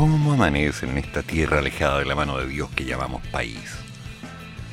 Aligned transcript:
¿Cómo 0.00 0.32
amanecen 0.32 0.92
en 0.92 0.98
esta 0.98 1.22
tierra 1.22 1.58
alejada 1.58 1.98
de 1.98 2.06
la 2.06 2.14
mano 2.14 2.38
de 2.38 2.46
Dios 2.46 2.70
que 2.70 2.86
llamamos 2.86 3.20
país? 3.26 3.70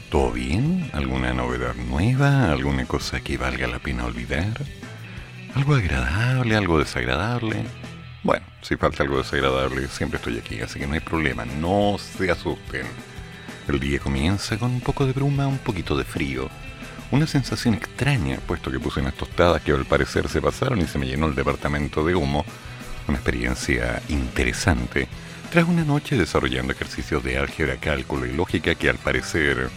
¿Todo 0.10 0.32
bien? 0.32 0.90
¿Alguna 0.94 1.34
novedad 1.34 1.76
nueva? 1.76 2.50
¿Alguna 2.50 2.86
cosa 2.86 3.20
que 3.20 3.38
valga 3.38 3.68
la 3.68 3.80
pena 3.80 4.06
olvidar? 4.06 4.54
¿Algo 5.54 5.76
agradable? 5.76 6.56
¿Algo 6.56 6.80
desagradable? 6.80 7.66
Bueno, 8.24 8.46
si 8.62 8.78
falta 8.78 9.04
algo 9.04 9.18
desagradable, 9.18 9.90
siempre 9.90 10.16
estoy 10.16 10.38
aquí, 10.38 10.62
así 10.62 10.80
que 10.80 10.88
no 10.88 10.94
hay 10.94 11.02
problema, 11.02 11.44
no 11.44 11.98
se 11.98 12.32
asusten. 12.32 12.88
El 13.68 13.82
día 13.82 14.00
comienza 14.00 14.58
con 14.58 14.72
un 14.72 14.80
poco 14.80 15.06
de 15.06 15.12
bruma, 15.12 15.46
un 15.46 15.58
poquito 15.58 15.98
de 15.98 16.06
frío. 16.06 16.48
Una 17.12 17.28
sensación 17.28 17.74
extraña, 17.74 18.40
puesto 18.48 18.72
que 18.72 18.80
puse 18.80 19.02
unas 19.02 19.16
tostadas 19.16 19.62
que 19.62 19.74
al 19.74 19.84
parecer 19.84 20.30
se 20.30 20.42
pasaron 20.42 20.80
y 20.80 20.88
se 20.88 20.98
me 20.98 21.06
llenó 21.06 21.26
el 21.26 21.36
departamento 21.36 22.06
de 22.06 22.16
humo. 22.16 22.46
Una 23.08 23.18
experiencia 23.18 24.02
interesante, 24.10 25.08
tras 25.50 25.66
una 25.66 25.86
noche 25.86 26.18
desarrollando 26.18 26.74
ejercicios 26.74 27.24
de 27.24 27.38
álgebra, 27.38 27.78
cálculo 27.78 28.26
y 28.26 28.34
lógica 28.34 28.76
que 28.76 28.90
al 28.90 28.98
parecer 28.98 29.70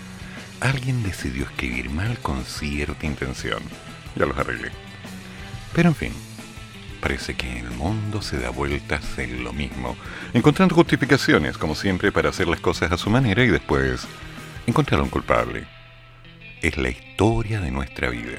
alguien 0.61 1.03
decidió 1.03 1.45
escribir 1.45 1.91
mal 1.91 2.19
con 2.19 2.45
cierta 2.45 3.07
intención. 3.07 3.63
Ya 4.17 4.27
los 4.27 4.37
arreglé. 4.37 4.71
Pero 5.73 5.91
en 5.91 5.95
fin, 5.95 6.13
parece 7.01 7.35
que 7.35 7.61
el 7.61 7.71
mundo 7.71 8.21
se 8.21 8.39
da 8.39 8.51
vueltas 8.51 9.19
en 9.19 9.45
lo 9.45 9.53
mismo, 9.53 9.97
encontrando 10.35 10.75
justificaciones, 10.75 11.57
como 11.57 11.75
siempre, 11.75 12.11
para 12.11 12.31
hacer 12.31 12.49
las 12.49 12.61
cosas 12.61 12.91
a 12.91 12.99
su 12.99 13.11
manera 13.11 13.45
y 13.45 13.49
después 13.49 14.07
encontrar 14.67 15.01
a 15.01 15.05
un 15.05 15.09
culpable. 15.09 15.67
Es 16.63 16.77
la 16.77 16.91
historia 16.91 17.61
de 17.61 17.71
nuestra 17.71 18.11
vida. 18.11 18.39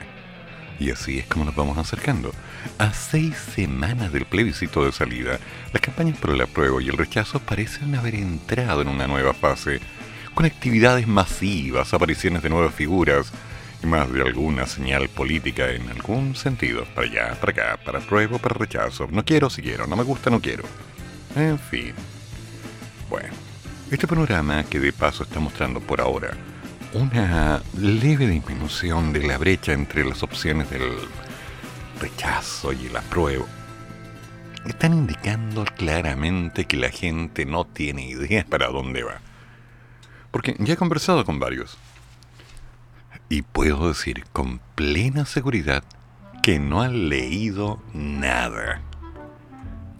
Y 0.82 0.90
así 0.90 1.20
es 1.20 1.28
como 1.28 1.46
nos 1.46 1.56
vamos 1.56 1.78
acercando. 1.78 2.34
A 2.80 2.92
seis 2.92 3.38
semanas 3.38 4.12
del 4.12 4.26
plebiscito 4.26 4.84
de 4.84 4.92
salida, 4.92 5.38
las 5.72 5.80
campañas 5.80 6.18
por 6.18 6.32
el 6.32 6.42
apruebo 6.42 6.82
y 6.82 6.90
el 6.90 6.98
rechazo 6.98 7.40
parecen 7.40 7.94
haber 7.94 8.16
entrado 8.16 8.82
en 8.82 8.88
una 8.88 9.06
nueva 9.06 9.36
fase 9.36 9.80
con 10.34 10.48
actividades 10.48 11.08
masivas, 11.08 11.94
apariciones 11.94 12.42
de 12.42 12.50
nuevas 12.50 12.74
figuras 12.74 13.32
y 13.84 13.86
más 13.86 14.12
de 14.12 14.24
alguna 14.24 14.66
señal 14.66 15.08
política 15.08 15.70
en 15.70 15.88
algún 15.88 16.36
sentido. 16.36 16.86
Para 16.96 17.06
allá, 17.06 17.40
para 17.40 17.52
acá, 17.52 17.84
para 17.86 18.00
pruebo, 18.00 18.40
para 18.40 18.56
rechazo. 18.56 19.08
No 19.12 19.24
quiero 19.24 19.52
si 19.52 19.62
quiero, 19.62 19.86
no 19.86 19.96
me 19.96 20.04
gusta, 20.04 20.32
no 20.32 20.42
quiero. 20.42 20.64
En 21.36 21.60
fin. 21.60 21.94
Bueno, 23.08 23.30
este 23.92 24.08
panorama 24.08 24.64
que 24.64 24.80
de 24.80 24.92
paso 24.92 25.22
está 25.22 25.40
mostrando 25.40 25.80
por 25.80 26.02
ahora 26.02 26.36
una 26.94 27.62
leve 27.78 28.28
disminución 28.28 29.14
de 29.14 29.24
la 29.24 29.38
brecha 29.38 29.74
entre 29.74 30.04
las 30.04 30.24
opciones 30.24 30.70
del 30.70 30.98
rechazo 32.00 32.74
y 32.74 32.88
el 32.88 32.96
apruebo 32.98 33.48
están 34.66 34.94
indicando 34.94 35.66
claramente 35.66 36.66
que 36.66 36.78
la 36.78 36.90
gente 36.90 37.46
no 37.46 37.66
tiene 37.66 38.08
idea 38.08 38.46
para 38.48 38.68
dónde 38.68 39.04
va. 39.04 39.22
Porque 40.32 40.56
ya 40.60 40.74
he 40.74 40.78
conversado 40.78 41.26
con 41.26 41.40
varios. 41.40 41.78
Y 43.30 43.42
puedo 43.42 43.88
decir 43.88 44.26
con 44.32 44.60
plena 44.76 45.26
seguridad 45.26 45.84
que 46.44 46.60
no 46.60 46.82
han 46.82 47.10
leído 47.10 47.82
nada. 47.94 48.82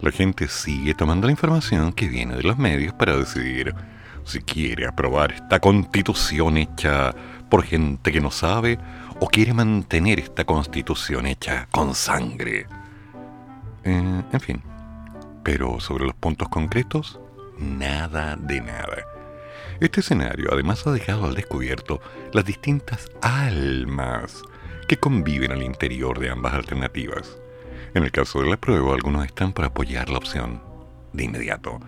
La 0.02 0.12
gente 0.12 0.48
sigue 0.48 0.94
tomando 0.94 1.28
la 1.28 1.32
información 1.32 1.94
que 1.94 2.08
viene 2.08 2.36
de 2.36 2.44
los 2.44 2.58
medios 2.58 2.94
para 2.94 3.16
decidir 3.16 3.76
si 4.32 4.40
quiere 4.40 4.88
aprobar 4.88 5.34
esta 5.34 5.60
constitución 5.60 6.56
hecha 6.58 7.14
por 7.50 7.64
gente 7.64 8.14
que 8.14 8.22
no 8.22 8.32
sabe 8.32 8.80
o 9.20 9.28
quiere 9.28 9.54
mantener 9.54 10.20
esta 10.20 10.46
constitución 10.46 11.26
hecha 11.26 11.68
con 11.70 11.94
sangre. 11.94 12.66
Eh, 13.84 14.24
en 14.32 14.40
fin. 14.40 14.64
Pero 15.44 15.82
sobre 15.82 16.06
los 16.06 16.16
puntos 16.16 16.48
concretos, 16.48 17.20
nada 17.58 18.38
de 18.38 18.62
nada. 18.62 19.06
Este 19.82 20.00
escenario 20.00 20.50
además 20.54 20.88
ha 20.88 20.92
dejado 20.92 21.26
al 21.26 21.36
descubierto 21.36 22.00
las 22.32 22.46
distintas 22.46 23.10
almas 23.22 24.44
que 24.88 24.98
conviven 24.98 25.52
al 25.52 25.62
interior 25.62 26.20
de 26.20 26.30
ambas 26.30 26.54
alternativas. 26.54 27.38
En 27.94 28.04
el 28.04 28.12
caso 28.12 28.42
de 28.42 28.50
la 28.50 28.58
prueba, 28.58 28.94
algunos 28.94 29.26
están 29.26 29.52
por 29.52 29.66
apoyar 29.66 30.10
la 30.10 30.20
opción 30.20 30.62
de 31.12 31.26
inmediato, 31.26 31.82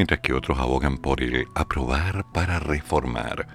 mientras 0.00 0.20
que 0.20 0.32
otros 0.32 0.58
abogan 0.58 0.96
por 0.96 1.22
el 1.22 1.46
aprobar 1.54 2.24
para 2.32 2.58
reformar, 2.58 3.46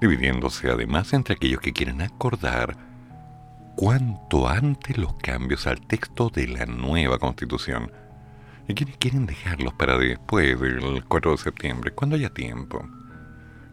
dividiéndose 0.00 0.68
además 0.68 1.12
entre 1.12 1.36
aquellos 1.36 1.60
que 1.60 1.72
quieren 1.72 2.02
acordar 2.02 2.76
cuanto 3.76 4.48
antes 4.48 4.98
los 4.98 5.14
cambios 5.18 5.68
al 5.68 5.80
texto 5.86 6.30
de 6.30 6.48
la 6.48 6.66
nueva 6.66 7.20
constitución 7.20 7.92
y 8.66 8.74
quienes 8.74 8.96
quieren 8.96 9.24
dejarlos 9.26 9.72
para 9.74 9.96
después 9.96 10.58
del 10.58 11.04
4 11.04 11.30
de 11.30 11.38
septiembre, 11.38 11.92
cuando 11.92 12.16
haya 12.16 12.30
tiempo. 12.30 12.84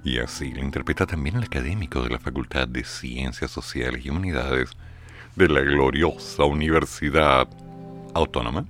Y 0.03 0.19
así 0.19 0.51
lo 0.51 0.63
interpreta 0.63 1.07
también 1.07 1.37
el 1.37 1.45
académico 1.45 2.03
de 2.03 2.11
la 2.11 2.19
Facultad 2.19 2.67
de 2.67 2.83
Ciencias 2.83 3.49
Sociales 3.49 4.05
y 4.05 4.11
Humanidades 4.11 4.69
de 5.35 5.49
la 5.49 5.61
gloriosa 5.61 6.43
Universidad 6.43 7.47
Autónoma, 8.13 8.63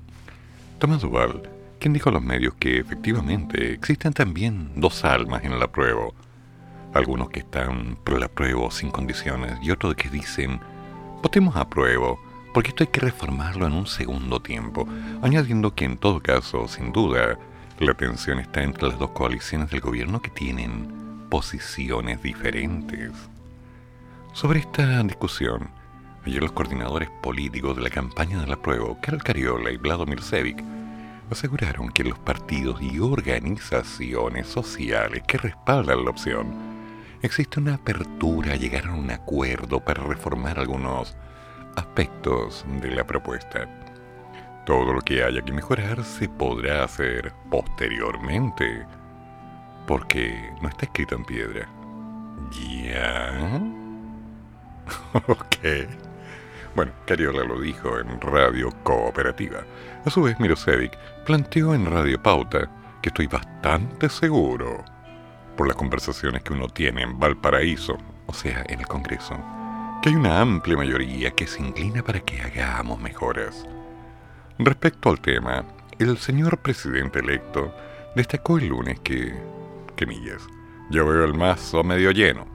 Tomás 0.79 1.02
Duval, 1.02 1.50
quien 1.85 1.94
dijo 1.94 2.09
a 2.09 2.13
los 2.13 2.23
medios 2.23 2.56
que 2.56 2.79
efectivamente 2.79 3.73
existen 3.73 4.12
también 4.12 4.72
dos 4.75 5.06
almas 5.06 5.44
en 5.44 5.51
el 5.51 5.62
apruebo. 5.62 6.16
Algunos 6.96 7.29
que 7.29 7.41
están 7.41 7.96
por 8.03 8.16
el 8.16 8.23
apruebo 8.23 8.72
sin 8.72 8.90
condiciones 8.90 9.59
y 9.62 9.69
otros 9.69 9.94
que 9.94 10.09
dicen, 10.09 10.59
votemos 11.22 11.56
apruebo, 11.56 12.19
porque 12.56 12.69
esto 12.69 12.84
hay 12.84 12.88
que 12.88 13.01
reformarlo 13.01 13.68
en 13.68 13.73
un 13.73 13.85
segundo 13.85 14.41
tiempo, 14.41 14.88
añadiendo 15.22 15.75
que 15.75 15.85
en 15.85 15.97
todo 15.97 16.22
caso, 16.22 16.68
sin 16.68 16.91
duda, 16.91 17.38
la 17.78 17.94
tensión 17.94 18.40
está 18.40 18.63
entre 18.63 18.88
las 18.88 18.97
dos 18.97 19.12
coaliciones 19.12 19.69
del 19.69 19.81
gobierno 19.81 20.23
que 20.23 20.31
tienen 20.31 21.28
posiciones 21.29 22.19
diferentes. 22.23 23.12
Sobre 24.34 24.62
esta 24.62 25.03
discusión, 25.03 25.69
ayer 26.25 26.41
los 26.41 26.53
coordinadores 26.53 27.12
políticos 27.22 27.75
de 27.75 27.84
la 27.84 27.91
campaña 27.91 28.41
de 28.41 28.47
la 28.47 28.59
prueba, 28.59 29.00
Carol 29.02 29.22
Cariola 29.22 29.69
y 29.69 29.78
Vlado 29.78 30.07
Mircevic, 30.07 30.63
aseguraron 31.31 31.90
que 31.90 32.03
los 32.03 32.19
partidos 32.19 32.81
y 32.81 33.00
organizaciones 33.00 34.47
sociales 34.47 35.24
que 35.28 35.38
respaldan 35.38 36.03
la 36.03 36.12
opción 36.12 36.75
existe 37.22 37.59
una 37.59 37.75
apertura 37.75 38.53
a 38.53 38.58
llegar 38.58 38.88
a 38.88 38.94
un 38.94 39.09
acuerdo 39.12 39.80
para 39.80 40.03
reformar 40.03 40.59
algunos 40.59 41.18
aspectos 41.75 42.66
de 42.81 42.91
la 42.91 43.06
propuesta. 43.06 43.68
Todo 44.66 44.94
lo 44.94 45.02
que 45.02 45.24
haya 45.24 45.41
que 45.41 45.52
mejorar 45.52 46.03
se 46.03 46.30
podrá 46.30 46.84
hacer 46.84 47.34
posteriormente 47.50 48.85
porque 49.88 50.52
no 50.62 50.69
está 50.69 50.85
escrito 50.85 51.16
en 51.16 51.25
piedra. 51.25 51.69
¿Ya? 52.52 53.62
ok. 55.28 55.58
Bueno, 56.75 56.91
Cariola 57.06 57.44
lo 57.44 57.62
dijo 57.62 58.00
en 58.00 58.19
Radio 58.19 58.69
Cooperativa. 58.84 59.64
A 60.06 60.12
su 60.12 60.22
vez, 60.22 60.40
Mirosevic 60.40 60.96
planteó 61.26 61.74
en 61.74 61.88
Radio 61.88 62.22
Pauta 62.22 62.70
que 63.02 63.09
estoy 63.09 63.26
bastante 63.26 64.08
seguro, 64.08 64.85
por 65.58 65.68
las 65.68 65.76
conversaciones 65.76 66.44
que 66.44 66.53
uno 66.53 66.68
tiene 66.68 67.02
en 67.02 67.20
Valparaíso, 67.20 67.97
o 68.28 68.34
sea, 68.34 68.64
en 68.68 68.82
el 68.82 68.88
Congreso, 68.88 69.35
que 70.03 70.09
hay 70.09 70.16
una 70.16 70.41
amplia 70.41 70.78
mayoría 70.78 71.32
que 71.32 71.47
se 71.47 71.59
inclina 71.59 72.03
para 72.03 72.20
que 72.20 72.40
hagamos 72.40 73.00
mejoras. 73.00 73.66
Respecto 74.59 75.09
al 75.09 75.20
tema, 75.22 75.66
el 75.97 76.20
señor 76.20 76.59
presidente 76.59 77.18
electo 77.20 77.74
destacó 78.16 78.59
el 78.59 78.68
lunes 78.68 79.00
que 79.00 79.34
millas. 80.06 80.44
Yo 80.91 81.08
veo 81.08 81.26
el 81.26 81.34
mazo 81.34 81.84
medio 81.84 82.12
lleno. 82.12 82.46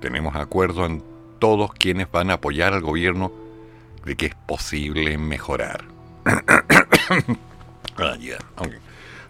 Tenemos 0.00 0.36
acuerdo 0.36 0.84
en 0.84 1.02
todos 1.38 1.72
quienes 1.72 2.10
van 2.10 2.30
a 2.30 2.34
apoyar 2.34 2.74
al 2.74 2.82
gobierno 2.82 3.32
de 4.04 4.16
que 4.16 4.26
es 4.26 4.34
posible 4.34 5.16
mejorar. 5.16 5.99
ah, 7.96 8.16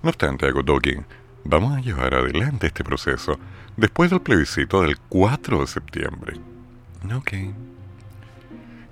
No 0.03 0.09
obstante, 0.11 0.47
Agodoki, 0.47 0.97
vamos 1.45 1.77
a 1.77 1.81
llevar 1.81 2.15
adelante 2.15 2.67
este 2.67 2.85
proceso 2.85 3.39
después 3.77 4.11
del 4.11 4.21
plebiscito 4.21 4.83
del 4.83 4.99
4 4.99 5.61
de 5.61 5.67
septiembre. 5.67 6.41
Ok. 7.15 7.33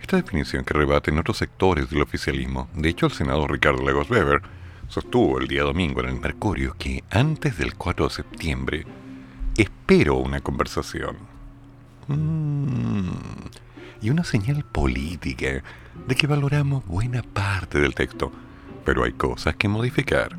Esta 0.00 0.16
definición 0.16 0.64
que 0.64 0.74
rebate 0.74 1.10
en 1.10 1.18
otros 1.18 1.36
sectores 1.36 1.90
del 1.90 2.02
oficialismo, 2.02 2.68
de 2.74 2.88
hecho 2.88 3.06
el 3.06 3.12
senador 3.12 3.52
Ricardo 3.52 3.84
Lagos 3.84 4.10
Weber 4.10 4.40
sostuvo 4.88 5.38
el 5.38 5.48
día 5.48 5.64
domingo 5.64 6.00
en 6.00 6.08
el 6.08 6.20
Mercurio 6.20 6.74
que 6.78 7.04
antes 7.10 7.58
del 7.58 7.74
4 7.74 8.08
de 8.08 8.14
septiembre 8.14 8.86
espero 9.56 10.14
una 10.16 10.40
conversación. 10.40 11.16
Mm, 12.06 13.10
y 14.00 14.10
una 14.10 14.24
señal 14.24 14.64
política 14.64 15.62
de 16.06 16.14
que 16.14 16.26
valoramos 16.26 16.86
buena 16.86 17.22
parte 17.22 17.80
del 17.80 17.94
texto, 17.94 18.32
pero 18.84 19.04
hay 19.04 19.12
cosas 19.12 19.56
que 19.56 19.68
modificar. 19.68 20.36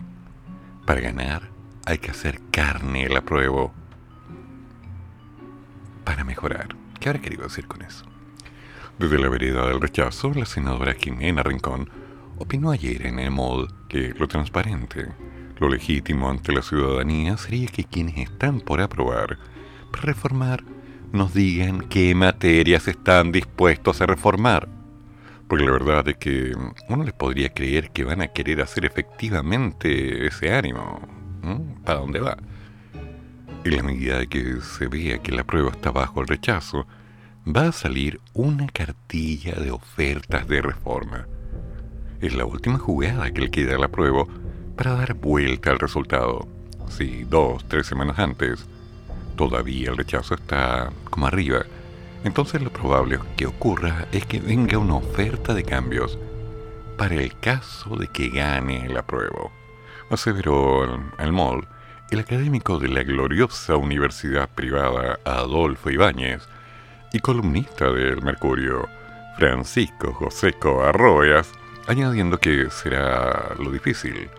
Para 0.86 1.02
ganar 1.02 1.50
hay 1.86 1.98
que 1.98 2.12
hacer 2.12 2.40
carne 2.52 3.06
el 3.06 3.18
apruebo. 3.18 3.74
Para 6.04 6.24
mejorar. 6.24 6.76
¿Qué 7.00 7.10
habrá 7.10 7.22
querido 7.22 7.44
decir 7.44 7.68
con 7.68 7.82
eso? 7.82 8.06
Desde 8.98 9.20
la 9.20 9.30
vereda 9.30 9.68
del 9.68 9.80
rechazo, 9.80 10.34
la 10.34 10.46
senadora 10.46 10.94
Jimena 10.94 11.44
Rincón 11.44 11.90
opinó 12.38 12.72
ayer 12.72 13.06
en 13.06 13.20
el 13.20 13.32
MOD 13.32 13.70
que 13.88 14.14
lo 14.18 14.28
transparente, 14.28 15.08
lo 15.60 15.70
legítimo 15.70 16.30
ante 16.30 16.54
la 16.54 16.62
ciudadanía 16.62 17.38
sería 17.38 17.68
que 17.68 17.84
quienes 17.84 18.18
están 18.18 18.62
por 18.62 18.82
aprobar, 18.82 19.38
reformar, 19.92 20.64
nos 21.12 21.34
digan 21.34 21.82
qué 21.90 22.14
materias 22.16 22.88
están 22.88 23.32
dispuestos 23.32 24.02
a 24.02 24.06
reformar. 24.06 24.68
Porque 25.48 25.66
la 25.66 25.72
verdad 25.72 26.08
es 26.08 26.18
que 26.18 26.54
uno 26.90 27.04
les 27.04 27.14
podría 27.14 27.50
creer 27.50 27.90
que 27.90 28.04
van 28.04 28.22
a 28.22 28.28
querer 28.28 28.62
hacer 28.62 28.86
efectivamente 28.86 30.28
ese 30.28 30.54
ánimo. 30.54 31.02
¿Para 31.84 32.00
dónde 32.00 32.20
va? 32.20 32.38
En 33.64 33.76
la 33.76 33.84
medida 33.84 34.20
de 34.20 34.28
que 34.28 34.62
se 34.62 34.88
vea 34.88 35.18
que 35.18 35.32
la 35.32 35.44
prueba 35.44 35.72
está 35.72 35.92
bajo 35.92 36.22
el 36.22 36.28
rechazo, 36.28 36.86
va 37.48 37.68
a 37.68 37.72
salir 37.72 38.20
una 38.34 38.68
cartilla 38.68 39.56
de 39.56 39.72
ofertas 39.72 40.48
de 40.48 40.62
reforma. 40.62 41.26
Es 42.22 42.36
la 42.36 42.46
última 42.46 42.78
jugada 42.78 43.32
que 43.32 43.42
le 43.42 43.52
queda 43.52 43.76
a 43.76 43.80
la 43.80 43.88
prueba 43.88 44.26
para 44.76 44.94
dar 44.94 45.16
vuelta 45.16 45.72
al 45.72 45.80
resultado. 45.80 46.48
Si 46.90 47.24
dos, 47.24 47.66
tres 47.68 47.88
semanas 47.88 48.20
antes, 48.20 48.66
todavía 49.40 49.92
el 49.92 49.96
rechazo 49.96 50.36
está 50.36 50.92
como 51.10 51.26
arriba, 51.26 51.62
entonces 52.26 52.62
lo 52.62 52.74
probable 52.74 53.20
que 53.38 53.46
ocurra 53.46 54.06
es 54.12 54.26
que 54.26 54.42
venga 54.42 54.78
una 54.78 54.96
oferta 54.96 55.54
de 55.54 55.64
cambios 55.64 56.20
para 56.98 57.16
el 57.16 57.40
caso 57.40 57.96
de 57.96 58.10
que 58.10 58.28
gane 58.28 58.86
el 58.86 58.98
apruebo. 58.98 59.50
Aseveró 60.10 61.02
Almol, 61.18 61.66
el 62.12 62.20
académico 62.20 62.80
de 62.80 62.90
la 62.90 63.04
gloriosa 63.04 63.78
universidad 63.78 64.50
privada 64.50 65.20
Adolfo 65.24 65.90
Ibáñez, 65.90 66.46
y 67.14 67.20
columnista 67.20 67.90
del 67.94 68.22
Mercurio, 68.22 68.90
Francisco 69.38 70.12
Joseco 70.12 70.84
Arroyas, 70.84 71.50
añadiendo 71.88 72.40
que 72.40 72.70
será 72.70 73.56
lo 73.58 73.72
difícil 73.72 74.30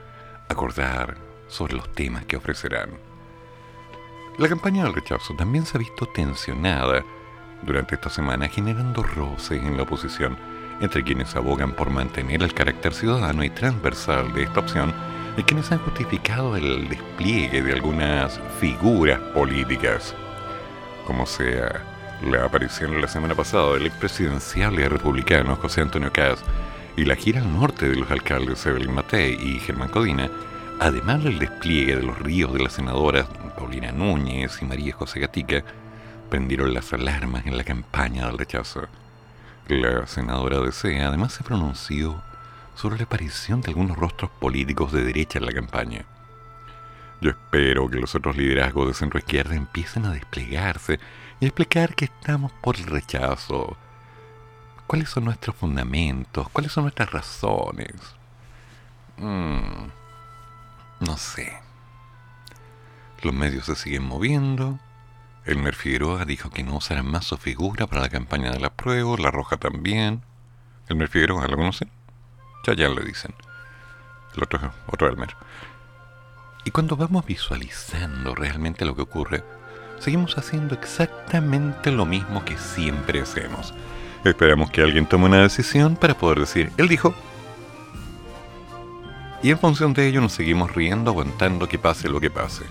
acordar 0.50 1.17
sobre 1.49 1.76
los 1.76 1.91
temas 1.94 2.26
que 2.26 2.37
ofrecerán. 2.37 3.10
La 4.41 4.49
campaña 4.49 4.85
del 4.85 4.95
rechazo 4.95 5.35
también 5.35 5.67
se 5.67 5.77
ha 5.77 5.79
visto 5.79 6.07
tensionada 6.07 7.05
durante 7.61 7.97
esta 7.97 8.09
semana, 8.09 8.49
generando 8.49 9.03
roces 9.03 9.63
en 9.63 9.77
la 9.77 9.83
oposición 9.83 10.39
entre 10.81 11.05
quienes 11.05 11.37
abogan 11.37 11.73
por 11.75 11.91
mantener 11.91 12.43
el 12.43 12.55
carácter 12.55 12.95
ciudadano 12.95 13.45
y 13.45 13.51
transversal 13.51 14.33
de 14.33 14.45
esta 14.45 14.61
opción 14.61 14.95
y 15.37 15.43
quienes 15.43 15.71
han 15.71 15.81
justificado 15.81 16.57
el 16.57 16.89
despliegue 16.89 17.61
de 17.61 17.75
algunas 17.75 18.41
figuras 18.59 19.21
políticas. 19.35 20.15
Como 21.07 21.27
sea, 21.27 21.85
la 22.25 22.47
aparición 22.47 22.99
la 22.99 23.09
semana 23.09 23.35
pasada 23.35 23.75
del 23.75 23.89
expresidencial 23.89 24.75
republicano 24.75 25.55
José 25.57 25.83
Antonio 25.83 26.15
Caz 26.15 26.43
y 26.97 27.05
la 27.05 27.15
gira 27.15 27.43
al 27.43 27.53
norte 27.53 27.91
de 27.91 27.97
los 27.97 28.11
alcaldes 28.11 28.65
Evelyn 28.65 28.95
Matei 28.95 29.35
y 29.35 29.61
Germán 29.61 29.91
Codina, 29.91 30.31
además 30.81 31.23
del 31.23 31.38
despliegue 31.38 31.97
de 31.97 32.03
los 32.03 32.19
ríos 32.19 32.53
de 32.55 32.62
las 32.62 32.73
senadoras 32.73 33.27
Paulina 33.56 33.93
Núñez 33.93 34.62
y 34.62 34.65
María 34.65 34.94
José 34.94 35.21
Gatica, 35.21 35.62
prendieron 36.31 36.73
las 36.73 36.93
alarmas 36.94 37.47
en 37.47 37.56
la 37.56 37.65
campaña 37.65 38.27
del 38.27 38.38
rechazo. 38.38 38.88
La 39.69 40.06
senadora 40.06 40.59
de 40.61 41.05
además 41.05 41.35
se 41.35 41.44
pronunció 41.44 42.23
sobre 42.75 42.97
la 42.97 43.05
aparición 43.05 43.61
de 43.61 43.69
algunos 43.69 43.99
rostros 43.99 44.31
políticos 44.41 44.93
de 44.93 45.05
derecha 45.05 45.38
en 45.38 45.47
la 45.47 45.53
campaña. 45.53 46.06
Yo 47.21 47.31
espero 47.31 47.91
que 47.91 47.99
los 47.99 48.15
otros 48.15 48.37
liderazgos 48.38 48.88
de 48.88 48.94
centro 48.94 49.19
izquierda 49.19 49.55
empiecen 49.55 50.06
a 50.06 50.12
desplegarse 50.12 50.99
y 51.38 51.44
explicar 51.44 51.94
que 51.94 52.06
estamos 52.06 52.53
por 52.62 52.76
el 52.76 52.87
rechazo. 52.87 53.76
¿Cuáles 54.87 55.11
son 55.11 55.26
nuestros 55.26 55.55
fundamentos? 55.55 56.49
¿Cuáles 56.49 56.73
son 56.73 56.85
nuestras 56.85 57.12
razones? 57.12 57.94
Mm, 59.19 59.91
no 61.00 61.17
sé. 61.17 61.58
Los 63.23 63.35
medios 63.35 63.67
se 63.67 63.75
siguen 63.75 64.05
moviendo. 64.05 64.79
Elmer 65.44 65.75
Figueroa 65.75 66.25
dijo 66.25 66.50
que 66.50 66.62
no 66.62 66.76
usarán 66.76 67.06
más 67.06 67.25
su 67.25 67.37
figura 67.37 67.87
para 67.87 68.02
la 68.02 68.08
campaña 68.08 68.50
de 68.50 68.61
la 68.61 68.70
prueba, 68.70 69.17
La 69.19 69.31
Roja 69.31 69.56
también. 69.56 70.23
Elmer 70.88 71.08
Figueroa, 71.08 71.47
¿lo 71.49 71.56
conocen? 71.56 71.91
Ya 72.67 72.75
ya 72.75 72.88
le 72.88 73.02
dicen. 73.02 73.35
El 74.37 74.43
otro, 74.44 74.73
otro 74.87 75.08
Elmer. 75.08 75.37
Y 76.64 76.70
cuando 76.70 76.97
vamos 76.97 77.25
visualizando 77.25 78.35
realmente 78.35 78.85
lo 78.85 78.94
que 78.94 79.02
ocurre, 79.02 79.43
seguimos 79.99 80.37
haciendo 80.37 80.75
exactamente 80.75 81.91
lo 81.91 82.05
mismo 82.05 82.44
que 82.44 82.58
siempre 82.58 83.20
hacemos. 83.20 83.75
Esperamos 84.25 84.70
que 84.70 84.82
alguien 84.82 85.06
tome 85.06 85.26
una 85.26 85.43
decisión 85.43 85.97
para 85.97 86.14
poder 86.14 86.41
decir, 86.41 86.70
él 86.76 86.88
dijo. 86.88 87.14
Y 89.43 89.51
en 89.51 89.59
función 89.59 89.95
de 89.95 90.07
ello 90.07 90.21
nos 90.21 90.33
seguimos 90.33 90.75
riendo, 90.75 91.11
aguantando 91.11 91.69
que 91.69 91.79
pase 91.79 92.09
lo 92.09 92.21
que 92.21 92.31
pase. 92.31 92.65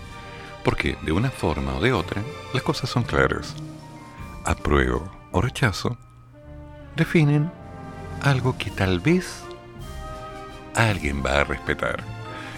Porque 0.63 0.98
de 1.01 1.12
una 1.12 1.31
forma 1.31 1.75
o 1.75 1.81
de 1.81 1.94
otra, 1.94 2.21
las 2.54 2.63
cosas 2.63 2.89
son 2.89 3.04
claras. 3.04 3.56
Apruebo 4.45 5.10
o 5.31 5.42
rechazo 5.42 5.98
definen 6.95 7.51
algo 8.21 8.57
que 8.57 8.69
tal 8.69 9.00
vez 9.00 9.44
alguien 10.75 11.24
va 11.25 11.42
a 11.42 11.44
respetar. 11.44 12.04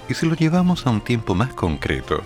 Y 0.09 0.13
si 0.13 0.25
lo 0.25 0.35
llevamos 0.35 0.85
a 0.85 0.89
un 0.89 1.01
tiempo 1.01 1.35
más 1.35 1.53
concreto, 1.53 2.21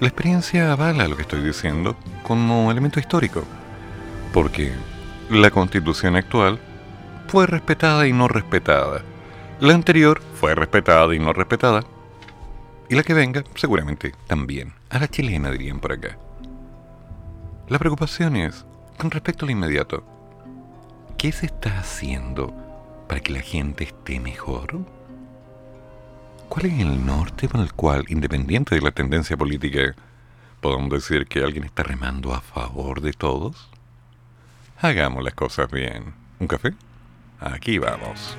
la 0.00 0.08
experiencia 0.08 0.72
avala 0.72 1.08
lo 1.08 1.16
que 1.16 1.22
estoy 1.22 1.42
diciendo 1.42 1.96
como 2.22 2.70
elemento 2.70 3.00
histórico, 3.00 3.44
porque 4.32 4.72
la 5.30 5.50
constitución 5.50 6.16
actual 6.16 6.60
fue 7.26 7.46
respetada 7.46 8.06
y 8.06 8.12
no 8.12 8.28
respetada. 8.28 9.02
La 9.60 9.74
anterior 9.74 10.20
fue 10.38 10.54
respetada 10.54 11.12
y 11.14 11.18
no 11.18 11.32
respetada. 11.32 11.82
Y 12.88 12.94
la 12.94 13.02
que 13.02 13.12
venga, 13.12 13.42
seguramente 13.56 14.14
también. 14.28 14.72
A 14.88 15.00
la 15.00 15.08
chilena 15.08 15.50
dirían 15.50 15.80
por 15.80 15.92
acá. 15.92 16.16
La 17.68 17.78
preocupación 17.78 18.36
es, 18.36 18.64
con 18.96 19.10
respecto 19.10 19.44
al 19.44 19.50
inmediato, 19.50 20.04
¿qué 21.18 21.32
se 21.32 21.46
está 21.46 21.80
haciendo 21.80 22.54
para 23.08 23.20
que 23.20 23.32
la 23.32 23.40
gente 23.40 23.84
esté 23.84 24.20
mejor? 24.20 24.78
¿Cuál 26.48 26.66
es 26.66 26.80
el 26.80 27.04
norte 27.04 27.48
con 27.48 27.60
el 27.60 27.72
cual, 27.74 28.04
independiente 28.08 28.76
de 28.76 28.80
la 28.80 28.92
tendencia 28.92 29.36
política, 29.36 29.94
podemos 30.60 30.90
decir 30.90 31.26
que 31.26 31.42
alguien 31.42 31.64
está 31.64 31.82
remando 31.82 32.32
a 32.32 32.40
favor 32.40 33.00
de 33.00 33.12
todos? 33.12 33.68
Hagamos 34.80 35.24
las 35.24 35.34
cosas 35.34 35.70
bien. 35.70 36.14
¿Un 36.38 36.46
café? 36.46 36.72
Aquí 37.40 37.78
vamos. 37.78 38.36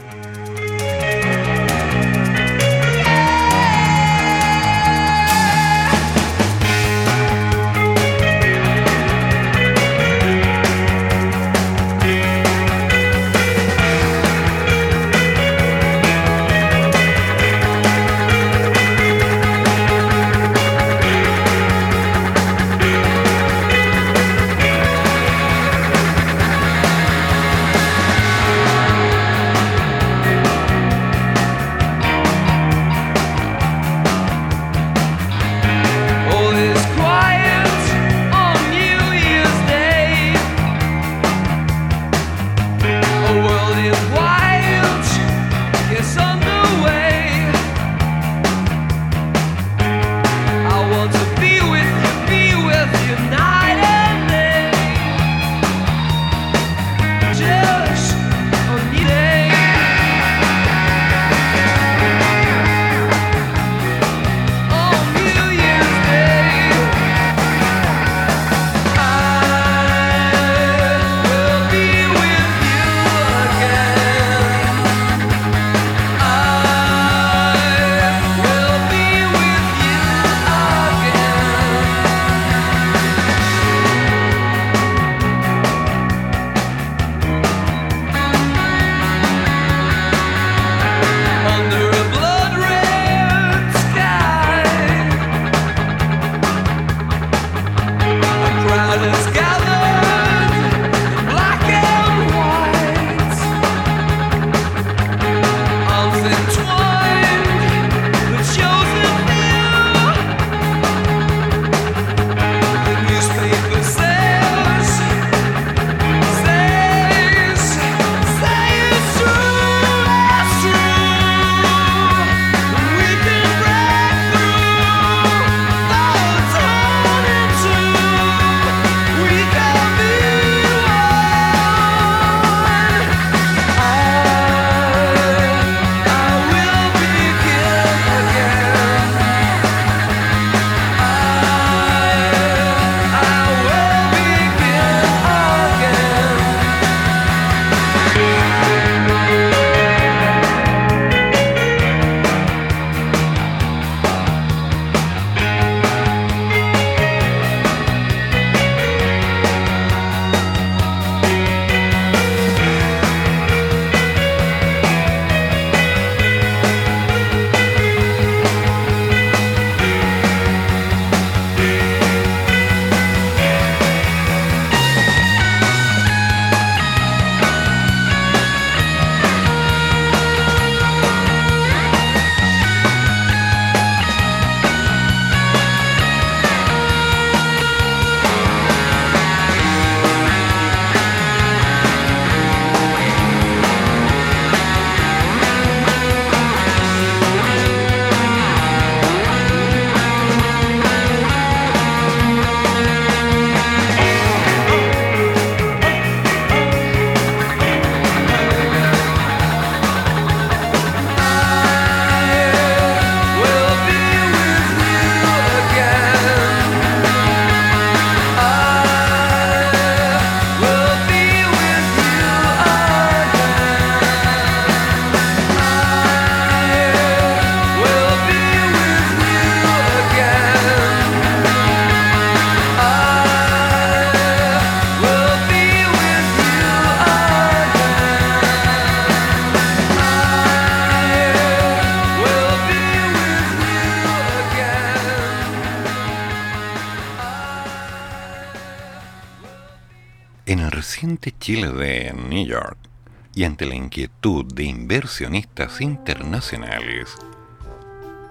Ante 253.50 253.65
la 253.65 253.75
inquietud 253.75 254.46
de 254.46 254.63
inversionistas 254.63 255.82
internacionales, 255.82 257.15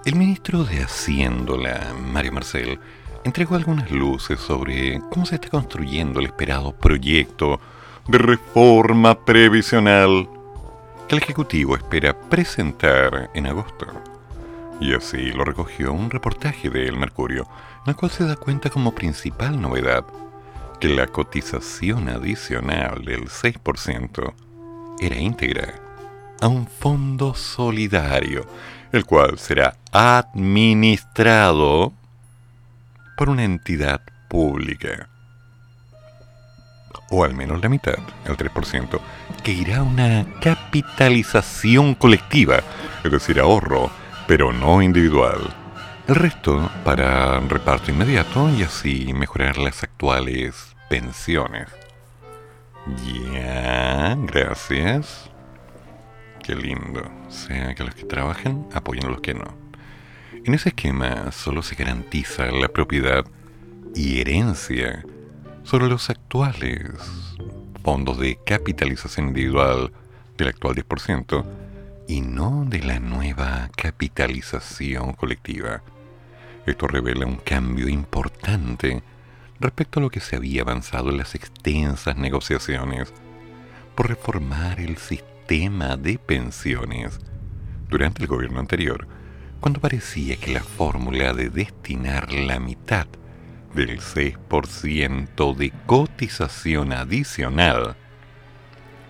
el 0.05 0.15
ministro 0.15 0.63
de 0.63 0.81
Hacienda, 0.81 1.93
Mario 1.93 2.31
Marcel, 2.31 2.79
entregó 3.25 3.55
algunas 3.55 3.91
luces 3.91 4.39
sobre 4.39 5.01
cómo 5.11 5.25
se 5.25 5.35
está 5.35 5.49
construyendo 5.49 6.21
el 6.21 6.27
esperado 6.27 6.71
proyecto 6.71 7.59
de 8.07 8.17
reforma 8.17 9.25
previsional 9.25 10.29
que 11.09 11.15
el 11.17 11.21
Ejecutivo 11.21 11.75
espera 11.75 12.17
presentar 12.17 13.29
en 13.33 13.47
agosto. 13.47 13.87
Y 14.79 14.93
así 14.93 15.31
lo 15.33 15.43
recogió 15.43 15.91
un 15.91 16.09
reportaje 16.09 16.69
de 16.69 16.87
El 16.87 16.95
Mercurio, 16.95 17.45
en 17.85 17.89
el 17.89 17.95
cual 17.97 18.11
se 18.11 18.23
da 18.23 18.37
cuenta 18.37 18.69
como 18.69 18.95
principal 18.95 19.59
novedad 19.59 20.05
que 20.79 20.87
la 20.87 21.07
cotización 21.07 22.07
adicional 22.07 23.03
del 23.03 23.25
6% 23.25 24.33
era 24.99 25.17
íntegra 25.17 25.73
a 26.41 26.47
un 26.47 26.67
fondo 26.67 27.33
solidario, 27.33 28.45
el 28.91 29.05
cual 29.05 29.37
será 29.37 29.75
administrado 29.91 31.93
por 33.17 33.29
una 33.29 33.43
entidad 33.43 34.01
pública. 34.29 35.09
O 37.09 37.23
al 37.23 37.33
menos 37.33 37.61
la 37.61 37.69
mitad, 37.69 37.97
el 38.25 38.37
3%, 38.37 38.99
que 39.43 39.51
irá 39.51 39.77
a 39.77 39.83
una 39.83 40.25
capitalización 40.41 41.95
colectiva, 41.95 42.59
es 43.03 43.11
decir, 43.11 43.39
ahorro, 43.39 43.89
pero 44.27 44.53
no 44.53 44.81
individual. 44.81 45.39
El 46.07 46.15
resto 46.15 46.69
para 46.83 47.39
reparto 47.39 47.91
inmediato 47.91 48.49
y 48.49 48.63
así 48.63 49.13
mejorar 49.13 49.57
las 49.57 49.83
actuales 49.83 50.75
pensiones. 50.89 51.78
Ya, 52.97 54.15
gracias. 54.15 55.29
Qué 56.43 56.55
lindo. 56.55 57.01
O 57.27 57.31
sea, 57.31 57.75
que 57.75 57.83
los 57.83 57.95
que 57.95 58.05
trabajan 58.05 58.67
apoyen 58.73 59.05
a 59.05 59.09
los 59.09 59.21
que 59.21 59.33
no. 59.33 59.53
En 60.45 60.53
ese 60.53 60.69
esquema 60.69 61.31
solo 61.31 61.61
se 61.61 61.75
garantiza 61.75 62.45
la 62.51 62.69
propiedad 62.69 63.25
y 63.95 64.21
herencia 64.21 65.05
sobre 65.63 65.87
los 65.87 66.09
actuales 66.09 66.91
fondos 67.83 68.17
de 68.19 68.39
capitalización 68.45 69.29
individual 69.29 69.91
del 70.37 70.49
actual 70.49 70.75
10% 70.75 71.45
y 72.07 72.21
no 72.21 72.65
de 72.67 72.79
la 72.79 72.99
nueva 72.99 73.69
capitalización 73.75 75.13
colectiva. 75.13 75.81
Esto 76.65 76.87
revela 76.87 77.25
un 77.25 77.37
cambio 77.37 77.87
importante 77.87 79.01
respecto 79.59 79.99
a 79.99 80.03
lo 80.03 80.09
que 80.09 80.19
se 80.19 80.35
había 80.35 80.61
avanzado 80.61 81.09
en 81.09 81.17
las 81.17 81.35
extensas 81.35 82.17
negociaciones 82.17 83.13
por 83.95 84.07
reformar 84.07 84.79
el 84.79 84.97
sistema 84.97 85.97
de 85.97 86.17
pensiones 86.17 87.19
durante 87.89 88.21
el 88.21 88.27
gobierno 88.27 88.59
anterior, 88.59 89.07
cuando 89.59 89.81
parecía 89.81 90.37
que 90.37 90.53
la 90.53 90.63
fórmula 90.63 91.33
de 91.33 91.49
destinar 91.49 92.31
la 92.31 92.59
mitad 92.59 93.07
del 93.73 93.99
6% 93.99 95.55
de 95.55 95.71
cotización 95.85 96.93
adicional 96.93 97.95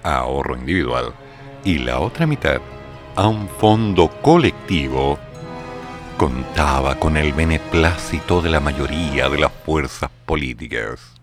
a 0.03 0.15
ahorro 0.15 0.57
individual 0.57 1.13
y 1.63 1.79
la 1.79 1.99
otra 1.99 2.25
mitad 2.25 2.61
a 3.15 3.27
un 3.27 3.47
fondo 3.47 4.09
colectivo 4.21 5.19
contaba 6.19 6.99
con 6.99 7.15
el 7.15 7.31
beneplácito 7.31 8.41
de 8.41 8.49
la 8.49 8.59
mayoría 8.59 9.29
de 9.29 9.39
las 9.39 9.53
fuerzas 9.65 10.11
políticas. 10.25 11.13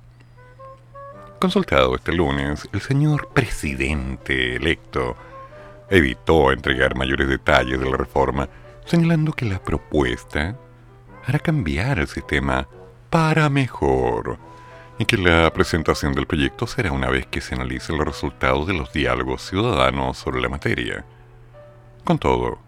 Consultado 1.39 1.97
este 1.97 2.15
lunes, 2.15 2.67
el 2.73 2.81
señor 2.81 3.29
presidente 3.29 4.57
electo 4.57 5.15
evitó 5.91 6.51
entregar 6.51 6.97
mayores 6.97 7.29
detalles 7.29 7.79
de 7.79 7.91
la 7.91 7.99
reforma, 7.99 8.49
señalando 8.87 9.35
que 9.35 9.45
la 9.45 9.63
propuesta 9.63 10.57
hará 11.27 11.41
cambiar 11.41 11.99
el 11.99 12.09
sistema 12.09 12.67
para 13.11 13.51
mejor 13.51 14.39
y 14.99 15.05
que 15.05 15.19
la 15.19 15.53
presentación 15.53 16.15
del 16.15 16.27
proyecto 16.27 16.67
será 16.67 16.91
una 16.93 17.11
vez 17.11 17.27
que 17.27 17.43
se 17.43 17.55
analicen 17.55 17.99
los 17.99 18.07
resultados 18.07 18.67
de 18.67 18.73
los 18.73 18.91
diálogos 18.95 19.43
ciudadanos 19.43 20.17
sobre 20.17 20.41
la 20.41 20.49
materia. 20.49 21.05
Con 22.03 22.19
todo, 22.19 22.66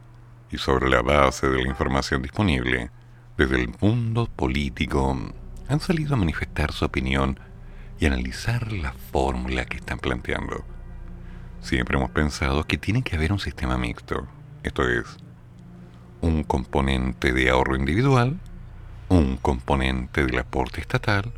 y 0.50 0.58
sobre 0.58 0.88
la 0.88 1.02
base 1.02 1.48
de 1.48 1.62
la 1.62 1.68
información 1.68 2.22
disponible, 2.22 2.90
desde 3.36 3.56
el 3.60 3.74
mundo 3.80 4.26
político 4.26 5.16
han 5.68 5.80
salido 5.80 6.14
a 6.14 6.18
manifestar 6.18 6.72
su 6.72 6.84
opinión 6.84 7.38
y 8.00 8.06
analizar 8.06 8.72
la 8.72 8.92
fórmula 8.92 9.64
que 9.64 9.76
están 9.76 9.98
planteando. 9.98 10.64
Siempre 11.60 11.98
hemos 11.98 12.10
pensado 12.10 12.64
que 12.64 12.78
tiene 12.78 13.02
que 13.02 13.16
haber 13.16 13.32
un 13.32 13.40
sistema 13.40 13.76
mixto, 13.76 14.26
esto 14.62 14.88
es, 14.88 15.16
un 16.20 16.44
componente 16.44 17.32
de 17.32 17.50
ahorro 17.50 17.76
individual, 17.76 18.38
un 19.08 19.36
componente 19.36 20.24
del 20.24 20.38
aporte 20.38 20.80
estatal 20.80 21.32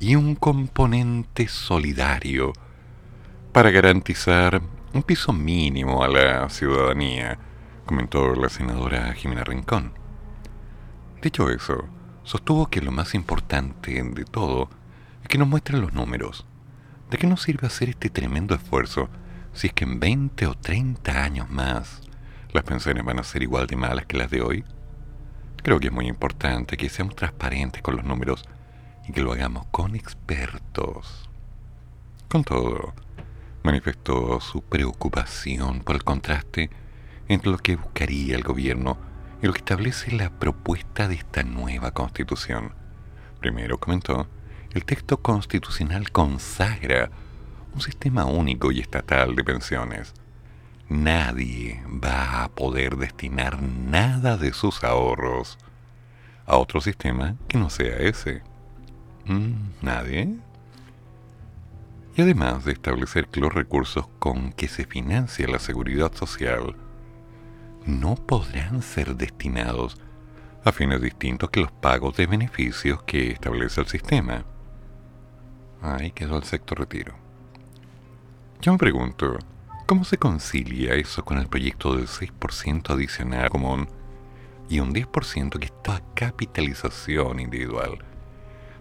y 0.00 0.16
un 0.16 0.34
componente 0.34 1.48
solidario 1.48 2.52
para 3.52 3.70
garantizar 3.70 4.60
un 4.92 5.02
piso 5.02 5.32
mínimo 5.32 6.02
a 6.04 6.08
la 6.08 6.48
ciudadanía 6.48 7.38
comentó 7.84 8.34
la 8.34 8.48
senadora 8.48 9.12
Jimena 9.12 9.44
Rincón. 9.44 9.92
Dicho 11.22 11.50
eso, 11.50 11.84
sostuvo 12.22 12.66
que 12.66 12.80
lo 12.80 12.90
más 12.90 13.14
importante 13.14 14.02
de 14.02 14.24
todo 14.24 14.70
es 15.22 15.28
que 15.28 15.38
nos 15.38 15.48
muestren 15.48 15.80
los 15.80 15.92
números. 15.92 16.46
¿De 17.10 17.18
qué 17.18 17.26
nos 17.26 17.42
sirve 17.42 17.66
hacer 17.66 17.90
este 17.90 18.10
tremendo 18.10 18.54
esfuerzo 18.54 19.08
si 19.52 19.68
es 19.68 19.72
que 19.72 19.84
en 19.84 20.00
20 20.00 20.46
o 20.46 20.54
30 20.54 21.22
años 21.22 21.50
más 21.50 22.00
las 22.52 22.64
pensiones 22.64 23.04
van 23.04 23.18
a 23.18 23.24
ser 23.24 23.42
igual 23.42 23.66
de 23.66 23.76
malas 23.76 24.06
que 24.06 24.16
las 24.16 24.30
de 24.30 24.40
hoy? 24.40 24.64
Creo 25.62 25.78
que 25.78 25.88
es 25.88 25.92
muy 25.92 26.08
importante 26.08 26.76
que 26.76 26.88
seamos 26.88 27.16
transparentes 27.16 27.82
con 27.82 27.96
los 27.96 28.04
números 28.04 28.44
y 29.06 29.12
que 29.12 29.22
lo 29.22 29.32
hagamos 29.32 29.66
con 29.66 29.94
expertos. 29.94 31.28
Con 32.28 32.44
todo, 32.44 32.94
manifestó 33.62 34.40
su 34.40 34.62
preocupación 34.62 35.80
por 35.80 35.96
el 35.96 36.04
contraste 36.04 36.70
entre 37.28 37.50
lo 37.50 37.58
que 37.58 37.76
buscaría 37.76 38.36
el 38.36 38.42
gobierno 38.42 38.98
y 39.42 39.46
lo 39.46 39.52
que 39.52 39.58
establece 39.58 40.12
la 40.12 40.30
propuesta 40.30 41.08
de 41.08 41.16
esta 41.16 41.42
nueva 41.42 41.92
constitución. 41.92 42.72
Primero 43.40 43.78
comentó, 43.78 44.26
el 44.72 44.84
texto 44.84 45.20
constitucional 45.20 46.10
consagra 46.10 47.10
un 47.74 47.80
sistema 47.80 48.24
único 48.24 48.72
y 48.72 48.80
estatal 48.80 49.34
de 49.36 49.44
pensiones. 49.44 50.14
Nadie 50.88 51.82
va 51.86 52.44
a 52.44 52.48
poder 52.48 52.96
destinar 52.96 53.62
nada 53.62 54.36
de 54.36 54.52
sus 54.52 54.84
ahorros 54.84 55.58
a 56.46 56.56
otro 56.56 56.80
sistema 56.80 57.36
que 57.48 57.58
no 57.58 57.70
sea 57.70 57.96
ese. 57.96 58.42
Mm, 59.26 59.82
¿Nadie? 59.82 60.36
Y 62.16 62.22
además 62.22 62.64
de 62.64 62.72
establecer 62.72 63.28
que 63.28 63.40
los 63.40 63.52
recursos 63.52 64.06
con 64.18 64.52
que 64.52 64.68
se 64.68 64.84
financia 64.84 65.48
la 65.48 65.58
seguridad 65.58 66.14
social 66.14 66.76
no 67.86 68.14
podrán 68.16 68.82
ser 68.82 69.16
destinados 69.16 69.96
a 70.64 70.72
fines 70.72 71.00
distintos 71.02 71.50
que 71.50 71.60
los 71.60 71.70
pagos 71.70 72.16
de 72.16 72.26
beneficios 72.26 73.02
que 73.02 73.32
establece 73.32 73.80
el 73.80 73.86
sistema. 73.86 74.44
Ahí 75.82 76.10
quedó 76.12 76.38
el 76.38 76.44
sexto 76.44 76.74
retiro. 76.74 77.14
Yo 78.62 78.72
me 78.72 78.78
pregunto, 78.78 79.38
¿cómo 79.86 80.04
se 80.04 80.16
concilia 80.16 80.94
eso 80.94 81.24
con 81.24 81.38
el 81.38 81.48
proyecto 81.48 81.94
del 81.96 82.06
6% 82.06 82.90
adicional 82.94 83.50
común 83.50 83.88
y 84.70 84.80
un 84.80 84.94
10% 84.94 85.58
que 85.58 85.66
está 85.66 85.96
a 85.96 86.14
capitalización 86.14 87.40
individual? 87.40 87.98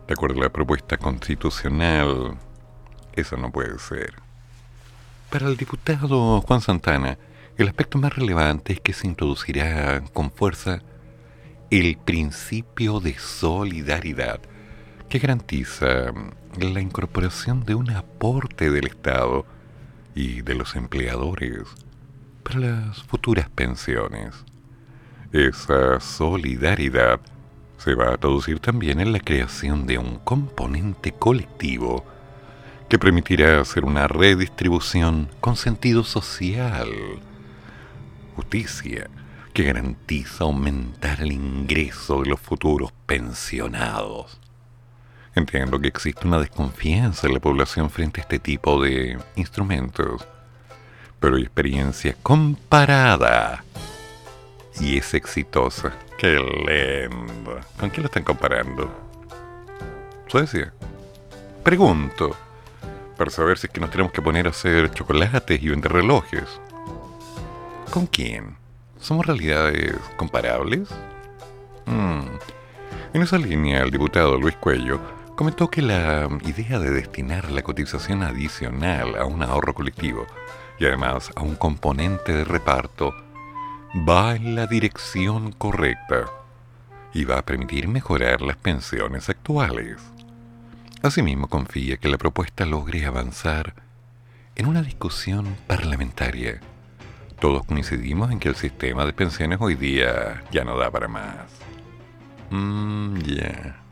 De 0.08 0.14
acuerdo 0.14 0.40
a 0.40 0.44
la 0.44 0.54
propuesta 0.54 0.98
constitucional, 0.98 2.38
eso 3.12 3.36
no 3.36 3.52
puede 3.52 3.78
ser. 3.80 4.14
Para 5.30 5.48
el 5.48 5.58
diputado 5.58 6.40
Juan 6.42 6.62
Santana, 6.62 7.18
el 7.58 7.68
aspecto 7.68 8.00
más 8.00 8.16
relevante 8.16 8.74
es 8.74 8.80
que 8.80 8.94
se 8.94 9.08
introducirá 9.08 10.04
con 10.14 10.32
fuerza 10.32 10.82
el 11.70 11.98
principio 11.98 13.00
de 13.00 13.16
solidaridad 13.18 14.40
que 15.08 15.20
garantiza 15.20 16.12
la 16.60 16.82
incorporación 16.82 17.64
de 17.64 17.76
un 17.76 17.92
aporte 17.92 18.72
del 18.72 18.88
Estado 18.88 19.46
y 20.16 20.42
de 20.42 20.56
los 20.56 20.76
empleadores 20.76 21.62
para 22.44 22.60
las 22.60 23.04
futuras 23.04 23.50
pensiones. 23.50 24.34
Esa 25.32 26.00
solidaridad 26.00 27.20
se 27.78 27.96
va 27.96 28.14
a 28.14 28.18
traducir 28.18 28.60
también 28.60 29.00
en 29.00 29.12
la 29.12 29.20
creación 29.20 29.86
de 29.86 30.00
un 30.00 30.18
componente 30.20 31.12
colectivo 31.12 32.04
que 32.90 32.98
permitirá 32.98 33.62
hacer 33.62 33.86
una 33.86 34.08
redistribución 34.08 35.30
con 35.40 35.56
sentido 35.56 36.04
social 36.04 36.88
justicia 38.34 39.10
que 39.54 39.64
garantiza 39.64 40.44
aumentar 40.44 41.22
el 41.22 41.32
ingreso 41.32 42.22
de 42.22 42.30
los 42.30 42.40
futuros 42.40 42.92
pensionados. 43.06 44.40
Entiendo 45.36 45.80
que 45.80 45.88
existe 45.88 46.28
una 46.28 46.40
desconfianza 46.40 47.28
en 47.28 47.34
la 47.34 47.40
población 47.40 47.90
frente 47.90 48.22
a 48.22 48.24
este 48.24 48.40
tipo 48.40 48.82
de 48.82 49.18
instrumentos, 49.36 50.28
pero 51.20 51.38
hay 51.38 51.44
experiencia 51.44 52.16
comparada 52.22 53.64
y 54.80 54.98
es 54.98 55.14
exitosa. 55.14 55.94
¡Qué 56.18 56.36
lindo! 56.38 57.60
¿Con 57.80 57.90
quién 57.90 58.04
lo 58.04 58.08
están 58.08 58.24
comparando? 58.24 58.92
Suecia. 60.28 60.74
Pregunto, 61.64 62.36
para 63.18 63.32
saber 63.32 63.58
si 63.58 63.68
es 63.68 63.74
que 63.74 63.80
nos 63.80 63.90
tenemos 63.90 64.12
que 64.12 64.22
poner 64.22 64.48
a 64.48 64.50
hacer 64.52 64.92
chocolates 64.92 65.62
y 65.62 65.70
vender 65.70 65.94
relojes. 65.94 66.60
¿Con 67.94 68.08
quién? 68.08 68.56
¿Somos 69.00 69.28
realidades 69.28 69.94
comparables? 70.18 70.90
Hmm. 71.86 72.24
En 73.14 73.22
esa 73.22 73.38
línea, 73.38 73.84
el 73.84 73.92
diputado 73.92 74.36
Luis 74.40 74.56
Cuello 74.56 75.00
comentó 75.36 75.70
que 75.70 75.84
la 75.84 76.28
idea 76.44 76.80
de 76.80 76.90
destinar 76.90 77.52
la 77.52 77.62
cotización 77.62 78.24
adicional 78.24 79.16
a 79.16 79.26
un 79.26 79.44
ahorro 79.44 79.76
colectivo 79.76 80.26
y 80.80 80.86
además 80.86 81.32
a 81.36 81.42
un 81.42 81.54
componente 81.54 82.34
de 82.34 82.46
reparto 82.46 83.14
va 84.10 84.36
en 84.36 84.56
la 84.56 84.66
dirección 84.66 85.52
correcta 85.52 86.26
y 87.14 87.26
va 87.26 87.38
a 87.38 87.46
permitir 87.46 87.88
mejorar 87.88 88.42
las 88.42 88.58
pensiones 88.58 89.30
actuales. 89.30 89.98
Asimismo, 91.04 91.48
confía 91.48 91.98
que 91.98 92.10
la 92.10 92.18
propuesta 92.18 92.66
logre 92.66 93.06
avanzar 93.06 93.76
en 94.56 94.66
una 94.66 94.82
discusión 94.82 95.56
parlamentaria. 95.68 96.60
Todos 97.44 97.66
coincidimos 97.66 98.32
en 98.32 98.40
que 98.40 98.48
el 98.48 98.56
sistema 98.56 99.06
de 99.06 99.12
pensiones 99.12 99.60
hoy 99.60 99.76
día 99.76 100.42
ya 100.50 100.64
no 100.64 100.78
da 100.78 100.90
para 100.90 101.10
más. 101.10 101.46
Mmm, 102.52 103.18
ya. 103.18 103.84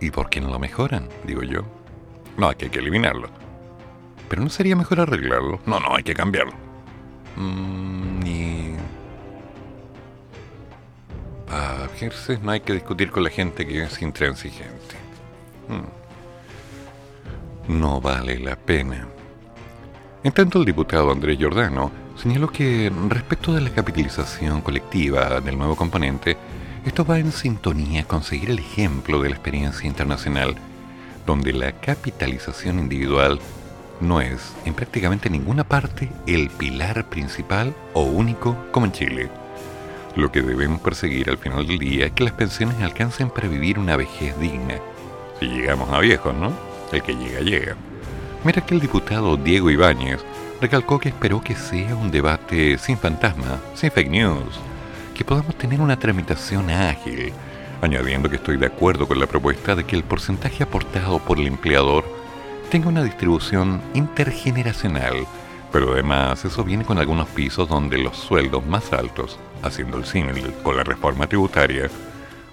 ¿Y 0.00 0.12
por 0.12 0.30
qué 0.30 0.40
no 0.40 0.48
lo 0.48 0.60
mejoran? 0.60 1.08
Digo 1.24 1.42
yo. 1.42 1.62
No, 2.36 2.50
hay 2.50 2.54
que 2.54 2.78
eliminarlo. 2.78 3.28
Pero 4.28 4.42
no 4.42 4.48
sería 4.48 4.76
mejor 4.76 5.00
arreglarlo. 5.00 5.58
No, 5.66 5.80
no, 5.80 5.96
hay 5.96 6.04
que 6.04 6.14
cambiarlo. 6.14 6.52
Mmm, 7.34 8.24
y... 8.24 8.76
A 11.48 11.88
veces 12.00 12.40
no 12.42 12.52
hay 12.52 12.60
que 12.60 12.74
discutir 12.74 13.10
con 13.10 13.24
la 13.24 13.30
gente 13.30 13.66
que 13.66 13.82
es 13.82 14.00
intransigente. 14.02 14.94
Mm. 17.66 17.80
No 17.80 18.00
vale 18.00 18.38
la 18.38 18.54
pena. 18.54 19.08
En 20.22 20.30
tanto, 20.30 20.60
el 20.60 20.64
diputado 20.64 21.10
Andrés 21.10 21.36
Giordano 21.36 21.90
señaló 22.20 22.48
que 22.48 22.92
respecto 23.08 23.54
de 23.54 23.62
la 23.62 23.70
capitalización 23.70 24.60
colectiva 24.60 25.40
del 25.40 25.56
nuevo 25.56 25.74
componente, 25.74 26.36
esto 26.84 27.04
va 27.04 27.18
en 27.18 27.32
sintonía 27.32 28.04
con 28.04 28.22
seguir 28.22 28.50
el 28.50 28.58
ejemplo 28.58 29.22
de 29.22 29.30
la 29.30 29.36
experiencia 29.36 29.88
internacional, 29.88 30.54
donde 31.26 31.54
la 31.54 31.72
capitalización 31.72 32.78
individual 32.78 33.40
no 34.00 34.20
es 34.20 34.52
en 34.66 34.74
prácticamente 34.74 35.30
ninguna 35.30 35.64
parte 35.64 36.10
el 36.26 36.50
pilar 36.50 37.08
principal 37.08 37.74
o 37.94 38.02
único 38.02 38.54
como 38.70 38.84
en 38.86 38.92
Chile. 38.92 39.30
Lo 40.14 40.30
que 40.30 40.42
debemos 40.42 40.80
perseguir 40.80 41.30
al 41.30 41.38
final 41.38 41.66
del 41.66 41.78
día 41.78 42.06
es 42.06 42.12
que 42.12 42.24
las 42.24 42.34
pensiones 42.34 42.80
alcancen 42.82 43.30
para 43.30 43.48
vivir 43.48 43.78
una 43.78 43.96
vejez 43.96 44.38
digna. 44.38 44.74
Si 45.38 45.46
llegamos 45.46 45.88
a 45.90 46.00
viejos, 46.00 46.34
¿no? 46.34 46.52
El 46.92 47.02
que 47.02 47.14
llega, 47.14 47.40
llega. 47.40 47.76
Mira 48.44 48.64
que 48.64 48.74
el 48.74 48.80
diputado 48.80 49.36
Diego 49.38 49.70
Ibáñez 49.70 50.20
recalcó 50.60 50.98
que 50.98 51.08
esperó 51.08 51.40
que 51.40 51.54
sea 51.54 51.94
un 51.96 52.10
debate 52.10 52.76
sin 52.78 52.98
fantasma, 52.98 53.60
sin 53.74 53.90
fake 53.90 54.10
news, 54.10 54.60
que 55.14 55.24
podamos 55.24 55.56
tener 55.56 55.80
una 55.80 55.98
tramitación 55.98 56.70
ágil, 56.70 57.32
añadiendo 57.80 58.28
que 58.28 58.36
estoy 58.36 58.58
de 58.58 58.66
acuerdo 58.66 59.08
con 59.08 59.18
la 59.18 59.26
propuesta 59.26 59.74
de 59.74 59.84
que 59.84 59.96
el 59.96 60.04
porcentaje 60.04 60.62
aportado 60.62 61.18
por 61.18 61.38
el 61.38 61.46
empleador 61.46 62.04
tenga 62.70 62.88
una 62.88 63.02
distribución 63.02 63.80
intergeneracional, 63.94 65.26
pero 65.72 65.92
además 65.92 66.44
eso 66.44 66.62
viene 66.62 66.84
con 66.84 66.98
algunos 66.98 67.28
pisos 67.28 67.68
donde 67.68 67.96
los 67.96 68.16
sueldos 68.16 68.64
más 68.66 68.92
altos, 68.92 69.38
haciendo 69.62 69.96
el 69.96 70.04
símil 70.04 70.52
con 70.62 70.76
la 70.76 70.84
reforma 70.84 71.26
tributaria, 71.26 71.88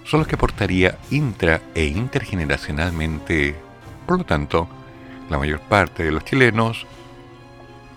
son 0.04 0.20
los 0.20 0.26
que 0.26 0.36
aportaría 0.36 0.96
intra 1.10 1.60
e 1.74 1.84
intergeneracionalmente. 1.84 3.54
Por 4.06 4.18
lo 4.18 4.24
tanto, 4.24 4.66
la 5.28 5.38
mayor 5.38 5.60
parte 5.60 6.04
de 6.04 6.12
los 6.12 6.24
chilenos 6.24 6.86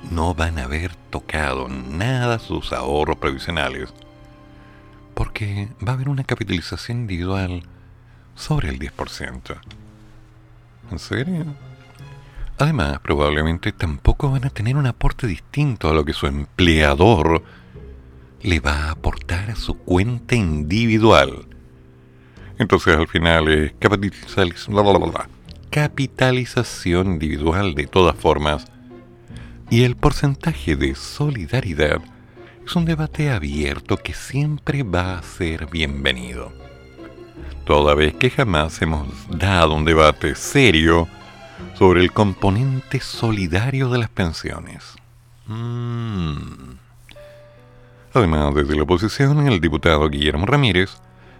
no 0.09 0.33
van 0.33 0.59
a 0.59 0.63
haber 0.63 0.95
tocado 1.09 1.67
nada 1.67 2.39
sus 2.39 2.73
ahorros 2.73 3.17
previsionales 3.17 3.93
porque 5.13 5.69
va 5.85 5.91
a 5.91 5.95
haber 5.95 6.09
una 6.09 6.23
capitalización 6.23 7.01
individual 7.01 7.63
sobre 8.35 8.69
el 8.69 8.79
10%. 8.79 9.55
¿En 10.89 10.99
serio? 10.99 11.45
Además, 12.57 12.99
probablemente 12.99 13.71
tampoco 13.71 14.31
van 14.31 14.45
a 14.45 14.49
tener 14.49 14.77
un 14.77 14.87
aporte 14.87 15.27
distinto 15.27 15.89
a 15.89 15.93
lo 15.93 16.05
que 16.05 16.13
su 16.13 16.27
empleador 16.27 17.43
le 18.41 18.59
va 18.59 18.85
a 18.85 18.91
aportar 18.91 19.51
a 19.51 19.55
su 19.55 19.77
cuenta 19.77 20.35
individual. 20.35 21.47
Entonces 22.57 22.97
al 22.97 23.07
final 23.07 23.47
es 23.47 23.73
capitalización 25.69 27.13
individual 27.13 27.75
de 27.75 27.87
todas 27.87 28.15
formas 28.15 28.65
y 29.71 29.85
el 29.85 29.95
porcentaje 29.95 30.75
de 30.75 30.95
solidaridad 30.95 32.01
es 32.65 32.75
un 32.75 32.83
debate 32.83 33.31
abierto 33.31 33.95
que 33.95 34.13
siempre 34.13 34.83
va 34.83 35.17
a 35.17 35.23
ser 35.23 35.67
bienvenido. 35.67 36.51
Toda 37.65 37.95
vez 37.95 38.13
que 38.15 38.29
jamás 38.29 38.81
hemos 38.81 39.07
dado 39.29 39.73
un 39.73 39.85
debate 39.85 40.35
serio 40.35 41.07
sobre 41.75 42.01
el 42.01 42.11
componente 42.11 42.99
solidario 42.99 43.89
de 43.89 43.99
las 43.99 44.09
pensiones. 44.09 44.93
Mm. 45.47 46.73
Además, 48.13 48.53
desde 48.53 48.75
la 48.75 48.83
oposición, 48.83 49.47
el 49.47 49.61
diputado 49.61 50.09
Guillermo 50.09 50.47
Ramírez 50.47 50.97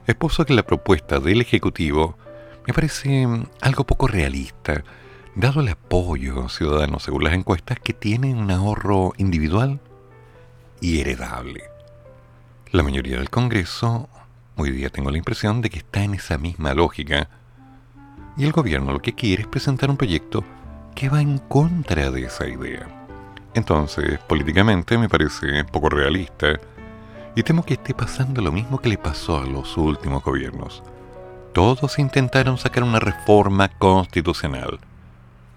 expuso 0.07 0.45
que 0.45 0.53
la 0.53 0.63
propuesta 0.63 1.19
del 1.19 1.41
Ejecutivo 1.41 2.17
me 2.65 2.73
parece 2.73 3.27
algo 3.59 3.83
poco 3.83 4.07
realista, 4.07 4.85
dado 5.35 5.61
el 5.61 5.69
apoyo 5.69 6.49
ciudadano 6.49 6.99
según 6.99 7.23
las 7.23 7.33
encuestas 7.33 7.79
que 7.79 7.93
tienen 7.93 8.37
un 8.37 8.51
ahorro 8.51 9.13
individual 9.17 9.79
y 10.81 10.99
heredable. 10.99 11.63
La 12.71 12.83
mayoría 12.83 13.17
del 13.17 13.29
Congreso, 13.29 14.09
hoy 14.57 14.71
día 14.71 14.89
tengo 14.89 15.09
la 15.09 15.17
impresión 15.17 15.61
de 15.61 15.69
que 15.69 15.79
está 15.79 16.03
en 16.03 16.15
esa 16.15 16.37
misma 16.37 16.73
lógica, 16.73 17.29
y 18.35 18.43
el 18.45 18.51
gobierno 18.51 18.91
lo 18.91 19.01
que 19.01 19.13
quiere 19.13 19.43
es 19.43 19.47
presentar 19.47 19.89
un 19.89 19.97
proyecto 19.97 20.43
que 20.95 21.09
va 21.09 21.21
en 21.21 21.37
contra 21.37 22.11
de 22.11 22.25
esa 22.25 22.47
idea. 22.47 22.87
Entonces, 23.53 24.19
políticamente 24.19 24.97
me 24.97 25.09
parece 25.09 25.63
poco 25.65 25.89
realista, 25.89 26.59
y 27.35 27.43
temo 27.43 27.63
que 27.63 27.75
esté 27.75 27.93
pasando 27.93 28.41
lo 28.41 28.51
mismo 28.51 28.79
que 28.79 28.89
le 28.89 28.97
pasó 28.97 29.39
a 29.39 29.45
los 29.45 29.77
últimos 29.77 30.23
gobiernos. 30.23 30.83
Todos 31.53 31.99
intentaron 31.99 32.57
sacar 32.57 32.83
una 32.83 32.99
reforma 32.99 33.69
constitucional, 33.69 34.79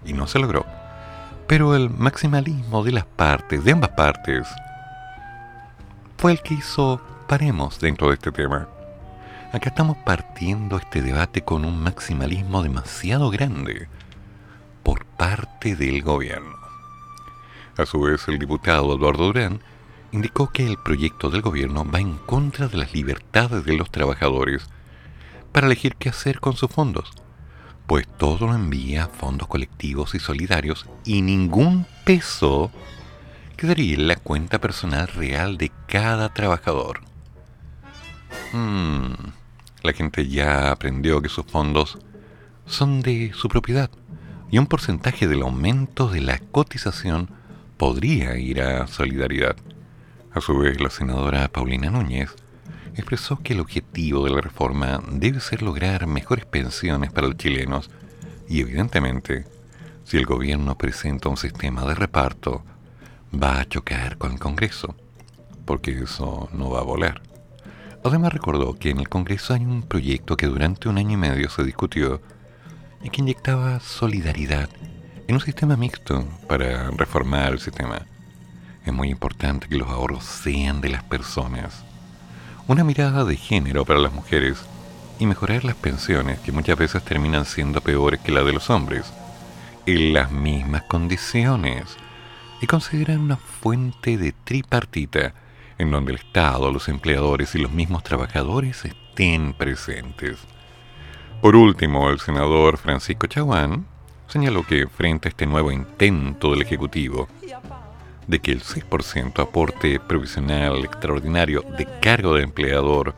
y 0.05 0.13
no 0.13 0.27
se 0.27 0.39
logró. 0.39 0.67
Pero 1.47 1.75
el 1.75 1.91
maximalismo 1.91 2.85
de 2.85 2.93
las 2.93 3.05
partes, 3.05 3.65
de 3.65 3.73
ambas 3.73 3.91
partes, 3.91 4.49
fue 6.17 6.33
el 6.33 6.41
que 6.41 6.55
hizo 6.55 7.01
paremos 7.29 7.81
dentro 7.81 8.09
de 8.09 8.15
este 8.15 8.33
tema. 8.33 8.69
Acá 9.53 9.69
estamos 9.69 9.97
partiendo 9.99 10.79
este 10.79 11.03
debate 11.03 11.43
con 11.43 11.65
un 11.65 11.81
maximalismo 11.81 12.63
demasiado 12.63 13.31
grande 13.31 13.89
por 14.83 15.05
parte 15.05 15.77
del 15.77 16.03
gobierno. 16.03 16.57
A 17.77 17.87
su 17.87 18.01
vez, 18.01 18.27
el 18.29 18.39
diputado 18.39 18.95
Eduardo 18.95 19.27
Durán 19.27 19.61
indicó 20.13 20.51
que 20.51 20.67
el 20.67 20.77
proyecto 20.79 21.29
del 21.29 21.43
gobierno 21.43 21.85
va 21.85 22.01
en 22.01 22.17
contra 22.19 22.69
de 22.69 22.77
las 22.77 22.95
libertades 22.95 23.65
de 23.65 23.77
los 23.77 23.91
trabajadores 23.91 24.69
para 25.51 25.67
elegir 25.67 25.97
qué 25.97 26.09
hacer 26.09 26.41
con 26.41 26.55
sus 26.57 26.71
fondos, 26.71 27.13
pues 27.87 28.07
todo 28.09 28.47
lo 28.47 28.55
envía 28.55 29.05
a 29.05 29.09
fondos 29.09 29.49
colectivos 29.49 30.15
y 30.15 30.19
solidarios 30.19 30.87
y 31.05 31.23
ningún 31.23 31.87
peso 32.05 32.71
quedaría 33.57 33.95
en 33.95 34.09
la 34.09 34.17
cuenta 34.17 34.61
personal 34.61 35.09
real 35.09 35.59
de 35.59 35.71
cada 35.87 36.33
trabajador. 36.33 37.01
Hmm, 38.53 39.13
la 39.83 39.93
gente 39.93 40.29
ya 40.29 40.71
aprendió 40.71 41.21
que 41.21 41.29
sus 41.29 41.45
fondos 41.45 41.99
son 42.67 43.03
de 43.03 43.33
su 43.35 43.49
propiedad 43.49 43.91
y 44.51 44.59
un 44.59 44.67
porcentaje 44.67 45.27
del 45.27 45.43
aumento 45.43 46.09
de 46.09 46.21
la 46.21 46.39
cotización 46.39 47.29
podría 47.77 48.37
ir 48.39 48.63
a 48.63 48.87
solidaridad. 48.87 49.57
A 50.33 50.41
su 50.41 50.59
vez, 50.59 50.81
la 50.81 50.91
senadora 50.91 51.49
Paulina 51.49 51.91
Núñez 51.91 52.35
expresó 52.95 53.41
que 53.43 53.53
el 53.53 53.61
objetivo 53.61 54.25
de 54.25 54.31
la 54.31 54.41
reforma 54.41 55.03
debe 55.11 55.41
ser 55.41 55.63
lograr 55.63 56.07
mejores 56.07 56.45
pensiones 56.45 57.13
para 57.13 57.29
los 57.29 57.37
chilenos 57.37 57.91
y 58.49 58.61
evidentemente, 58.61 59.45
si 60.05 60.17
el 60.17 60.27
gobierno 60.27 60.77
presenta 60.77 61.29
un 61.29 61.37
sistema 61.37 61.85
de 61.87 61.95
reparto 61.95 62.65
va 63.33 63.61
a 63.61 63.65
chocar 63.69 64.19
con 64.19 64.33
el 64.33 64.39
Congreso, 64.39 64.95
porque 65.65 66.03
eso 66.03 66.49
no 66.53 66.71
va 66.71 66.81
a 66.81 66.85
volar. 66.85 67.23
Además 68.05 68.33
recordó 68.33 68.75
que 68.75 68.91
en 68.91 69.01
el 69.01 69.09
Congreso 69.09 69.55
hay 69.55 69.65
un 69.65 69.83
proyecto 69.83 70.37
que 70.37 70.47
durante 70.47 70.89
un 70.89 70.99
año 70.99 71.13
y 71.13 71.17
medio 71.17 71.49
se 71.49 71.65
discutió 71.65 72.21
y 73.03 73.11
que 73.11 73.23
inyectaba 73.23 73.81
solidaridad 73.81 74.69
en 75.27 75.35
un 75.35 75.41
sistema 75.41 75.77
mixto 75.77 76.27
para 76.47 76.91
reformar 76.91 77.55
el 77.55 77.61
sistema. 77.61 78.07
Es 78.85 78.93
muy 78.93 79.09
importante 79.09 79.69
que 79.69 79.79
los 79.79 79.89
ahorros 79.89 80.25
sean 80.25 80.83
de 80.83 80.91
las 80.91 81.03
personas. 81.03 81.83
Una 82.67 82.83
mirada 82.83 83.25
de 83.25 83.37
género 83.37 83.85
para 83.85 84.01
las 84.01 84.15
mujeres 84.15 84.65
y 85.19 85.27
mejorar 85.27 85.65
las 85.65 85.75
pensiones 85.75 86.39
que 86.39 86.51
muchas 86.51 86.79
veces 86.79 87.05
terminan 87.05 87.45
siendo 87.45 87.83
peores 87.83 88.21
que 88.21 88.33
las 88.33 88.47
de 88.47 88.55
los 88.55 88.71
hombres 88.71 89.13
en 89.85 90.15
las 90.15 90.31
mismas 90.31 90.85
condiciones 90.85 91.99
y 92.63 92.67
considerar 92.67 93.19
una 93.19 93.37
fuente 93.37 94.17
de 94.17 94.33
tripartita 94.33 95.35
en 95.77 95.91
donde 95.91 96.13
el 96.13 96.19
Estado, 96.19 96.73
los 96.73 96.89
empleadores 96.89 97.55
y 97.55 97.59
los 97.59 97.71
mismos 97.71 98.03
trabajadores 98.03 98.87
estén 98.87 99.53
presentes. 99.53 100.39
Por 101.43 101.57
último, 101.57 102.09
el 102.09 102.19
senador 102.19 102.79
Francisco 102.79 103.27
Chaguán 103.27 103.85
señaló 104.27 104.65
que 104.67 104.87
frente 104.87 105.29
a 105.29 105.31
este 105.31 105.45
nuevo 105.45 105.71
intento 105.71 106.53
del 106.53 106.63
Ejecutivo 106.63 107.29
de 108.27 108.39
que 108.41 108.53
el 108.53 108.63
6% 108.63 109.41
aporte 109.43 110.01
provisional 110.01 110.85
extraordinario 110.85 111.63
de 111.77 111.87
cargo 112.01 112.35
de 112.35 112.43
empleador 112.43 113.15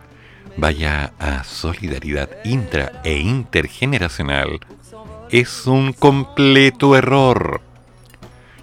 vaya 0.56 1.12
a 1.18 1.44
solidaridad 1.44 2.30
intra 2.44 3.00
e 3.04 3.18
intergeneracional, 3.18 4.60
es 5.30 5.66
un 5.66 5.92
completo 5.92 6.96
error. 6.96 7.60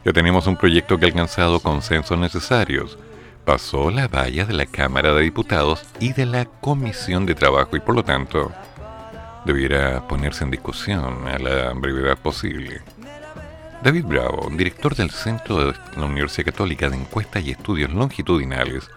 Ya 0.05 0.11
tenemos 0.11 0.47
un 0.47 0.57
proyecto 0.57 0.97
que 0.97 1.05
ha 1.05 1.07
alcanzado 1.07 1.59
consensos 1.59 2.17
necesarios. 2.17 2.97
Pasó 3.45 3.89
la 3.89 4.07
valla 4.07 4.45
de 4.45 4.53
la 4.53 4.65
Cámara 4.65 5.13
de 5.13 5.21
Diputados 5.21 5.83
y 5.99 6.13
de 6.13 6.25
la 6.25 6.45
Comisión 6.45 7.25
de 7.25 7.35
Trabajo 7.35 7.75
y 7.75 7.79
por 7.79 7.95
lo 7.95 8.03
tanto 8.03 8.51
debiera 9.45 10.07
ponerse 10.07 10.43
en 10.43 10.51
discusión 10.51 11.27
a 11.27 11.37
la 11.37 11.73
brevedad 11.73 12.17
posible. 12.17 12.81
David 13.83 14.05
Bravo, 14.05 14.49
director 14.49 14.95
del 14.95 15.11
Centro 15.11 15.65
de 15.65 15.73
la 15.97 16.05
Universidad 16.05 16.53
Católica 16.53 16.89
de 16.89 16.95
Encuestas 16.95 17.43
y 17.43 17.51
Estudios 17.51 17.91
Longitudinales, 17.91 18.89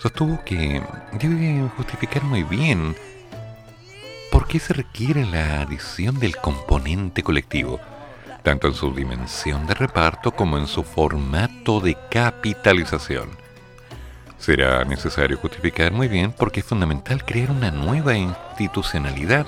sostuvo 0.00 0.42
que 0.44 0.82
debe 1.12 1.68
justificar 1.76 2.24
muy 2.24 2.42
bien 2.42 2.96
por 4.32 4.48
qué 4.48 4.58
se 4.58 4.74
requiere 4.74 5.24
la 5.24 5.60
adición 5.60 6.18
del 6.18 6.36
componente 6.38 7.22
colectivo, 7.22 7.78
tanto 8.42 8.66
en 8.66 8.74
su 8.74 8.92
dimensión 8.92 9.64
de 9.68 9.74
reparto 9.74 10.32
como 10.32 10.58
en 10.58 10.66
su 10.66 10.82
formato 10.82 11.78
de 11.78 11.96
capitalización. 12.10 13.28
Será 14.38 14.84
necesario 14.84 15.36
justificar 15.36 15.92
muy 15.92 16.08
bien 16.08 16.32
porque 16.32 16.60
es 16.60 16.66
fundamental 16.66 17.24
crear 17.24 17.52
una 17.52 17.70
nueva 17.70 18.16
institucionalidad 18.16 19.46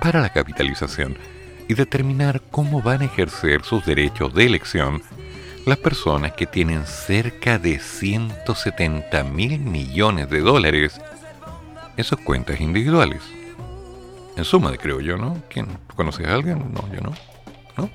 para 0.00 0.20
la 0.20 0.28
capitalización 0.28 1.18
y 1.72 1.74
determinar 1.74 2.42
cómo 2.50 2.82
van 2.82 3.00
a 3.00 3.06
ejercer 3.06 3.62
sus 3.64 3.86
derechos 3.86 4.34
de 4.34 4.44
elección 4.44 5.02
las 5.64 5.78
personas 5.78 6.32
que 6.32 6.46
tienen 6.46 6.84
cerca 6.86 7.58
de 7.58 7.78
170 7.78 9.24
mil 9.24 9.58
millones 9.58 10.28
de 10.28 10.40
dólares 10.40 11.00
en 11.96 12.04
sus 12.04 12.18
cuentas 12.20 12.60
individuales. 12.60 13.22
En 14.36 14.44
suma, 14.44 14.76
creo 14.76 15.00
yo, 15.00 15.16
¿no? 15.16 15.42
¿Quién? 15.48 15.66
¿Conoces 15.96 16.26
a 16.26 16.34
alguien? 16.34 16.58
No, 16.74 16.86
yo 16.92 17.00
no. 17.00 17.14
¿No? 17.78 17.90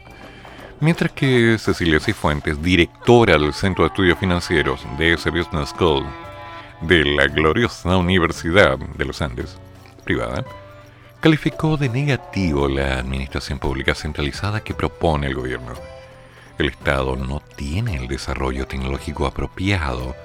Mientras 0.79 1.11
que 1.11 1.57
Cecilia 1.59 1.99
Cifuentes, 1.99 2.61
directora 2.61 3.37
del 3.37 3.53
Centro 3.53 3.83
de 3.83 3.89
Estudios 3.89 4.17
Financieros 4.17 4.81
de 4.97 5.13
ese 5.13 5.29
Business 5.29 5.69
School 5.69 6.03
de 6.81 7.05
la 7.05 7.27
gloriosa 7.27 7.95
Universidad 7.95 8.79
de 8.79 9.05
los 9.05 9.21
Andes, 9.21 9.57
privada, 10.03 10.43
calificó 11.19 11.77
de 11.77 11.89
negativo 11.89 12.67
la 12.67 12.99
administración 12.99 13.59
pública 13.59 13.95
centralizada 13.95 14.61
que 14.61 14.73
propone 14.73 15.27
el 15.27 15.35
gobierno. 15.35 15.73
El 16.57 16.67
Estado 16.67 17.15
no 17.15 17.41
tiene 17.55 17.95
el 17.95 18.07
desarrollo 18.07 18.67
tecnológico 18.67 19.25
apropiado 19.25 20.15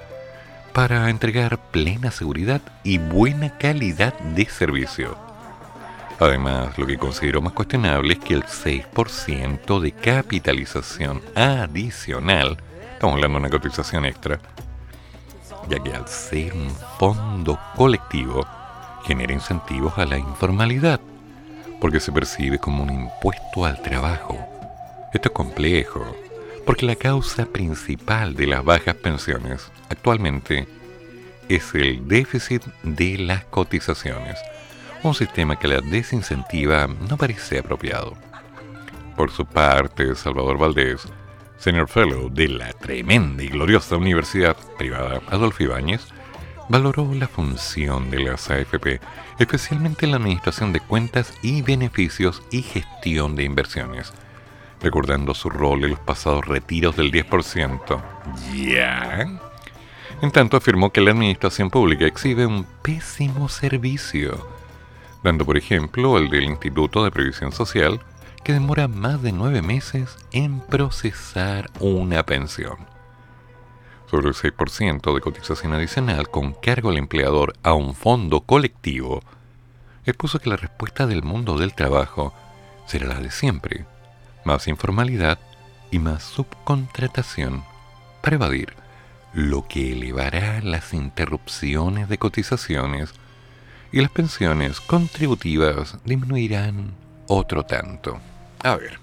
para 0.73 1.09
entregar 1.09 1.57
plena 1.71 2.11
seguridad 2.11 2.61
y 2.83 2.97
buena 2.97 3.57
calidad 3.57 4.17
de 4.19 4.45
servicio. 4.45 5.17
Además, 6.19 6.77
lo 6.77 6.85
que 6.85 6.97
considero 6.97 7.41
más 7.41 7.53
cuestionable 7.53 8.13
es 8.13 8.19
que 8.19 8.33
el 8.35 8.43
6% 8.43 9.79
de 9.79 9.91
capitalización 9.91 11.21
adicional, 11.35 12.57
estamos 12.93 13.15
hablando 13.15 13.39
de 13.39 13.45
una 13.45 13.49
cotización 13.49 14.05
extra, 14.05 14.39
ya 15.69 15.79
que 15.79 15.93
al 15.93 16.07
ser 16.07 16.53
un 16.53 16.69
fondo 16.97 17.59
colectivo, 17.75 18.45
genera 19.03 19.33
incentivos 19.33 19.97
a 19.97 20.05
la 20.05 20.17
informalidad, 20.17 20.99
porque 21.79 21.99
se 21.99 22.11
percibe 22.11 22.59
como 22.59 22.83
un 22.83 22.91
impuesto 22.91 23.65
al 23.65 23.81
trabajo. 23.81 24.37
Esto 25.13 25.29
es 25.29 25.33
complejo, 25.33 26.05
porque 26.65 26.85
la 26.85 26.95
causa 26.95 27.45
principal 27.45 28.35
de 28.35 28.47
las 28.47 28.63
bajas 28.63 28.95
pensiones 28.95 29.71
actualmente 29.89 30.67
es 31.49 31.75
el 31.75 32.07
déficit 32.07 32.63
de 32.83 33.17
las 33.17 33.45
cotizaciones, 33.45 34.39
un 35.03 35.13
sistema 35.13 35.59
que 35.59 35.67
la 35.67 35.81
desincentiva 35.81 36.87
no 36.87 37.17
parece 37.17 37.59
apropiado. 37.59 38.13
Por 39.17 39.29
su 39.29 39.45
parte, 39.45 40.15
Salvador 40.15 40.57
Valdés, 40.57 41.07
Senior 41.57 41.87
Fellow 41.87 42.29
de 42.29 42.47
la 42.47 42.73
tremenda 42.73 43.43
y 43.43 43.49
gloriosa 43.49 43.97
Universidad 43.97 44.57
Privada 44.77 45.21
Adolfo 45.29 45.63
Ibáñez, 45.63 46.12
valoró 46.69 47.13
la 47.13 47.27
función 47.27 48.09
de 48.09 48.19
las 48.19 48.49
AFP, 48.49 48.99
especialmente 49.39 50.05
en 50.05 50.11
la 50.11 50.17
administración 50.17 50.73
de 50.73 50.79
cuentas 50.79 51.33
y 51.41 51.61
beneficios 51.61 52.41
y 52.51 52.61
gestión 52.61 53.35
de 53.35 53.43
inversiones, 53.43 54.13
recordando 54.81 55.33
su 55.33 55.49
rol 55.49 55.83
en 55.83 55.91
los 55.91 55.99
pasados 55.99 56.45
retiros 56.45 56.95
del 56.95 57.11
10%. 57.11 58.01
¿Ya? 58.53 59.27
En 60.21 60.31
tanto 60.31 60.57
afirmó 60.57 60.91
que 60.91 61.01
la 61.01 61.11
administración 61.11 61.69
pública 61.69 62.05
exhibe 62.05 62.45
un 62.45 62.65
pésimo 62.81 63.49
servicio, 63.49 64.47
dando 65.23 65.45
por 65.45 65.57
ejemplo 65.57 66.17
el 66.17 66.29
del 66.29 66.45
Instituto 66.45 67.03
de 67.03 67.11
Previsión 67.11 67.51
Social, 67.51 67.99
que 68.43 68.53
demora 68.53 68.87
más 68.87 69.21
de 69.21 69.31
nueve 69.31 69.61
meses 69.61 70.17
en 70.31 70.59
procesar 70.59 71.69
una 71.79 72.23
pensión 72.23 72.92
el 74.19 74.33
6% 74.33 75.13
de 75.13 75.21
cotización 75.21 75.73
adicional 75.73 76.29
con 76.29 76.53
cargo 76.53 76.89
al 76.89 76.97
empleador 76.97 77.53
a 77.63 77.73
un 77.73 77.95
fondo 77.95 78.41
colectivo, 78.41 79.21
expuso 80.05 80.39
que 80.39 80.49
la 80.49 80.57
respuesta 80.57 81.07
del 81.07 81.23
mundo 81.23 81.57
del 81.57 81.73
trabajo 81.73 82.33
será 82.85 83.07
la 83.07 83.19
de 83.19 83.31
siempre, 83.31 83.85
más 84.45 84.67
informalidad 84.67 85.39
y 85.91 85.99
más 85.99 86.23
subcontratación 86.23 87.63
para 88.21 88.35
evadir, 88.35 88.73
lo 89.33 89.67
que 89.67 89.93
elevará 89.93 90.61
las 90.61 90.93
interrupciones 90.93 92.07
de 92.07 92.17
cotizaciones 92.17 93.13
y 93.91 94.01
las 94.01 94.11
pensiones 94.11 94.79
contributivas 94.79 95.97
disminuirán 96.05 96.93
otro 97.27 97.63
tanto. 97.63 98.19
A 98.63 98.75
ver, 98.75 99.02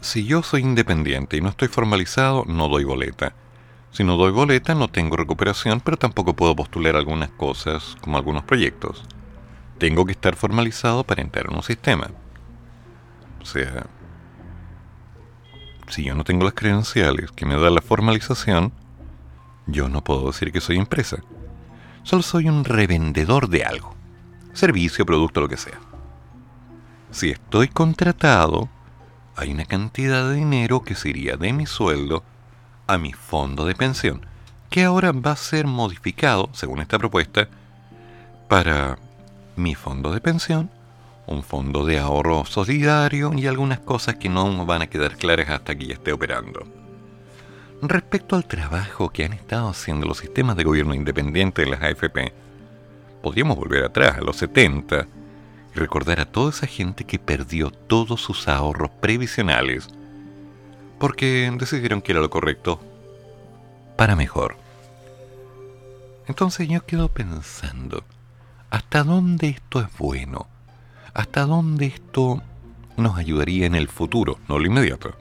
si 0.00 0.24
yo 0.24 0.42
soy 0.42 0.62
independiente 0.62 1.36
y 1.36 1.40
no 1.40 1.48
estoy 1.48 1.68
formalizado, 1.68 2.44
no 2.46 2.68
doy 2.68 2.84
boleta. 2.84 3.34
Si 3.90 4.04
no 4.04 4.16
doy 4.16 4.30
boleta, 4.30 4.74
no 4.74 4.88
tengo 4.88 5.16
recuperación, 5.16 5.80
pero 5.80 5.96
tampoco 5.96 6.34
puedo 6.34 6.54
postular 6.54 6.96
algunas 6.96 7.30
cosas, 7.30 7.96
como 8.02 8.16
algunos 8.16 8.44
proyectos. 8.44 9.04
Tengo 9.78 10.04
que 10.04 10.12
estar 10.12 10.36
formalizado 10.36 11.04
para 11.04 11.22
entrar 11.22 11.46
en 11.48 11.56
un 11.56 11.62
sistema. 11.62 12.10
O 13.40 13.46
sea, 13.46 13.86
si 15.88 16.04
yo 16.04 16.14
no 16.14 16.24
tengo 16.24 16.44
las 16.44 16.54
credenciales 16.54 17.30
que 17.32 17.46
me 17.46 17.56
da 17.56 17.70
la 17.70 17.80
formalización, 17.80 18.72
yo 19.66 19.88
no 19.88 20.02
puedo 20.02 20.26
decir 20.26 20.52
que 20.52 20.60
soy 20.60 20.76
empresa. 20.76 21.18
Solo 22.02 22.22
soy 22.22 22.48
un 22.48 22.64
revendedor 22.64 23.48
de 23.48 23.64
algo. 23.64 23.94
Servicio, 24.52 25.06
producto, 25.06 25.40
lo 25.40 25.48
que 25.48 25.56
sea. 25.56 25.78
Si 27.10 27.30
estoy 27.30 27.68
contratado, 27.68 28.68
hay 29.36 29.52
una 29.52 29.66
cantidad 29.66 30.28
de 30.28 30.36
dinero 30.36 30.82
que 30.82 30.94
sería 30.94 31.36
de 31.36 31.52
mi 31.52 31.66
sueldo 31.66 32.24
a 32.86 32.98
mi 32.98 33.12
fondo 33.12 33.66
de 33.66 33.74
pensión, 33.74 34.24
que 34.70 34.84
ahora 34.84 35.12
va 35.12 35.32
a 35.32 35.36
ser 35.36 35.66
modificado, 35.66 36.48
según 36.52 36.80
esta 36.80 36.98
propuesta, 36.98 37.48
para 38.48 38.98
mi 39.56 39.74
fondo 39.74 40.12
de 40.12 40.20
pensión, 40.20 40.70
un 41.26 41.42
fondo 41.42 41.84
de 41.84 41.98
ahorro 41.98 42.44
solidario 42.44 43.32
y 43.34 43.46
algunas 43.46 43.80
cosas 43.80 44.16
que 44.16 44.28
no 44.28 44.64
van 44.64 44.82
a 44.82 44.86
quedar 44.86 45.16
claras 45.16 45.50
hasta 45.50 45.74
que 45.74 45.86
ya 45.86 45.94
esté 45.94 46.12
operando. 46.12 46.66
Respecto 47.82 48.36
al 48.36 48.46
trabajo 48.46 49.10
que 49.10 49.24
han 49.24 49.34
estado 49.34 49.68
haciendo 49.68 50.06
los 50.06 50.18
sistemas 50.18 50.56
de 50.56 50.64
gobierno 50.64 50.94
independiente 50.94 51.62
de 51.62 51.70
las 51.70 51.82
AFP, 51.82 52.32
podríamos 53.22 53.56
volver 53.56 53.84
atrás, 53.84 54.16
a 54.16 54.22
los 54.22 54.36
70, 54.36 55.06
recordar 55.76 56.20
a 56.20 56.26
toda 56.26 56.50
esa 56.50 56.66
gente 56.66 57.04
que 57.04 57.18
perdió 57.18 57.70
todos 57.70 58.20
sus 58.20 58.48
ahorros 58.48 58.90
previsionales 59.00 59.88
porque 60.98 61.50
decidieron 61.58 62.02
que 62.02 62.12
era 62.12 62.20
lo 62.20 62.30
correcto 62.30 62.80
para 63.96 64.16
mejor. 64.16 64.56
Entonces 66.26 66.68
yo 66.68 66.84
quedo 66.84 67.08
pensando, 67.08 68.02
¿hasta 68.70 69.04
dónde 69.04 69.48
esto 69.48 69.80
es 69.80 69.86
bueno? 69.98 70.48
hasta 71.16 71.46
dónde 71.46 71.86
esto 71.86 72.42
nos 72.98 73.16
ayudaría 73.16 73.64
en 73.64 73.74
el 73.74 73.88
futuro, 73.88 74.38
no 74.48 74.58
lo 74.58 74.66
inmediato. 74.66 75.16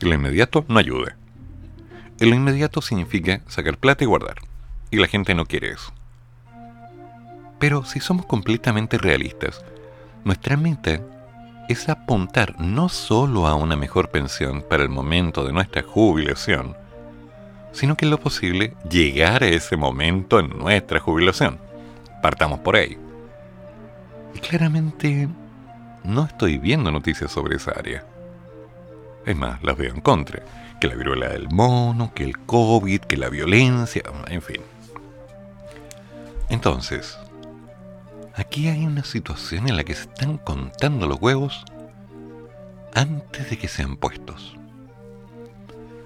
Lo 0.00 0.14
inmediato 0.14 0.66
no 0.68 0.78
ayude. 0.78 1.14
lo 2.20 2.34
inmediato 2.34 2.82
significa 2.82 3.40
sacar 3.48 3.78
plata 3.78 4.04
y 4.04 4.06
guardar. 4.06 4.36
Y 4.90 4.98
la 4.98 5.08
gente 5.08 5.34
no 5.34 5.46
quiere 5.46 5.70
eso. 5.70 5.94
Pero 7.58 7.84
si 7.84 8.00
somos 8.00 8.26
completamente 8.26 8.98
realistas, 8.98 9.64
nuestra 10.24 10.56
meta 10.56 11.00
es 11.68 11.88
apuntar 11.88 12.60
no 12.60 12.88
solo 12.88 13.46
a 13.46 13.54
una 13.54 13.76
mejor 13.76 14.10
pensión 14.10 14.62
para 14.62 14.82
el 14.82 14.88
momento 14.88 15.44
de 15.44 15.52
nuestra 15.52 15.82
jubilación, 15.82 16.76
sino 17.72 17.96
que 17.96 18.04
en 18.04 18.10
lo 18.10 18.20
posible 18.20 18.74
llegar 18.88 19.42
a 19.42 19.48
ese 19.48 19.76
momento 19.76 20.38
en 20.38 20.50
nuestra 20.50 21.00
jubilación. 21.00 21.58
Partamos 22.22 22.60
por 22.60 22.76
ahí. 22.76 22.96
Y 24.34 24.38
claramente 24.38 25.28
no 26.04 26.24
estoy 26.24 26.58
viendo 26.58 26.90
noticias 26.90 27.30
sobre 27.30 27.56
esa 27.56 27.72
área. 27.72 28.04
Es 29.24 29.36
más, 29.36 29.62
las 29.62 29.76
veo 29.76 29.92
en 29.92 30.00
contra. 30.00 30.42
Que 30.80 30.88
la 30.88 30.94
viruela 30.94 31.28
del 31.28 31.48
mono, 31.48 32.12
que 32.14 32.22
el 32.22 32.38
COVID, 32.38 33.00
que 33.00 33.16
la 33.16 33.28
violencia, 33.28 34.02
en 34.28 34.42
fin. 34.42 34.60
Entonces, 36.48 37.18
aquí 38.36 38.68
hay 38.68 38.84
una 38.84 39.02
situación 39.02 39.68
en 39.68 39.76
la 39.76 39.84
que 39.84 39.94
se 39.94 40.02
están 40.02 40.36
contando 40.36 41.06
los 41.06 41.20
huevos 41.20 41.64
antes 42.94 43.50
de 43.50 43.58
que 43.58 43.66
sean 43.66 43.96
puestos. 43.96 44.54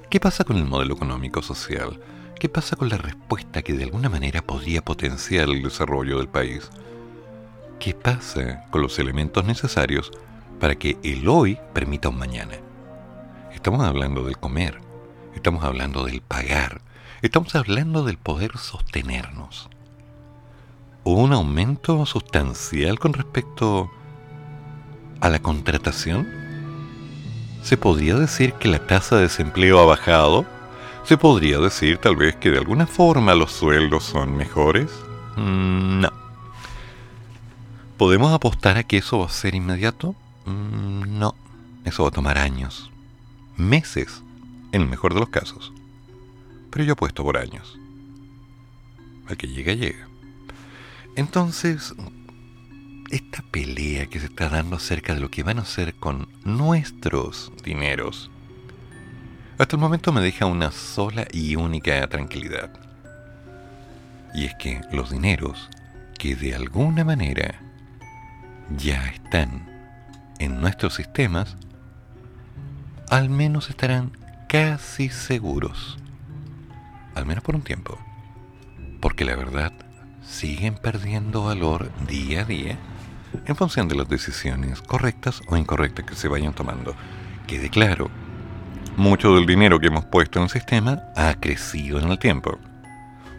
¿Qué 0.09 0.21
pasa 0.21 0.45
con 0.45 0.57
el 0.57 0.65
modelo 0.65 0.95
económico 0.95 1.43
social? 1.43 2.01
¿Qué 2.39 2.49
pasa 2.49 2.77
con 2.77 2.89
la 2.89 2.97
respuesta 2.97 3.63
que 3.63 3.75
de 3.75 3.85
alguna 3.85 4.09
manera 4.09 4.43
podría 4.43 4.83
potenciar 4.83 5.49
el 5.49 5.63
desarrollo 5.63 6.19
del 6.19 6.29
país? 6.29 6.71
¿Qué 7.79 7.95
pasa 7.95 8.65
con 8.71 8.83
los 8.83 8.99
elementos 8.99 9.45
necesarios 9.45 10.11
para 10.59 10.77
que 10.77 10.99
el 11.03 11.29
hoy 11.29 11.59
permita 11.75 12.09
un 12.09 12.19
mañana? 12.19 12.55
Estamos 13.53 13.85
hablando 13.85 14.23
del 14.25 14.39
comer, 14.39 14.81
estamos 15.35 15.65
hablando 15.65 16.05
del 16.05 16.23
pagar, 16.23 16.81
estamos 17.23 17.55
hablando 17.55 18.05
del 18.05 18.19
poder 18.19 18.57
sostenernos. 18.57 19.69
¿Hubo 21.11 21.23
un 21.23 21.33
aumento 21.33 22.07
sustancial 22.07 23.01
con 23.01 23.13
respecto 23.15 23.91
a 25.21 25.29
la 25.29 25.43
contratación? 25.43 26.29
¿Se 27.65 27.77
podría 27.77 28.15
decir 28.15 28.53
que 28.53 28.69
la 28.69 28.87
tasa 28.87 29.17
de 29.17 29.23
desempleo 29.23 29.81
ha 29.81 29.87
bajado? 29.87 30.47
¿Se 31.03 31.19
podría 31.19 31.59
decir 31.59 31.99
tal 31.99 32.15
vez 32.15 32.37
que 32.37 32.53
de 32.53 32.59
alguna 32.59 32.87
forma 32.87 33.35
los 33.35 33.51
sueldos 33.51 34.05
son 34.05 34.37
mejores? 34.37 34.89
Mm, 35.37 36.03
no. 36.03 36.13
¿Podemos 37.97 38.33
apostar 38.33 38.77
a 38.77 38.85
que 38.85 38.99
eso 38.99 39.19
va 39.19 39.27
a 39.27 39.31
ser 39.31 39.57
inmediato? 39.57 40.15
Mm, 40.47 41.19
no, 41.19 41.35
eso 41.87 42.05
va 42.05 42.11
a 42.11 42.13
tomar 42.13 42.39
años, 42.39 42.89
meses, 43.57 44.23
en 44.71 44.83
el 44.83 44.89
mejor 44.89 45.15
de 45.15 45.19
los 45.19 45.31
casos. 45.31 45.73
Pero 46.71 46.85
yo 46.85 46.93
apuesto 46.93 47.25
por 47.25 47.37
años. 47.37 47.77
Al 49.27 49.37
que 49.37 49.49
llega, 49.49 49.73
llega. 49.73 50.10
Entonces, 51.17 51.95
esta 53.11 53.43
pelea 53.51 54.07
que 54.07 54.21
se 54.21 54.27
está 54.27 54.49
dando 54.49 54.77
acerca 54.77 55.15
de 55.15 55.21
lo 55.21 55.31
que 55.31 55.43
van 55.43 55.59
a 55.59 55.63
hacer 55.63 55.95
con 55.95 56.29
nuestros 56.45 57.53
dineros, 57.65 58.31
hasta 59.59 59.77
el 59.77 59.81
momento 59.83 60.13
me 60.13 60.21
deja 60.21 60.47
una 60.47 60.71
sola 60.71 61.27
y 61.33 61.57
única 61.57 62.07
tranquilidad. 62.09 62.71
Y 64.35 64.47
es 64.47 64.55
que 64.55 64.81
los 64.93 65.11
dineros 65.11 65.69
que 66.19 66.37
de 66.37 66.55
alguna 66.55 67.05
manera 67.05 67.61
ya 68.77 69.07
están 69.09 69.69
en 70.39 70.61
nuestros 70.61 70.95
sistemas, 70.95 71.57
al 73.11 73.29
menos 73.29 73.69
estarán 73.69 74.17
casi 74.49 75.09
seguros. 75.09 75.99
Al 77.15 77.27
menos 77.27 77.43
por 77.43 77.57
un 77.57 77.63
tiempo. 77.63 77.99
Porque 79.01 79.25
la 79.25 79.37
verdad, 79.37 79.73
siguen 80.31 80.75
perdiendo 80.75 81.45
valor 81.45 81.91
día 82.07 82.43
a 82.43 82.45
día 82.45 82.79
en 83.47 83.57
función 83.57 83.89
de 83.89 83.97
las 83.97 84.09
decisiones 84.09 84.81
correctas 84.81 85.43
o 85.49 85.57
incorrectas 85.57 86.07
que 86.07 86.15
se 86.15 86.29
vayan 86.29 86.55
tomando. 86.55 86.95
Quede 87.47 87.69
claro, 87.69 88.11
mucho 88.97 89.35
del 89.35 89.47
dinero 89.47 89.81
que 89.81 89.89
hemos 89.89 90.05
puesto 90.05 90.39
en 90.39 90.45
el 90.45 90.51
sistema 90.51 91.03
ha 91.17 91.35
crecido 91.35 91.99
en 91.99 92.11
el 92.11 92.19
tiempo. 92.19 92.59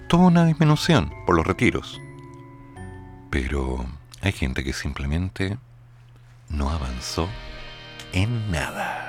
Tuvo 0.08 0.28
una 0.28 0.46
disminución 0.46 1.12
por 1.26 1.36
los 1.36 1.48
retiros. 1.48 2.00
Pero 3.30 3.86
hay 4.22 4.34
gente 4.34 4.64
que 4.64 4.74
simplemente 4.74 5.58
no 6.50 6.70
avanzó 6.70 7.30
en 8.12 8.52
nada. 8.52 9.08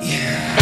YouTube, 0.00 0.59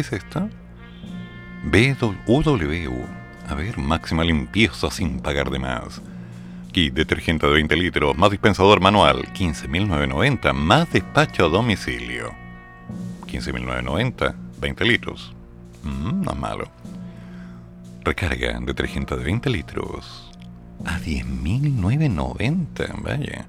¿Qué 0.00 0.06
es 0.06 0.24
esto? 0.24 0.48
BWU. 1.64 3.06
A 3.46 3.54
ver, 3.54 3.76
máxima 3.76 4.24
limpieza 4.24 4.90
sin 4.90 5.20
pagar 5.20 5.50
de 5.50 5.58
más. 5.58 6.00
Kit 6.72 6.94
detergente 6.94 7.46
de 7.46 7.52
20 7.52 7.76
litros, 7.76 8.16
más 8.16 8.30
dispensador 8.30 8.80
manual, 8.80 9.30
15.990, 9.34 10.54
más 10.54 10.90
despacho 10.90 11.44
a 11.44 11.48
domicilio. 11.50 12.32
15.990, 13.26 14.34
20 14.58 14.84
litros. 14.86 15.34
Mm, 15.82 16.22
no 16.22 16.32
malo. 16.32 16.70
Recarga 18.02 18.58
detergente 18.60 19.18
de 19.18 19.24
20 19.24 19.50
litros 19.50 20.32
a 20.86 20.98
10.990, 20.98 23.02
vaya. 23.02 23.44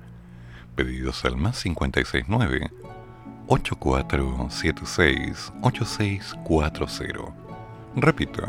Pedidos 0.75 1.23
al 1.23 1.37
más 1.37 1.63
569 1.63 2.69
8476 3.51 5.51
8640. 5.61 7.33
Repito, 7.97 8.43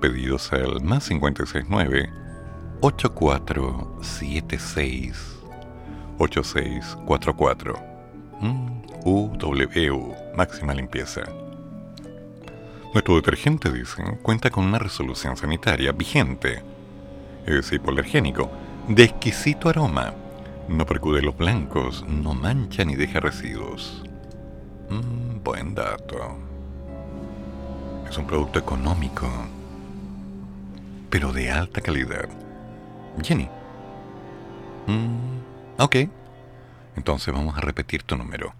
pedidos 0.00 0.52
al 0.52 0.80
más 0.82 1.08
569 1.08 2.08
8476 2.80 5.40
8644. 6.18 7.74
UW, 9.04 10.14
máxima 10.36 10.74
limpieza. 10.74 11.22
Nuestro 12.94 13.16
detergente, 13.16 13.72
dicen, 13.72 14.16
cuenta 14.22 14.50
con 14.50 14.64
una 14.64 14.78
resolución 14.78 15.36
sanitaria 15.36 15.90
vigente. 15.90 16.62
Es 17.46 17.72
hipoalergénico, 17.72 18.48
de 18.86 19.02
exquisito 19.04 19.68
aroma. 19.68 20.14
No 20.68 20.86
percude 20.86 21.20
los 21.20 21.36
blancos, 21.36 22.04
no 22.06 22.32
mancha 22.34 22.84
ni 22.84 22.94
deja 22.94 23.18
residuos. 23.18 24.04
Mm, 24.90 25.42
buen 25.44 25.74
dato. 25.74 26.36
Es 28.08 28.16
un 28.18 28.26
producto 28.26 28.58
económico, 28.58 29.28
pero 31.08 31.32
de 31.32 31.50
alta 31.50 31.80
calidad. 31.80 32.28
Jenny. 33.22 33.48
Mm, 34.88 35.38
ok. 35.78 35.96
Entonces 36.96 37.32
vamos 37.32 37.56
a 37.56 37.60
repetir 37.60 38.02
tu 38.02 38.16
número. 38.16 38.52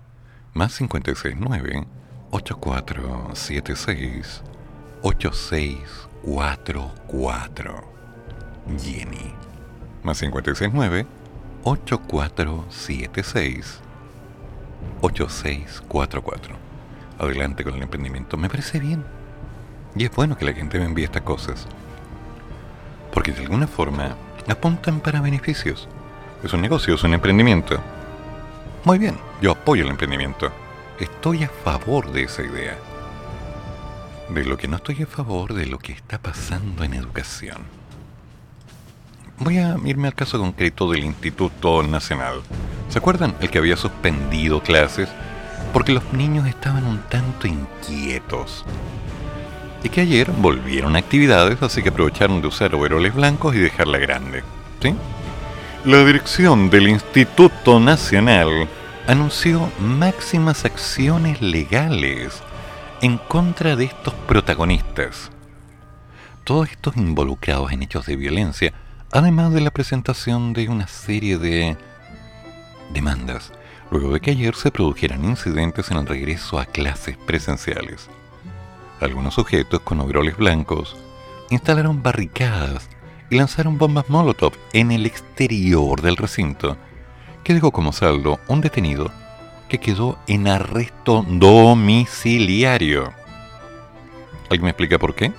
Más 0.55 0.79
569 0.79 1.85
8476 2.31 4.43
8644. 5.03 7.85
Jenny. 8.79 9.35
Más 10.05 10.21
569 10.21 11.07
8476 11.65 13.81
8644. 15.01 16.55
Adelante 17.19 17.65
con 17.65 17.75
el 17.75 17.83
emprendimiento. 17.83 18.37
Me 18.37 18.49
parece 18.49 18.79
bien. 18.79 19.05
Y 19.95 20.05
es 20.05 20.15
bueno 20.15 20.37
que 20.37 20.45
la 20.45 20.53
gente 20.53 20.79
me 20.79 20.85
envíe 20.85 21.05
estas 21.05 21.23
cosas. 21.23 21.67
Porque 23.13 23.33
de 23.33 23.43
alguna 23.43 23.67
forma 23.67 24.17
apuntan 24.49 25.01
para 25.01 25.21
beneficios. 25.21 25.89
Es 26.43 26.53
un 26.53 26.61
negocio, 26.61 26.95
es 26.95 27.05
un 27.05 27.15
emprendimiento. 27.15 27.79
Muy 28.85 28.99
bien, 28.99 29.17
yo 29.43 29.53
apoyo 29.53 29.85
el 29.85 29.91
emprendimiento. 29.91 30.51
Estoy 30.99 31.45
a 31.45 31.49
favor 31.49 32.13
de 32.13 32.23
esa 32.23 32.43
idea. 32.43 32.77
De 34.29 34.45
lo 34.45 34.57
que 34.57 34.69
no 34.69 34.77
estoy 34.77 35.03
a 35.03 35.07
favor 35.07 35.55
de 35.55 35.67
lo 35.67 35.79
que 35.79 35.93
está 35.93 36.19
pasando 36.19 36.85
en 36.85 36.95
educación. 36.95 37.80
Voy 39.41 39.57
a 39.57 39.75
irme 39.87 40.09
al 40.09 40.15
caso 40.15 40.39
concreto 40.39 40.91
del 40.91 41.03
Instituto 41.03 41.83
Nacional. 41.83 42.43
¿Se 42.91 42.99
acuerdan? 42.99 43.35
El 43.41 43.49
que 43.49 43.57
había 43.57 43.75
suspendido 43.75 44.63
clases 44.63 45.09
porque 45.73 45.93
los 45.93 46.13
niños 46.13 46.47
estaban 46.47 46.85
un 46.85 46.99
tanto 47.09 47.47
inquietos. 47.47 48.67
Y 49.83 49.89
que 49.89 50.03
ayer 50.03 50.31
volvieron 50.31 50.95
a 50.95 50.99
actividades, 50.99 51.63
así 51.63 51.83
que 51.83 51.89
aprovecharon 51.89 52.43
de 52.43 52.49
usar 52.49 52.75
overoles 52.75 53.15
blancos 53.15 53.55
y 53.55 53.61
dejarla 53.61 53.97
grande. 53.97 54.43
¿Sí? 54.83 54.95
La 55.87 56.05
dirección 56.05 56.69
del 56.69 56.89
Instituto 56.89 57.81
Nacional 57.81 58.69
anunció 59.07 59.73
máximas 59.79 60.67
acciones 60.67 61.41
legales 61.41 62.43
en 63.01 63.17
contra 63.17 63.75
de 63.75 63.87
estos 63.87 64.13
protagonistas. 64.29 65.31
Todos 66.45 66.69
estos 66.71 66.99
involucrados 66.99 67.73
en 67.73 67.83
hechos 67.83 68.05
de 68.05 68.17
violencia, 68.17 68.75
además 69.13 69.53
de 69.53 69.61
la 69.61 69.71
presentación 69.71 70.53
de 70.53 70.69
una 70.69 70.87
serie 70.87 71.39
de 71.39 71.77
demandas, 72.93 73.53
luego 73.91 74.13
de 74.13 74.21
que 74.21 74.31
ayer 74.31 74.55
se 74.55 74.71
produjeran 74.71 75.25
incidentes 75.25 75.91
en 75.91 75.99
el 75.99 76.07
regreso 76.07 76.59
a 76.59 76.67
clases 76.67 77.17
presenciales. 77.17 78.09
Algunos 79.01 79.35
sujetos 79.35 79.81
con 79.81 80.01
overoles 80.01 80.37
blancos 80.37 80.97
instalaron 81.51 82.03
barricadas 82.03 82.89
y 83.31 83.37
lanzaron 83.37 83.79
bombas 83.79 84.09
Molotov 84.09 84.53
en 84.73 84.91
el 84.93 85.07
exterior 85.07 86.01
del 86.03 86.17
recinto, 86.17 86.77
que 87.43 87.55
dejó 87.55 87.71
como 87.73 87.93
saldo 87.93 88.39
un 88.49 88.61
detenido 88.61 89.11
que 89.69 89.79
quedó 89.79 90.19
en 90.27 90.49
arresto 90.49 91.25
domiciliario. 91.29 93.13
¿Alguien 94.51 94.65
me 94.65 94.71
explica 94.71 94.99
por 94.99 95.15
qué? 95.15 95.33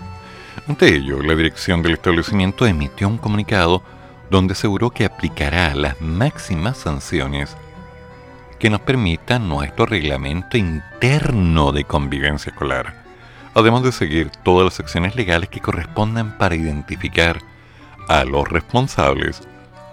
Ante 0.71 0.95
ello, 0.95 1.21
la 1.21 1.35
dirección 1.35 1.81
del 1.81 1.95
establecimiento 1.95 2.65
emitió 2.65 3.09
un 3.09 3.17
comunicado 3.17 3.83
donde 4.29 4.53
aseguró 4.53 4.89
que 4.89 5.03
aplicará 5.03 5.75
las 5.75 5.99
máximas 5.99 6.77
sanciones 6.77 7.57
que 8.57 8.69
nos 8.69 8.79
permitan 8.79 9.49
nuestro 9.49 9.85
reglamento 9.85 10.55
interno 10.55 11.73
de 11.73 11.83
convivencia 11.83 12.51
escolar, 12.51 13.03
además 13.53 13.83
de 13.83 13.91
seguir 13.91 14.29
todas 14.45 14.63
las 14.63 14.79
acciones 14.79 15.13
legales 15.17 15.49
que 15.49 15.59
correspondan 15.59 16.37
para 16.37 16.55
identificar 16.55 17.41
a 18.07 18.23
los 18.23 18.47
responsables 18.47 19.41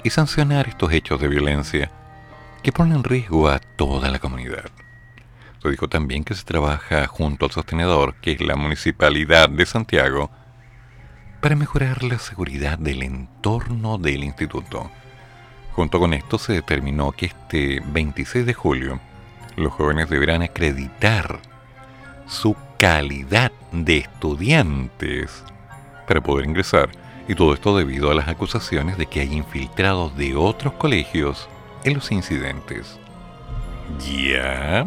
y 0.04 0.10
sancionar 0.10 0.68
estos 0.68 0.92
hechos 0.92 1.20
de 1.20 1.26
violencia 1.26 1.90
que 2.62 2.70
ponen 2.70 2.98
en 2.98 3.02
riesgo 3.02 3.48
a 3.48 3.58
toda 3.58 4.12
la 4.12 4.20
comunidad. 4.20 4.70
Se 5.60 5.70
dijo 5.70 5.88
también 5.88 6.22
que 6.22 6.36
se 6.36 6.44
trabaja 6.44 7.08
junto 7.08 7.46
al 7.46 7.50
sostenedor, 7.50 8.14
que 8.20 8.30
es 8.30 8.40
la 8.40 8.54
Municipalidad 8.54 9.48
de 9.48 9.66
Santiago, 9.66 10.30
para 11.40 11.56
mejorar 11.56 12.02
la 12.02 12.18
seguridad 12.18 12.78
del 12.78 13.02
entorno 13.02 13.98
del 13.98 14.24
instituto. 14.24 14.90
Junto 15.72 16.00
con 16.00 16.12
esto 16.14 16.38
se 16.38 16.54
determinó 16.54 17.12
que 17.12 17.26
este 17.26 17.80
26 17.86 18.44
de 18.44 18.54
julio 18.54 19.00
los 19.56 19.72
jóvenes 19.72 20.08
deberán 20.08 20.42
acreditar 20.42 21.40
su 22.26 22.56
calidad 22.78 23.52
de 23.72 23.98
estudiantes 23.98 25.44
para 26.06 26.20
poder 26.20 26.46
ingresar 26.46 26.90
y 27.28 27.34
todo 27.34 27.54
esto 27.54 27.76
debido 27.76 28.10
a 28.10 28.14
las 28.14 28.28
acusaciones 28.28 28.96
de 28.98 29.06
que 29.06 29.20
hay 29.20 29.34
infiltrados 29.34 30.16
de 30.16 30.34
otros 30.34 30.72
colegios 30.74 31.48
en 31.84 31.94
los 31.94 32.10
incidentes. 32.10 32.98
¿Ya? 34.00 34.86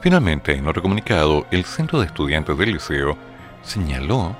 Finalmente, 0.00 0.52
en 0.54 0.66
otro 0.68 0.82
comunicado, 0.82 1.46
el 1.50 1.64
Centro 1.64 2.00
de 2.00 2.06
Estudiantes 2.06 2.56
del 2.56 2.72
Liceo 2.72 3.16
señaló 3.62 4.36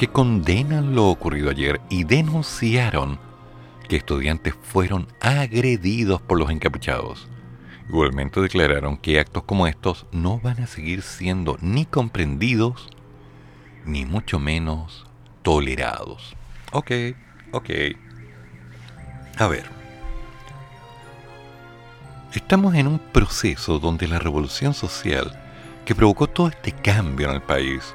que 0.00 0.08
condenan 0.08 0.94
lo 0.94 1.08
ocurrido 1.08 1.50
ayer 1.50 1.78
y 1.90 2.04
denunciaron 2.04 3.18
que 3.86 3.96
estudiantes 3.96 4.54
fueron 4.62 5.06
agredidos 5.20 6.22
por 6.22 6.38
los 6.38 6.48
encapuchados. 6.48 7.28
Igualmente 7.86 8.40
declararon 8.40 8.96
que 8.96 9.20
actos 9.20 9.42
como 9.42 9.66
estos 9.66 10.06
no 10.10 10.40
van 10.40 10.62
a 10.62 10.66
seguir 10.66 11.02
siendo 11.02 11.58
ni 11.60 11.84
comprendidos, 11.84 12.88
ni 13.84 14.06
mucho 14.06 14.38
menos 14.38 15.06
tolerados. 15.42 16.34
Ok, 16.72 16.92
ok. 17.52 17.70
A 19.36 19.48
ver. 19.48 19.64
Estamos 22.32 22.74
en 22.74 22.86
un 22.86 22.98
proceso 22.98 23.78
donde 23.78 24.08
la 24.08 24.18
revolución 24.18 24.72
social 24.72 25.38
que 25.84 25.94
provocó 25.94 26.26
todo 26.26 26.48
este 26.48 26.72
cambio 26.72 27.28
en 27.28 27.34
el 27.34 27.42
país 27.42 27.92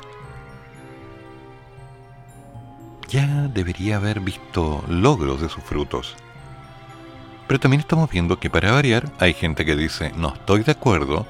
ya 3.16 3.47
debería 3.47 3.95
haber 3.95 4.20
visto 4.20 4.84
logros 4.89 5.39
de 5.39 5.47
sus 5.47 5.63
frutos. 5.63 6.18
Pero 7.47 7.61
también 7.61 7.80
estamos 7.80 8.09
viendo 8.09 8.41
que 8.41 8.49
para 8.49 8.74
variar 8.74 9.09
hay 9.20 9.34
gente 9.34 9.63
que 9.63 9.78
dice 9.78 10.11
no 10.18 10.34
estoy 10.34 10.63
de 10.63 10.74
acuerdo, 10.74 11.26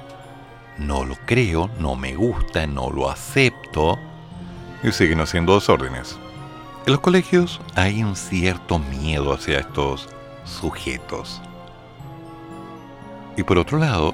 no 0.78 1.04
lo 1.04 1.14
creo, 1.26 1.70
no 1.78 1.94
me 1.94 2.16
gusta, 2.16 2.66
no 2.66 2.90
lo 2.90 3.08
acepto, 3.08 3.96
y 4.82 4.90
siguen 4.90 5.20
haciendo 5.20 5.54
desórdenes. 5.54 6.18
En 6.86 6.92
los 6.92 7.00
colegios 7.00 7.60
hay 7.76 8.02
un 8.02 8.16
cierto 8.16 8.80
miedo 8.80 9.32
hacia 9.32 9.60
estos 9.60 10.08
sujetos. 10.44 11.40
Y 13.36 13.44
por 13.44 13.58
otro 13.58 13.78
lado, 13.78 14.12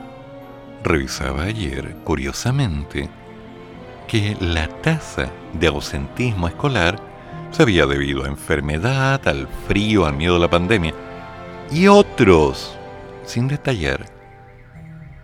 revisaba 0.84 1.44
ayer, 1.44 1.96
curiosamente, 2.04 3.08
que 4.08 4.36
la 4.40 4.68
tasa 4.68 5.30
de 5.54 5.68
ausentismo 5.68 6.48
escolar 6.48 7.11
se 7.52 7.62
había 7.62 7.86
debido 7.86 8.24
a 8.24 8.28
enfermedad, 8.28 9.26
al 9.28 9.46
frío, 9.68 10.06
al 10.06 10.16
miedo 10.16 10.36
a 10.36 10.40
la 10.40 10.50
pandemia 10.50 10.94
y 11.70 11.86
otros 11.86 12.76
sin 13.24 13.46
detallar 13.46 14.06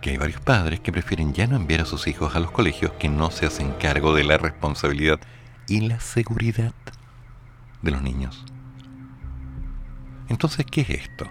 que 0.01 0.11
hay 0.11 0.17
varios 0.17 0.39
padres 0.39 0.79
que 0.79 0.91
prefieren 0.91 1.33
ya 1.33 1.47
no 1.47 1.55
enviar 1.55 1.81
a 1.81 1.85
sus 1.85 2.07
hijos 2.07 2.35
a 2.35 2.39
los 2.39 2.51
colegios 2.51 2.91
que 2.93 3.09
no 3.09 3.31
se 3.31 3.45
hacen 3.45 3.71
cargo 3.73 4.13
de 4.13 4.23
la 4.23 4.37
responsabilidad 4.37 5.19
y 5.67 5.81
la 5.81 5.99
seguridad 5.99 6.73
de 7.81 7.91
los 7.91 8.01
niños. 8.01 8.45
Entonces, 10.29 10.65
¿qué 10.65 10.81
es 10.81 10.89
esto? 10.91 11.27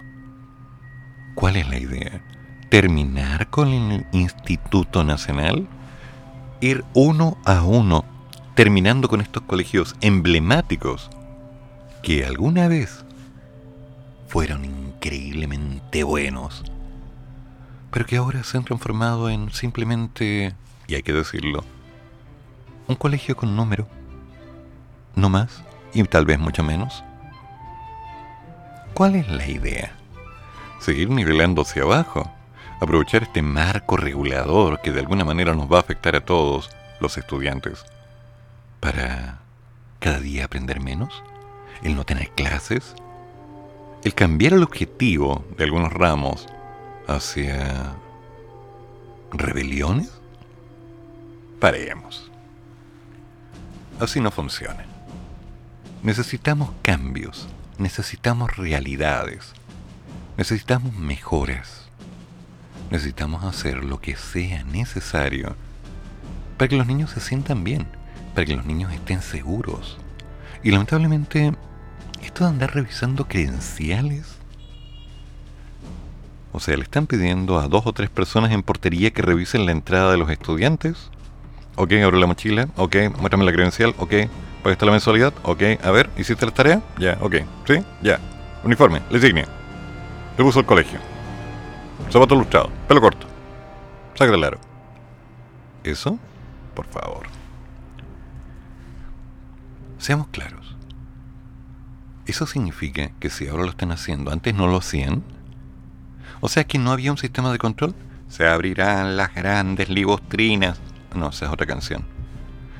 ¿Cuál 1.33 1.55
es 1.55 1.67
la 1.69 1.79
idea? 1.79 2.21
¿Terminar 2.69 3.49
con 3.49 3.69
el 3.69 4.05
Instituto 4.11 5.03
Nacional? 5.03 5.67
¿Ir 6.61 6.83
uno 6.93 7.37
a 7.45 7.63
uno, 7.63 8.03
terminando 8.59 9.07
con 9.07 9.21
estos 9.21 9.41
colegios 9.43 9.95
emblemáticos 10.01 11.09
que 12.03 12.25
alguna 12.25 12.67
vez 12.67 13.05
fueron 14.27 14.65
increíblemente 14.65 16.03
buenos, 16.03 16.65
pero 17.89 18.05
que 18.05 18.17
ahora 18.17 18.43
se 18.43 18.57
han 18.57 18.65
transformado 18.65 19.29
en 19.29 19.49
simplemente, 19.53 20.53
y 20.87 20.95
hay 20.95 21.03
que 21.03 21.13
decirlo, 21.13 21.63
un 22.89 22.97
colegio 22.97 23.37
con 23.37 23.55
número, 23.55 23.87
no 25.15 25.29
más 25.29 25.63
y 25.93 26.03
tal 26.03 26.25
vez 26.25 26.37
mucho 26.37 26.61
menos. 26.61 27.01
¿Cuál 28.93 29.15
es 29.15 29.29
la 29.29 29.47
idea? 29.47 29.93
Seguir 30.81 31.09
nivelando 31.09 31.61
hacia 31.61 31.83
abajo, 31.83 32.29
aprovechar 32.81 33.23
este 33.23 33.41
marco 33.41 33.95
regulador 33.95 34.81
que 34.81 34.91
de 34.91 34.99
alguna 34.99 35.23
manera 35.23 35.55
nos 35.55 35.71
va 35.71 35.77
a 35.77 35.79
afectar 35.79 36.17
a 36.17 36.25
todos 36.25 36.69
los 36.99 37.17
estudiantes 37.17 37.85
para 38.79 39.39
cada 39.99 40.19
día 40.19 40.45
aprender 40.45 40.79
menos, 40.79 41.23
el 41.83 41.95
no 41.95 42.05
tener 42.05 42.29
clases, 42.31 42.95
el 44.03 44.13
cambiar 44.13 44.53
el 44.53 44.63
objetivo 44.63 45.45
de 45.57 45.65
algunos 45.65 45.91
ramos 45.91 46.47
hacia 47.07 47.95
rebeliones? 49.31 50.11
Paremos. 51.59 52.31
Así 53.99 54.21
no 54.21 54.31
funciona. 54.31 54.85
Necesitamos 56.03 56.71
cambios, 56.81 57.49
necesitamos 57.77 58.55
realidades, 58.55 59.51
necesitamos 60.37 60.93
mejoras, 60.95 61.89
necesitamos 62.89 63.43
hacer 63.43 63.83
lo 63.83 63.99
que 63.99 64.15
sea 64.15 64.63
necesario 64.63 65.57
para 66.57 66.69
que 66.69 66.77
los 66.77 66.87
niños 66.87 67.11
se 67.11 67.19
sientan 67.19 67.65
bien, 67.65 67.87
para 68.39 68.45
que 68.45 68.55
los 68.55 68.65
niños 68.65 68.93
estén 68.93 69.21
seguros. 69.21 69.97
Y 70.63 70.71
lamentablemente, 70.71 71.51
esto 72.23 72.45
de 72.45 72.51
andar 72.51 72.73
revisando 72.73 73.27
credenciales 73.27 74.39
o 76.53 76.61
sea, 76.61 76.77
le 76.77 76.83
están 76.83 77.05
pidiendo 77.05 77.59
a 77.59 77.67
dos 77.67 77.85
o 77.85 77.91
tres 77.91 78.09
personas 78.09 78.51
en 78.51 78.63
portería 78.63 79.11
que 79.11 79.21
revisen 79.21 79.65
la 79.65 79.73
entrada 79.73 80.13
de 80.13 80.17
los 80.17 80.29
estudiantes. 80.29 81.11
Ok, 81.75 81.91
abre 82.03 82.17
la 82.17 82.27
mochila. 82.27 82.69
Ok, 82.77 82.95
muéstrame 83.17 83.43
la 83.43 83.51
credencial. 83.51 83.93
Ok, 83.97 84.13
está 84.65 84.85
la 84.85 84.93
mensualidad. 84.93 85.33
Ok, 85.43 85.61
a 85.83 85.91
ver, 85.91 86.09
¿hiciste 86.17 86.45
la 86.45 86.53
tarea? 86.53 86.81
Ya, 86.97 87.17
ok. 87.21 87.35
¿Sí? 87.67 87.83
Ya. 88.01 88.19
Uniforme, 88.63 89.01
le 89.09 89.17
insignia. 89.17 89.47
Le 90.37 90.43
puso 90.43 90.61
el 90.61 90.65
colegio. 90.65 90.99
Zapato 92.09 92.35
ilustrado, 92.35 92.69
pelo 92.87 93.01
corto. 93.01 93.27
Saca 94.15 94.31
del 94.31 94.43
aro. 94.45 94.59
¿Eso? 95.83 96.17
Por 96.73 96.85
favor. 96.87 97.38
Seamos 99.99 100.27
claros. 100.29 100.75
Eso 102.25 102.47
significa 102.47 103.11
que 103.19 103.29
si 103.29 103.47
ahora 103.47 103.63
lo 103.63 103.69
están 103.69 103.91
haciendo, 103.91 104.31
antes 104.31 104.55
no 104.55 104.67
lo 104.67 104.77
hacían, 104.77 105.23
o 106.41 106.47
sea 106.47 106.63
que 106.63 106.77
no 106.79 106.91
había 106.91 107.11
un 107.11 107.17
sistema 107.17 107.51
de 107.51 107.57
control. 107.57 107.93
Se 108.29 108.47
abrirán 108.47 109.17
las 109.17 109.33
grandes 109.33 109.89
libostrinas. 109.89 110.79
No, 111.15 111.29
esa 111.29 111.45
es 111.47 111.51
otra 111.51 111.65
canción. 111.65 112.05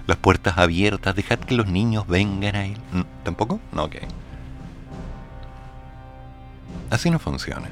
Las 0.08 0.18
puertas 0.18 0.58
abiertas, 0.58 1.16
dejad 1.16 1.40
que 1.40 1.56
los 1.56 1.68
niños 1.68 2.08
vengan 2.08 2.56
a 2.56 2.66
él. 2.66 2.78
¿Tampoco? 3.24 3.60
No, 3.72 3.84
ok. 3.84 3.96
Así 6.90 7.10
no 7.10 7.20
funciona. 7.20 7.70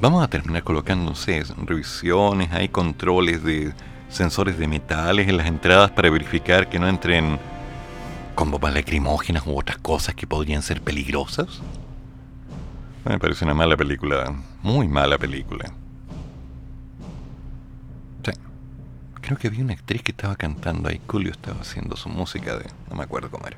Vamos 0.00 0.22
a 0.22 0.28
terminar 0.28 0.62
colocándose 0.62 1.42
revisiones, 1.64 2.52
hay 2.52 2.68
controles 2.68 3.42
de 3.42 3.72
sensores 4.08 4.58
de 4.58 4.66
metales 4.66 5.28
en 5.28 5.36
las 5.36 5.46
entradas 5.46 5.90
para 5.90 6.10
verificar 6.10 6.68
que 6.68 6.78
no 6.78 6.88
entren 6.88 7.38
con 8.34 8.50
bombas 8.50 8.72
lacrimógenas 8.72 9.46
u 9.46 9.58
otras 9.58 9.78
cosas 9.78 10.14
que 10.14 10.26
podrían 10.26 10.62
ser 10.62 10.80
peligrosas. 10.80 11.60
Me 13.04 13.18
parece 13.18 13.44
una 13.44 13.54
mala 13.54 13.76
película, 13.76 14.32
muy 14.62 14.86
mala 14.86 15.18
película. 15.18 15.72
Sí. 18.24 18.32
Creo 19.20 19.38
que 19.38 19.48
había 19.48 19.64
una 19.64 19.72
actriz 19.72 20.02
que 20.02 20.12
estaba 20.12 20.36
cantando 20.36 20.88
ahí. 20.88 21.00
Julio 21.06 21.32
estaba 21.32 21.60
haciendo 21.60 21.96
su 21.96 22.08
música 22.08 22.56
de. 22.56 22.66
No 22.90 22.96
me 22.96 23.04
acuerdo 23.04 23.30
cómo 23.30 23.46
era. 23.46 23.56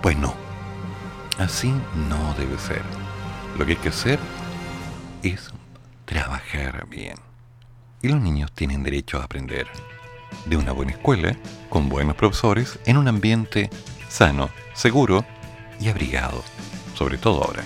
Pues 0.00 0.16
no. 0.16 0.34
Así 1.38 1.72
no 2.08 2.34
debe 2.34 2.58
ser. 2.58 2.82
Lo 3.58 3.64
que 3.64 3.72
hay 3.72 3.78
que 3.78 3.90
hacer 3.90 4.18
es 5.22 5.50
trabajar 6.04 6.86
bien. 6.88 7.16
Y 8.02 8.08
los 8.08 8.20
niños 8.20 8.52
tienen 8.52 8.82
derecho 8.82 9.20
a 9.20 9.24
aprender 9.24 9.66
de 10.46 10.56
una 10.56 10.72
buena 10.72 10.92
escuela, 10.92 11.36
con 11.68 11.88
buenos 11.88 12.16
profesores, 12.16 12.78
en 12.84 12.96
un 12.96 13.08
ambiente 13.08 13.70
sano, 14.08 14.50
seguro 14.74 15.24
y 15.80 15.88
abrigado 15.88 16.42
sobre 16.94 17.18
todo 17.18 17.42
ahora. 17.42 17.64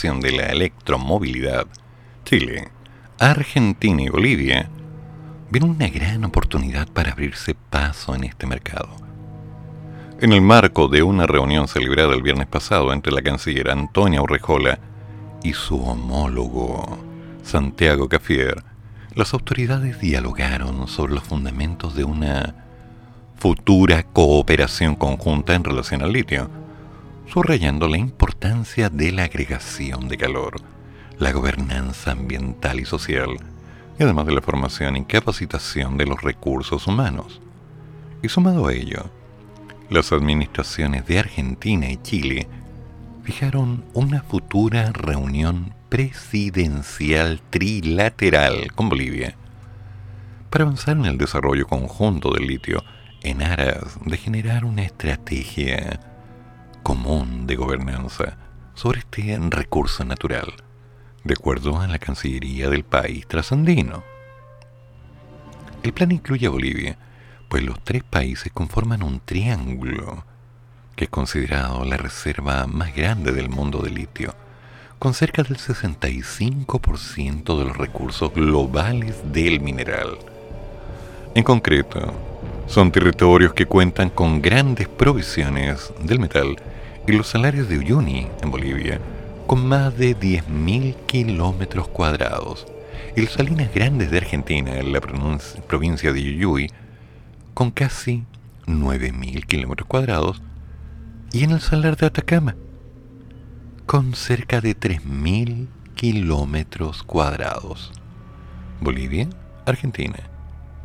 De 0.00 0.32
la 0.32 0.46
electromovilidad, 0.46 1.66
Chile, 2.24 2.68
Argentina 3.18 4.00
y 4.00 4.08
Bolivia 4.08 4.70
vieron 5.50 5.70
una 5.70 5.88
gran 5.88 6.24
oportunidad 6.24 6.88
para 6.88 7.12
abrirse 7.12 7.54
paso 7.54 8.14
en 8.14 8.24
este 8.24 8.46
mercado. 8.46 8.88
En 10.22 10.32
el 10.32 10.40
marco 10.40 10.88
de 10.88 11.02
una 11.02 11.26
reunión 11.26 11.68
celebrada 11.68 12.14
el 12.14 12.22
viernes 12.22 12.46
pasado 12.46 12.94
entre 12.94 13.12
la 13.12 13.20
canciller 13.20 13.70
Antonia 13.70 14.22
Urrejola 14.22 14.78
y 15.42 15.52
su 15.52 15.78
homólogo 15.82 16.98
Santiago 17.42 18.08
Cafier, 18.08 18.64
las 19.14 19.34
autoridades 19.34 20.00
dialogaron 20.00 20.88
sobre 20.88 21.12
los 21.12 21.24
fundamentos 21.24 21.94
de 21.94 22.04
una 22.04 22.54
futura 23.36 24.02
cooperación 24.02 24.94
conjunta 24.94 25.54
en 25.54 25.64
relación 25.64 26.00
al 26.00 26.14
litio, 26.14 26.50
subrayando 27.30 27.86
la 27.86 27.96
importancia 27.96 28.90
de 28.90 29.12
la 29.12 29.22
agregación 29.24 30.08
de 30.08 30.16
calor, 30.16 30.56
la 31.16 31.30
gobernanza 31.30 32.10
ambiental 32.10 32.80
y 32.80 32.84
social, 32.84 33.28
y 33.96 34.02
además 34.02 34.26
de 34.26 34.32
la 34.32 34.40
formación 34.40 34.96
y 34.96 35.04
capacitación 35.04 35.96
de 35.96 36.06
los 36.06 36.20
recursos 36.22 36.88
humanos. 36.88 37.40
Y 38.20 38.28
sumado 38.28 38.66
a 38.66 38.74
ello, 38.74 39.10
las 39.90 40.10
administraciones 40.10 41.06
de 41.06 41.20
Argentina 41.20 41.88
y 41.88 41.98
Chile 41.98 42.48
fijaron 43.22 43.84
una 43.94 44.22
futura 44.22 44.90
reunión 44.90 45.72
presidencial 45.88 47.40
trilateral 47.50 48.72
con 48.74 48.88
Bolivia 48.88 49.36
para 50.50 50.64
avanzar 50.64 50.96
en 50.96 51.06
el 51.06 51.16
desarrollo 51.16 51.68
conjunto 51.68 52.32
del 52.32 52.48
litio 52.48 52.82
en 53.22 53.40
aras 53.42 53.98
de 54.04 54.16
generar 54.16 54.64
una 54.64 54.82
estrategia 54.82 56.00
común 56.82 57.46
de 57.46 57.56
gobernanza 57.56 58.36
sobre 58.74 59.00
este 59.00 59.38
recurso 59.50 60.04
natural, 60.04 60.52
de 61.24 61.34
acuerdo 61.34 61.80
a 61.80 61.86
la 61.86 61.98
Cancillería 61.98 62.68
del 62.68 62.84
país 62.84 63.26
trasandino. 63.26 64.02
El 65.82 65.92
plan 65.92 66.12
incluye 66.12 66.46
a 66.46 66.50
Bolivia, 66.50 66.98
pues 67.48 67.62
los 67.62 67.82
tres 67.82 68.04
países 68.04 68.52
conforman 68.52 69.02
un 69.02 69.20
triángulo 69.20 70.24
que 70.96 71.04
es 71.04 71.10
considerado 71.10 71.84
la 71.84 71.96
reserva 71.96 72.66
más 72.66 72.94
grande 72.94 73.32
del 73.32 73.48
mundo 73.48 73.80
de 73.80 73.90
litio, 73.90 74.34
con 74.98 75.14
cerca 75.14 75.42
del 75.42 75.56
65% 75.56 77.58
de 77.58 77.64
los 77.64 77.76
recursos 77.76 78.34
globales 78.34 79.16
del 79.32 79.60
mineral. 79.60 80.18
En 81.34 81.42
concreto, 81.42 82.12
son 82.66 82.92
territorios 82.92 83.54
que 83.54 83.66
cuentan 83.66 84.10
con 84.10 84.42
grandes 84.42 84.88
provisiones 84.88 85.92
del 86.02 86.20
metal 86.20 86.56
y 87.10 87.16
los 87.16 87.26
salarios 87.26 87.68
de 87.68 87.76
Uyuni, 87.76 88.28
en 88.40 88.50
Bolivia, 88.52 89.00
con 89.48 89.66
más 89.66 89.98
de 89.98 90.16
10.000 90.16 90.94
kilómetros 91.06 91.88
cuadrados, 91.88 92.68
y 93.16 93.22
los 93.22 93.32
Salinas 93.32 93.74
Grandes 93.74 94.12
de 94.12 94.18
Argentina, 94.18 94.78
en 94.78 94.92
la 94.92 95.00
provincia 95.00 96.12
de 96.12 96.22
Yuyuy, 96.22 96.70
con 97.52 97.72
casi 97.72 98.22
9.000 98.66 99.44
kilómetros 99.44 99.88
cuadrados, 99.88 100.40
y 101.32 101.42
en 101.42 101.50
el 101.50 101.60
Salar 101.60 101.96
de 101.96 102.06
Atacama, 102.06 102.54
con 103.86 104.14
cerca 104.14 104.60
de 104.60 104.78
3.000 104.78 105.66
kilómetros 105.96 107.02
cuadrados. 107.02 107.90
Bolivia, 108.80 109.28
Argentina, 109.66 110.20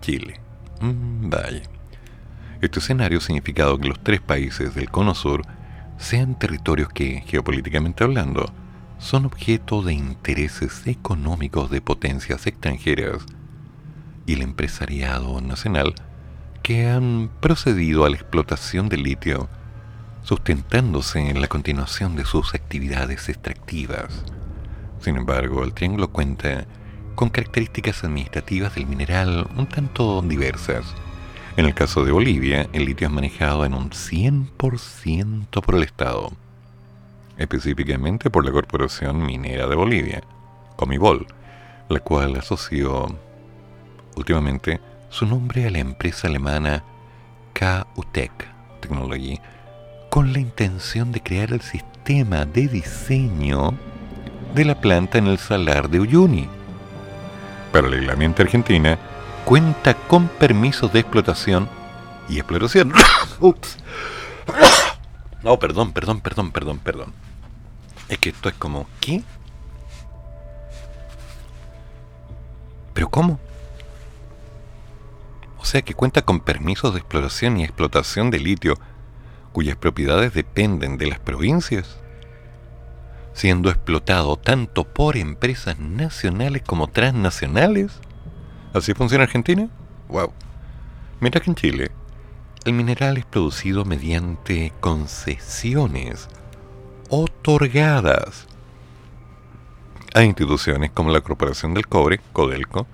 Chile. 0.02 0.40
Mm, 0.82 1.30
vaya. 1.30 1.62
Este 2.62 2.80
escenario 2.80 3.20
ha 3.20 3.22
significado 3.22 3.78
que 3.78 3.90
los 3.90 4.00
tres 4.00 4.22
países 4.22 4.74
del 4.74 4.90
Cono 4.90 5.14
Sur 5.14 5.44
sean 5.98 6.38
territorios 6.38 6.89
que, 6.89 7.22
geopolíticamente 7.26 8.04
hablando, 8.04 8.52
son 8.98 9.26
objeto 9.26 9.82
de 9.82 9.93
intereses 9.93 10.88
económicos 10.88 11.70
de 11.70 11.82
potencias 11.82 12.48
extranjeras 12.48 13.26
y 14.26 14.34
el 14.34 14.41
empresariado 14.41 15.41
nacional 15.41 15.93
que 16.64 16.88
han 16.88 17.30
procedido 17.41 18.06
a 18.06 18.10
la 18.10 18.16
explotación 18.16 18.89
del 18.89 19.04
litio, 19.04 19.50
sustentándose 20.24 21.30
en 21.30 21.39
la 21.39 21.48
continuación 21.48 22.16
de 22.16 22.26
sus 22.26 22.56
actividades 22.56 23.30
extractivas. 23.30 24.24
Sin 25.00 25.18
embargo, 25.18 25.64
el 25.64 25.74
triángulo 25.74 26.12
cuenta 26.12 26.66
con 27.14 27.30
características 27.30 28.04
administrativas 28.04 28.74
del 28.76 28.88
mineral 28.88 29.48
un 29.56 29.68
tanto 29.68 30.22
diversas 30.24 30.96
en 31.58 31.66
el 31.66 31.74
caso 31.74 32.03
de 32.03 32.12
Bolivia, 32.12 32.68
el 32.74 32.86
litio 32.86 33.08
es 33.08 33.14
manejado 33.14 33.66
en 33.66 33.74
un 33.74 33.91
100% 33.91 35.62
por 35.62 35.76
el 35.76 35.84
Estado, 35.84 36.32
específicamente 37.38 38.30
por 38.30 38.45
la 38.45 38.51
Corporación 38.51 39.26
Minera 39.26 39.68
de 39.68 39.76
Bolivia, 39.76 40.22
Comibol, 40.76 41.26
la 41.88 41.99
cual 41.99 42.36
asoció 42.36 43.18
últimamente 44.18 44.82
su 45.10 45.26
nombre 45.26 45.66
a 45.66 45.72
la 45.72 45.80
empresa 45.80 46.28
alemana 46.28 46.84
KUTEC 47.53 48.32
Technology 48.82 49.39
con 50.10 50.34
la 50.34 50.39
intención 50.39 51.12
de 51.14 51.22
crear 51.22 51.53
el 51.53 51.62
sistema 51.62 52.45
de 52.45 52.68
diseño 52.68 53.74
de 54.53 54.66
la 54.66 54.80
planta 54.80 55.18
en 55.18 55.28
el 55.28 55.38
salar 55.38 55.89
de 55.89 56.01
Uyuni. 56.01 56.47
Paralelamente 57.72 58.41
Argentina 58.41 58.97
cuenta 59.46 59.93
con 59.93 60.28
permisos 60.28 60.91
de 60.91 61.00
explotación 61.00 61.70
y 62.28 62.38
exploración. 62.38 62.91
Ups. 63.39 63.78
No, 65.43 65.60
perdón, 65.60 65.93
perdón, 65.93 66.22
perdón, 66.22 66.52
perdón, 66.52 66.80
perdón. 66.80 67.14
Es 68.10 68.18
que 68.18 68.30
esto 68.30 68.50
es 68.50 68.56
como, 68.56 68.88
¿qué? 69.00 69.22
¿Pero 72.96 73.10
cómo? 73.10 73.39
O 75.60 75.66
sea 75.66 75.84
que 75.84 75.93
cuenta 75.93 76.24
con 76.24 76.39
permisos 76.39 76.93
de 76.93 77.00
exploración 77.00 77.58
y 77.58 77.64
explotación 77.64 78.32
de 78.32 78.39
litio 78.39 78.74
cuyas 79.52 79.78
propiedades 79.78 80.34
dependen 80.34 80.98
de 80.98 81.08
las 81.08 81.20
provincias, 81.20 81.98
siendo 83.34 83.70
explotado 83.70 84.38
tanto 84.38 84.84
por 84.84 85.16
empresas 85.16 85.78
nacionales 85.78 86.64
como 86.64 86.88
transnacionales. 86.88 88.00
¿Así 88.76 88.94
funciona 88.94 89.24
Argentina? 89.24 89.70
Wow. 90.10 90.34
Mientras 91.22 91.46
que 91.46 91.50
en 91.50 91.56
Chile, 91.56 91.92
el 92.66 92.74
mineral 92.74 93.16
es 93.16 93.24
producido 93.24 93.86
mediante 93.86 94.74
concesiones 94.82 96.28
otorgadas 97.08 98.48
a 100.14 100.24
instituciones 100.24 100.92
como 100.92 101.10
la 101.10 101.22
Corporación 101.22 101.74
del 101.74 101.88
Cobre, 101.88 102.20
Codelco, 102.34 102.86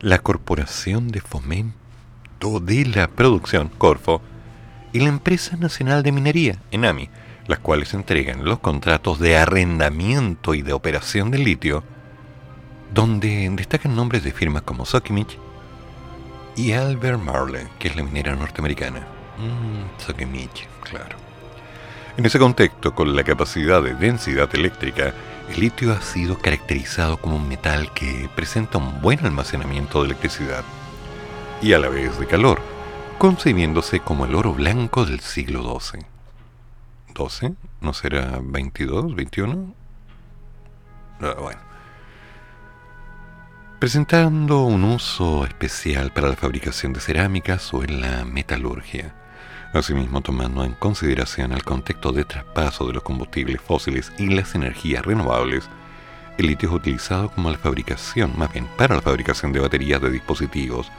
la 0.00 0.18
Corporación 0.18 1.06
de 1.12 1.20
Fomento 1.20 2.58
de 2.60 2.84
la 2.86 3.06
Producción, 3.06 3.68
Corfo, 3.68 4.20
y 4.92 4.98
la 4.98 5.08
Empresa 5.08 5.56
Nacional 5.56 6.02
de 6.02 6.10
Minería, 6.10 6.58
ENAMI, 6.72 7.10
las 7.46 7.60
cuales 7.60 7.94
entregan 7.94 8.44
los 8.44 8.58
contratos 8.58 9.20
de 9.20 9.36
arrendamiento 9.36 10.54
y 10.54 10.62
de 10.62 10.72
operación 10.72 11.30
del 11.30 11.44
litio 11.44 11.84
donde 12.96 13.46
destacan 13.52 13.94
nombres 13.94 14.24
de 14.24 14.32
firmas 14.32 14.62
como 14.62 14.86
Sokimich 14.86 15.38
y 16.56 16.72
Albert 16.72 17.20
Marley, 17.20 17.68
que 17.78 17.88
es 17.88 17.96
la 17.96 18.02
minera 18.02 18.34
norteamericana. 18.34 19.06
Mmm, 19.36 20.00
Sokimich, 20.00 20.66
claro. 20.80 21.14
En 22.16 22.24
ese 22.24 22.38
contexto, 22.38 22.94
con 22.94 23.14
la 23.14 23.22
capacidad 23.22 23.82
de 23.82 23.94
densidad 23.94 24.48
eléctrica, 24.54 25.12
el 25.50 25.60
litio 25.60 25.92
ha 25.92 26.00
sido 26.00 26.38
caracterizado 26.38 27.18
como 27.18 27.36
un 27.36 27.46
metal 27.46 27.92
que 27.92 28.30
presenta 28.34 28.78
un 28.78 29.02
buen 29.02 29.22
almacenamiento 29.26 30.00
de 30.00 30.06
electricidad 30.06 30.64
y 31.60 31.74
a 31.74 31.78
la 31.78 31.90
vez 31.90 32.18
de 32.18 32.26
calor, 32.26 32.62
concebiéndose 33.18 34.00
como 34.00 34.24
el 34.24 34.34
oro 34.34 34.54
blanco 34.54 35.04
del 35.04 35.20
siglo 35.20 35.78
XII. 35.78 36.00
¿12? 37.12 37.56
¿No 37.82 37.92
será 37.92 38.40
22, 38.42 39.14
21? 39.14 39.74
Ah, 41.20 41.34
bueno 41.38 41.65
presentando 43.86 44.64
un 44.64 44.82
uso 44.82 45.44
especial 45.44 46.10
para 46.12 46.28
la 46.28 46.34
fabricación 46.34 46.92
de 46.92 46.98
cerámicas 46.98 47.72
o 47.72 47.84
en 47.84 48.00
la 48.00 48.24
metalurgia. 48.24 49.14
Asimismo, 49.72 50.22
tomando 50.22 50.64
en 50.64 50.72
consideración 50.72 51.52
el 51.52 51.62
contexto 51.62 52.10
de 52.10 52.24
traspaso 52.24 52.84
de 52.88 52.94
los 52.94 53.04
combustibles 53.04 53.60
fósiles 53.60 54.12
y 54.18 54.26
las 54.26 54.56
energías 54.56 55.06
renovables, 55.06 55.68
el 56.36 56.48
litio 56.48 56.68
es 56.68 56.74
utilizado 56.74 57.30
como 57.30 57.48
la 57.48 57.58
fabricación, 57.58 58.32
más 58.36 58.52
bien 58.52 58.66
para 58.76 58.96
la 58.96 59.02
fabricación 59.02 59.52
de 59.52 59.60
baterías 59.60 60.02
de 60.02 60.10
dispositivos, 60.10 60.90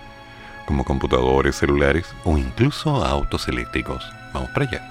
como 0.65 0.85
computadores, 0.85 1.57
celulares 1.57 2.05
o 2.23 2.37
incluso 2.37 3.03
autos 3.03 3.49
eléctricos. 3.49 4.01
Vamos 4.33 4.49
para 4.51 4.65
allá. 4.65 4.81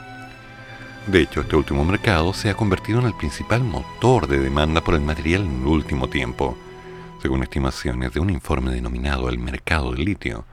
De 1.07 1.23
hecho, 1.23 1.41
este 1.41 1.57
último 1.57 1.83
mercado 1.83 2.35
se 2.35 2.51
ha 2.51 2.55
convertido 2.55 3.01
en 3.01 3.07
el 3.07 3.15
principal 3.15 3.65
motor 3.65 4.27
de 4.27 4.39
demanda 4.39 4.83
por 4.83 4.97
el 4.97 5.01
material 5.01 5.47
en 5.47 5.63
el 5.63 5.67
último 5.67 6.11
tiempo 6.11 6.59
según 7.27 7.43
estimaciones 7.43 8.13
de 8.13 8.21
un 8.21 8.31
informe 8.31 8.71
denominado 8.71 9.29
El 9.29 9.41
mercado 9.41 9.91
del 9.91 10.05
litio, 10.05 10.45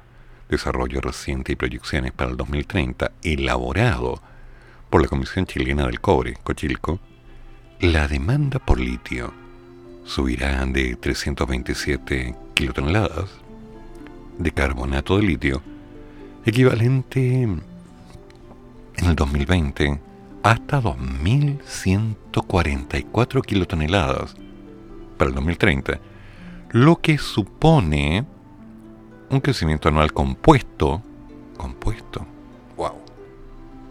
desarrollo 0.49 1.01
reciente 1.01 1.51
y 1.51 1.55
proyecciones 1.55 2.11
para 2.13 2.31
el 2.31 2.37
2030, 2.37 3.11
elaborado 3.21 4.19
por 4.89 5.03
la 5.03 5.07
Comisión 5.07 5.45
Chilena 5.45 5.85
del 5.85 6.01
Cobre, 6.01 6.33
Cochilco, 6.43 6.99
la 7.79 8.07
demanda 8.07 8.57
por 8.57 8.79
litio 8.79 9.31
subirá 10.03 10.65
de 10.65 10.95
327 10.95 12.35
kilotoneladas 12.55 13.29
de 14.39 14.51
carbonato 14.51 15.17
de 15.17 15.23
litio, 15.23 15.61
equivalente 16.43 17.43
en 17.43 17.61
el 18.97 19.15
2020 19.15 19.99
hasta 20.41 20.81
2.144 20.81 23.45
kilotoneladas 23.45 24.33
para 25.19 25.29
el 25.29 25.35
2030, 25.35 25.99
lo 26.73 26.99
que 26.99 27.19
supone 27.19 28.25
un 29.29 29.39
crecimiento 29.41 29.89
anual 29.89 30.11
compuesto, 30.11 31.03
compuesto, 31.55 32.25
wow, 32.75 32.95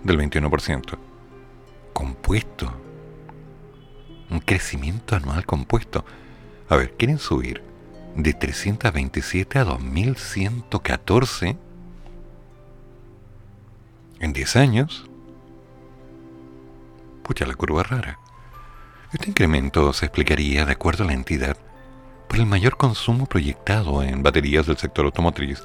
del 0.03 0.19
21%. 0.19 0.99
Compuesto. 1.93 2.73
Un 4.31 4.41
crecimiento 4.41 5.15
anual 5.15 5.47
compuesto. 5.47 6.05
A 6.69 6.75
ver, 6.75 6.95
¿quieren 6.97 7.19
subir 7.19 7.63
de 8.17 8.35
327 8.35 9.61
a 9.61 9.65
2114 9.65 11.57
en 14.19 14.33
10 14.33 14.57
años? 14.57 15.09
Pucha, 17.23 17.47
la 17.47 17.55
curva 17.55 17.85
rara. 17.85 18.19
Este 19.13 19.29
incremento 19.29 19.93
se 19.93 20.07
explicaría, 20.07 20.65
de 20.65 20.73
acuerdo 20.73 21.05
a 21.05 21.07
la 21.07 21.13
entidad, 21.13 21.57
por 22.29 22.39
el 22.39 22.47
mayor 22.47 22.77
consumo 22.77 23.27
proyectado 23.27 24.03
en 24.03 24.23
baterías 24.23 24.67
del 24.67 24.77
sector 24.77 25.05
automotriz, 25.05 25.63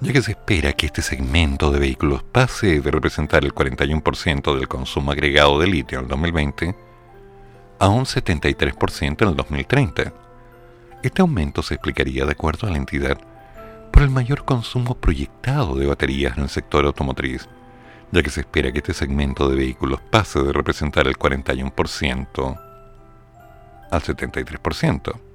ya 0.00 0.12
que 0.12 0.22
se 0.22 0.32
espera 0.32 0.72
que 0.72 0.86
este 0.86 1.00
segmento 1.00 1.70
de 1.70 1.78
vehículos 1.78 2.22
pase 2.22 2.80
de 2.80 2.90
representar 2.90 3.44
el 3.44 3.54
41% 3.54 4.54
del 4.54 4.68
consumo 4.68 5.12
agregado 5.12 5.58
de 5.58 5.68
litio 5.68 5.98
en 5.98 6.04
el 6.04 6.10
2020 6.10 6.74
a 7.78 7.88
un 7.88 8.04
73% 8.04 9.22
en 9.22 9.28
el 9.28 9.36
2030. 9.36 10.12
Este 11.02 11.22
aumento 11.22 11.62
se 11.62 11.74
explicaría, 11.74 12.24
de 12.24 12.32
acuerdo 12.32 12.66
a 12.66 12.70
la 12.70 12.76
entidad, 12.76 13.18
por 13.92 14.02
el 14.02 14.10
mayor 14.10 14.44
consumo 14.44 14.94
proyectado 14.94 15.74
de 15.76 15.86
baterías 15.86 16.36
en 16.36 16.44
el 16.44 16.48
sector 16.48 16.84
automotriz, 16.84 17.48
ya 18.10 18.22
que 18.22 18.30
se 18.30 18.40
espera 18.40 18.72
que 18.72 18.78
este 18.78 18.94
segmento 18.94 19.48
de 19.48 19.56
vehículos 19.56 20.00
pase 20.10 20.42
de 20.42 20.52
representar 20.52 21.06
el 21.06 21.16
41% 21.16 22.60
al 23.90 24.02
73%. 24.02 25.31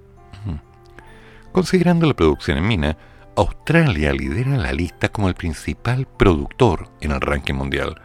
Considerando 1.57 2.05
la 2.05 2.13
producción 2.13 2.59
en 2.59 2.67
mina, 2.67 2.97
Australia 3.35 4.13
lidera 4.13 4.57
la 4.57 4.71
lista 4.71 5.09
como 5.09 5.27
el 5.27 5.33
principal 5.33 6.05
productor 6.05 6.87
en 7.01 7.09
el 7.09 7.19
ranking 7.19 7.55
mundial, 7.55 7.99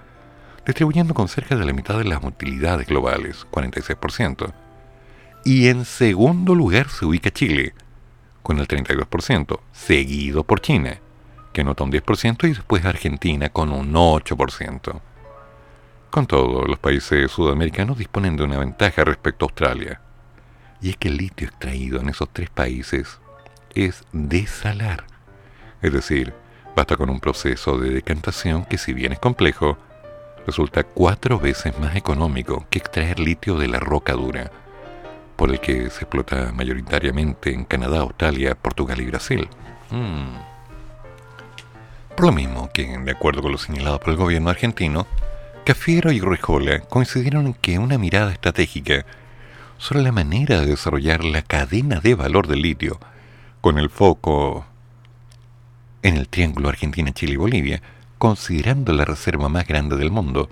distribuyendo 0.65 1.13
con 1.13 1.29
cerca 1.29 1.55
de 1.57 1.67
la 1.67 1.75
mitad 1.75 1.99
de 1.99 2.05
las 2.05 2.25
utilidades 2.25 2.87
globales, 2.87 3.47
46%. 3.51 4.55
Y 5.45 5.69
en 5.69 5.85
segundo 5.85 6.55
lugar 6.55 6.89
se 6.89 7.05
ubica 7.05 7.31
Chile, 7.31 7.75
con 8.43 8.59
el 8.59 8.67
32%, 8.67 9.61
seguido 9.71 10.45
por 10.45 10.63
China, 10.63 10.99
que 11.53 11.63
nota 11.63 11.85
un 11.85 11.93
10%, 11.93 12.49
y 12.49 12.55
después 12.55 12.87
Argentina 12.87 13.51
con 13.51 13.71
un 13.71 13.93
8%. 13.93 15.01
Con 16.09 16.27
todo, 16.27 16.65
los 16.65 16.79
países 16.79 17.31
sudamericanos 17.31 17.99
disponen 17.99 18.35
de 18.35 18.45
una 18.45 18.57
ventaja 18.57 19.05
respecto 19.05 19.45
a 19.45 19.49
Australia, 19.49 20.01
y 20.81 20.89
es 20.89 20.97
que 20.97 21.09
el 21.09 21.19
litio 21.19 21.49
extraído 21.49 22.01
en 22.01 22.09
esos 22.09 22.31
tres 22.33 22.49
países 22.49 23.21
es 23.75 24.05
desalar. 24.13 25.05
Es 25.81 25.93
decir, 25.93 26.35
basta 26.77 26.97
con 26.97 27.11
un 27.11 27.21
proceso 27.21 27.79
de 27.79 27.91
decantación 27.91 28.65
que 28.65 28.79
si 28.79 28.93
bien 28.93 29.13
es 29.13 29.19
complejo, 29.19 29.79
resulta 30.47 30.85
cuatro 30.85 31.39
veces 31.39 31.79
más 31.79 31.97
económico 31.97 32.67
que 32.71 32.79
extraer 32.79 33.19
litio 33.19 33.57
de 33.57 33.69
la 33.69 33.79
roca 33.79 34.13
dura, 34.13 34.51
por 35.37 35.51
el 35.51 35.61
que 35.61 35.91
se 35.91 36.05
explota 36.05 36.53
mayoritariamente 36.53 37.53
en 37.53 37.65
Canadá, 37.65 38.01
Australia, 38.01 38.55
Portugal 38.55 39.01
y 39.01 39.07
Brasil. 39.07 39.49
Hmm. 39.91 40.37
Por 42.17 42.27
lo 42.27 42.33
mismo 42.33 42.71
que, 42.73 42.99
de 42.99 43.11
acuerdo 43.11 43.43
con 43.43 43.53
lo 43.53 43.59
señalado 43.59 43.99
por 43.99 44.11
el 44.11 44.17
gobierno 44.17 44.51
argentino, 44.51 45.07
Cafiero 45.65 46.13
y 46.13 46.21
Rejola 46.21 46.81
coincidieron 46.81 47.47
en 47.47 47.55
que 47.55 47.79
una 47.79 47.97
mirada 47.97 48.33
estratégica 48.33 49.07
sobre 49.79 50.03
la 50.03 50.13
manera 50.13 50.61
de 50.61 50.67
desarrollar 50.67 51.25
la 51.25 51.43
cadena 51.43 52.01
de 52.01 52.15
valor 52.15 52.47
del 52.49 52.63
litio 52.63 53.01
con 53.63 53.79
el 53.79 53.91
foco 53.91 54.67
en 56.03 56.17
el 56.17 56.29
triángulo 56.29 56.69
Argentina, 56.69 57.13
Chile 57.13 57.35
y 57.35 57.37
Bolivia, 57.37 57.81
considerando 58.19 58.93
la 58.93 59.05
reserva 59.05 59.49
más 59.49 59.69
grande 59.69 59.97
del 59.97 60.11
mundo, 60.11 60.51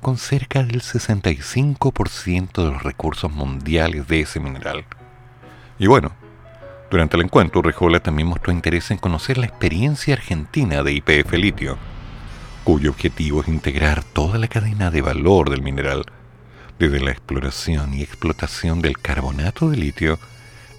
con 0.00 0.16
cerca 0.16 0.64
del 0.64 0.80
65% 0.80 2.64
de 2.64 2.72
los 2.72 2.82
recursos 2.82 3.30
mundiales 3.30 4.08
de 4.08 4.20
ese 4.20 4.40
mineral. 4.40 4.86
Y 5.78 5.86
bueno, 5.88 6.12
durante 6.90 7.18
el 7.18 7.24
encuentro, 7.24 7.60
Rejola 7.60 8.00
también 8.00 8.28
mostró 8.28 8.50
interés 8.50 8.90
en 8.90 8.96
conocer 8.96 9.36
la 9.36 9.46
experiencia 9.46 10.14
argentina 10.14 10.82
de 10.82 10.92
IPF 10.94 11.34
Litio, 11.34 11.76
cuyo 12.64 12.92
objetivo 12.92 13.42
es 13.42 13.48
integrar 13.48 14.02
toda 14.04 14.38
la 14.38 14.48
cadena 14.48 14.90
de 14.90 15.02
valor 15.02 15.50
del 15.50 15.60
mineral, 15.60 16.06
desde 16.78 16.98
la 16.98 17.10
exploración 17.10 17.92
y 17.92 18.02
explotación 18.02 18.80
del 18.80 18.96
carbonato 18.96 19.68
de 19.68 19.76
litio 19.76 20.18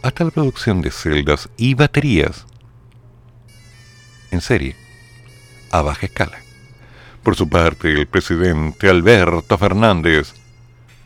hasta 0.04 0.26
la 0.26 0.32
producción 0.32 0.82
de 0.82 0.92
celdas 0.92 1.50
y 1.58 1.74
baterías 1.74 2.46
en 4.32 4.42
serie, 4.42 4.76
a 5.72 5.82
baja 5.82 6.06
escala. 6.06 6.40
Por 7.24 7.36
su 7.36 7.48
parte, 7.48 7.92
el 7.92 8.06
presidente 8.08 8.90
Alberto 8.90 9.58
Fernández 9.58 10.34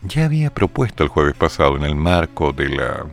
ya 0.02 0.24
había 0.24 0.52
propuesto 0.52 1.04
el 1.04 1.10
jueves 1.10 1.36
pasado 1.36 1.76
en 1.76 1.84
el 1.84 1.94
marco 1.94 2.52
de 2.52 2.70
la 2.70 3.06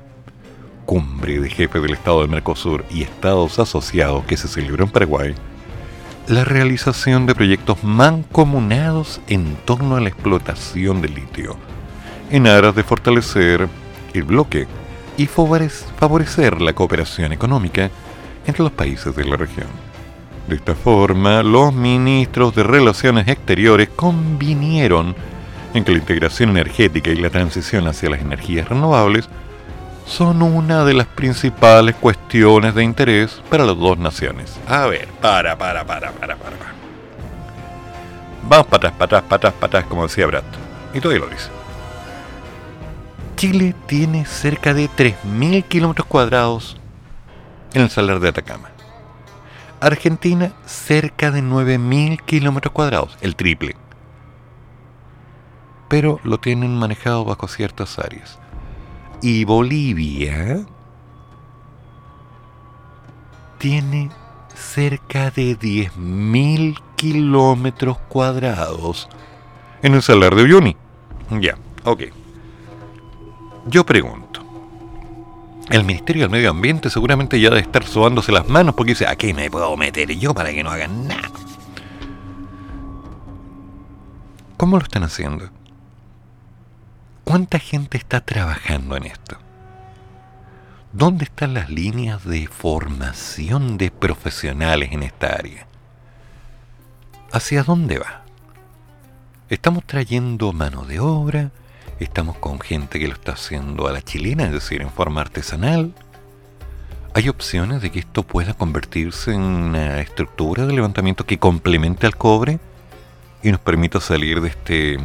cumbre 0.85 1.39
de 1.39 1.49
jefes 1.49 1.81
del 1.81 1.93
Estado 1.93 2.21
del 2.21 2.29
Mercosur 2.29 2.83
y 2.89 3.03
Estados 3.03 3.59
asociados 3.59 4.25
que 4.25 4.37
se 4.37 4.47
celebró 4.47 4.85
en 4.85 4.91
Paraguay, 4.91 5.35
la 6.27 6.45
realización 6.45 7.25
de 7.27 7.35
proyectos 7.35 7.83
mancomunados 7.83 9.21
en 9.27 9.55
torno 9.65 9.95
a 9.95 10.01
la 10.01 10.09
explotación 10.09 11.01
del 11.01 11.13
litio, 11.13 11.57
en 12.31 12.47
aras 12.47 12.75
de 12.75 12.83
fortalecer 12.83 13.67
el 14.13 14.23
bloque 14.23 14.67
y 15.17 15.27
favorecer 15.27 16.61
la 16.61 16.73
cooperación 16.73 17.31
económica 17.31 17.89
entre 18.45 18.63
los 18.63 18.71
países 18.71 19.15
de 19.15 19.25
la 19.25 19.37
región. 19.37 19.67
De 20.47 20.55
esta 20.55 20.75
forma, 20.75 21.41
los 21.41 21.73
ministros 21.73 22.53
de 22.53 22.63
Relaciones 22.63 23.27
Exteriores 23.27 23.89
convinieron 23.95 25.15
en 25.73 25.83
que 25.83 25.91
la 25.91 25.97
integración 25.97 26.51
energética 26.51 27.09
y 27.09 27.15
la 27.15 27.29
transición 27.29 27.87
hacia 27.87 28.09
las 28.09 28.21
energías 28.21 28.69
renovables 28.69 29.27
son 30.05 30.43
una 30.43 30.85
de 30.85 30.93
las 30.93 31.07
principales 31.07 31.95
cuestiones 31.95 32.75
de 32.75 32.83
interés 32.83 33.41
para 33.49 33.65
las 33.65 33.77
dos 33.77 33.97
naciones. 33.97 34.55
A 34.67 34.85
ver, 34.85 35.07
para, 35.19 35.57
para, 35.57 35.83
para, 35.83 36.11
para, 36.11 36.35
para. 36.35 36.55
Vamos 38.43 38.67
para 38.67 38.89
atrás, 38.89 38.93
para 38.93 39.05
atrás, 39.05 39.23
para 39.23 39.35
atrás, 39.35 39.53
para 39.53 39.65
atrás, 39.65 39.85
como 39.85 40.03
decía 40.03 40.27
Brad. 40.27 40.43
Y 40.93 40.99
todavía 40.99 41.25
lo 41.25 41.31
dice. 41.31 41.49
Chile 43.35 43.75
tiene 43.85 44.25
cerca 44.25 44.73
de 44.73 44.89
3.000 44.89 45.65
kilómetros 45.65 46.07
cuadrados 46.07 46.77
en 47.73 47.81
el 47.81 47.89
salar 47.89 48.21
de 48.21 48.29
Atacama. 48.29 48.69
Argentina 49.81 50.53
cerca 50.65 51.31
de 51.31 51.43
9.000 51.43 52.21
kilómetros 52.23 52.73
cuadrados, 52.73 53.17
el 53.19 53.35
triple. 53.35 53.75
Pero 55.89 56.19
lo 56.23 56.39
tienen 56.39 56.77
manejado 56.77 57.25
bajo 57.25 57.47
ciertas 57.47 57.99
áreas. 57.99 58.39
Y 59.21 59.43
Bolivia 59.43 60.65
tiene 63.57 64.09
cerca 64.55 65.29
de 65.31 65.59
10.000 65.59 66.79
kilómetros 66.95 67.97
cuadrados 68.07 69.09
en 69.81 69.93
el 69.93 70.01
salar 70.01 70.35
de 70.35 70.43
Uyuni. 70.43 70.77
Ya, 71.41 71.57
ok. 71.83 72.24
Yo 73.65 73.85
pregunto. 73.85 74.41
El 75.69 75.83
Ministerio 75.83 76.23
del 76.23 76.31
Medio 76.31 76.51
Ambiente 76.51 76.91
seguramente 76.91 77.39
ya 77.39 77.49
debe 77.49 77.61
estar 77.61 77.83
sobándose 77.83 78.31
las 78.31 78.47
manos 78.47 78.75
porque 78.75 78.91
dice, 78.91 79.07
¿a 79.07 79.15
qué 79.15 79.33
me 79.33 79.49
puedo 79.49 79.75
meter 79.75 80.11
yo 80.11 80.33
para 80.33 80.51
que 80.51 80.63
no 80.63 80.69
hagan 80.69 81.07
nada? 81.07 81.31
¿Cómo 84.57 84.77
lo 84.77 84.83
están 84.83 85.03
haciendo? 85.03 85.49
¿Cuánta 87.23 87.57
gente 87.57 87.97
está 87.97 88.21
trabajando 88.21 88.95
en 88.95 89.05
esto? 89.05 89.37
¿Dónde 90.93 91.25
están 91.25 91.55
las 91.55 91.69
líneas 91.69 92.23
de 92.23 92.47
formación 92.47 93.77
de 93.77 93.89
profesionales 93.89 94.91
en 94.91 95.01
esta 95.01 95.33
área? 95.33 95.67
¿Hacia 97.31 97.63
dónde 97.63 97.97
va? 97.97 98.23
¿Estamos 99.49 99.83
trayendo 99.85 100.53
mano 100.53 100.85
de 100.85 100.99
obra? 100.99 101.51
Estamos 101.99 102.37
con 102.37 102.59
gente 102.59 102.99
que 102.99 103.07
lo 103.07 103.13
está 103.13 103.33
haciendo 103.33 103.87
a 103.87 103.93
la 103.93 104.01
chilena, 104.01 104.45
es 104.45 104.51
decir, 104.51 104.81
en 104.81 104.89
forma 104.89 105.21
artesanal. 105.21 105.93
Hay 107.13 107.29
opciones 107.29 107.81
de 107.81 107.91
que 107.91 107.99
esto 107.99 108.23
pueda 108.23 108.53
convertirse 108.53 109.33
en 109.33 109.41
una 109.41 110.01
estructura 110.01 110.65
de 110.65 110.73
levantamiento 110.73 111.25
que 111.25 111.39
complemente 111.39 112.05
al 112.05 112.17
cobre 112.17 112.59
y 113.41 113.51
nos 113.51 113.61
permita 113.61 114.01
salir 114.01 114.41
de 114.41 114.49
este 114.49 114.97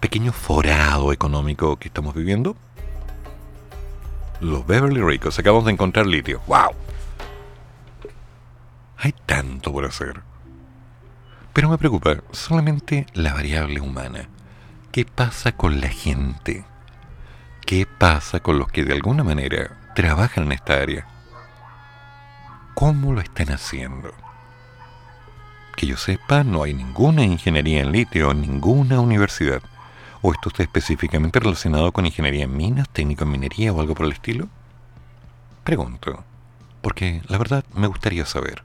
pequeño 0.00 0.32
forado 0.32 1.12
económico 1.12 1.76
que 1.76 1.88
estamos 1.88 2.14
viviendo? 2.14 2.56
Los 4.40 4.66
Beverly 4.66 5.02
Ricos, 5.02 5.38
acabamos 5.38 5.66
de 5.66 5.72
encontrar 5.72 6.06
litio. 6.06 6.40
¡Wow! 6.46 6.72
Hay 8.96 9.14
tanto 9.26 9.72
por 9.72 9.84
hacer. 9.84 10.20
Pero 11.52 11.68
me 11.68 11.78
preocupa 11.78 12.16
solamente 12.32 13.06
la 13.14 13.34
variable 13.34 13.80
humana. 13.80 14.28
¿Qué 14.92 15.04
pasa 15.04 15.52
con 15.52 15.80
la 15.80 15.88
gente? 15.88 16.64
¿Qué 17.64 17.86
pasa 17.86 18.40
con 18.40 18.58
los 18.58 18.72
que 18.72 18.84
de 18.84 18.92
alguna 18.92 19.22
manera 19.22 19.92
trabajan 19.94 20.46
en 20.46 20.52
esta 20.52 20.82
área? 20.82 21.06
¿Cómo 22.74 23.12
lo 23.12 23.20
están 23.20 23.52
haciendo? 23.52 24.12
Que 25.76 25.86
yo 25.86 25.96
sepa, 25.96 26.42
no 26.42 26.64
hay 26.64 26.74
ninguna 26.74 27.22
ingeniería 27.22 27.82
en 27.82 27.92
litio 27.92 28.34
ninguna 28.34 28.98
universidad. 28.98 29.62
¿O 30.22 30.32
esto 30.32 30.48
está 30.48 30.64
específicamente 30.64 31.38
relacionado 31.38 31.92
con 31.92 32.04
ingeniería 32.04 32.44
en 32.44 32.56
minas, 32.56 32.88
técnico 32.88 33.22
en 33.22 33.30
minería 33.30 33.72
o 33.72 33.80
algo 33.80 33.94
por 33.94 34.06
el 34.06 34.12
estilo? 34.12 34.48
Pregunto, 35.62 36.24
porque 36.82 37.22
la 37.28 37.38
verdad 37.38 37.64
me 37.74 37.86
gustaría 37.86 38.26
saber. 38.26 38.64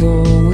Buenos 0.00 0.49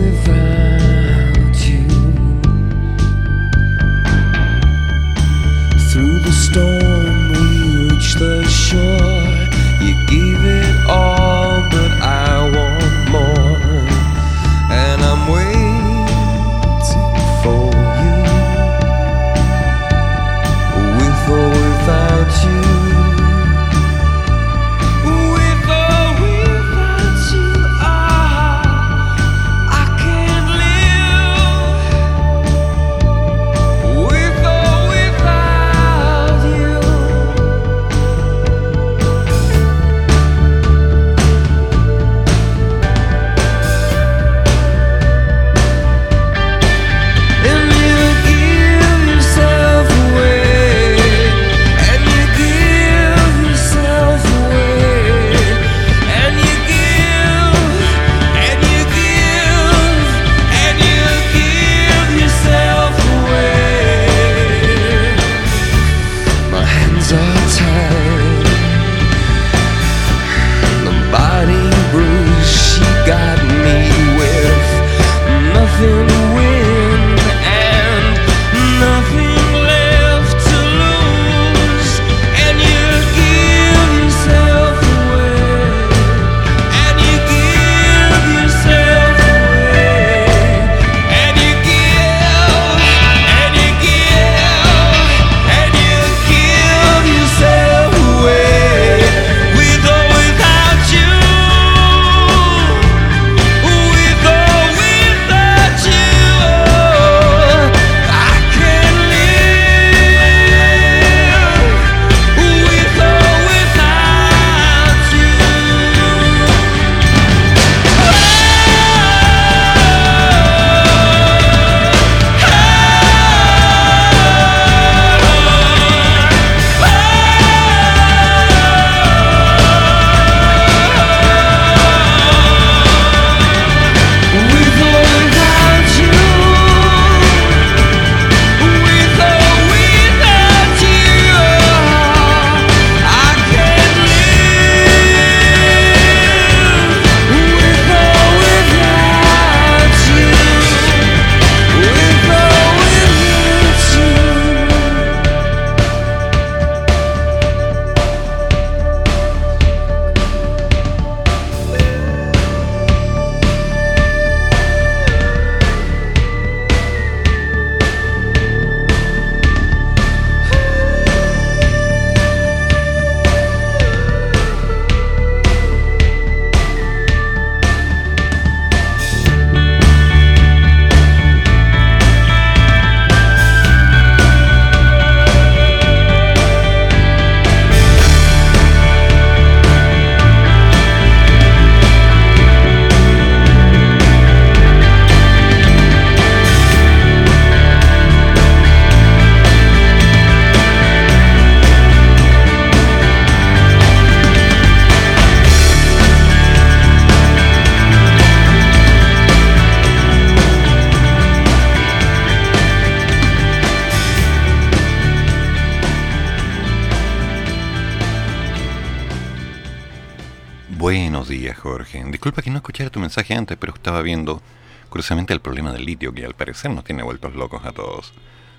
viendo 224.07 224.41
curiosamente 224.89 225.35
el 225.35 225.41
problema 225.41 225.73
del 225.73 225.85
litio 225.85 226.15
que 226.15 226.25
al 226.25 226.35
parecer 226.35 226.71
nos 226.71 226.85
tiene 226.85 227.03
vueltos 227.03 227.35
locos 227.35 227.65
a 227.65 227.73
todos. 227.73 228.15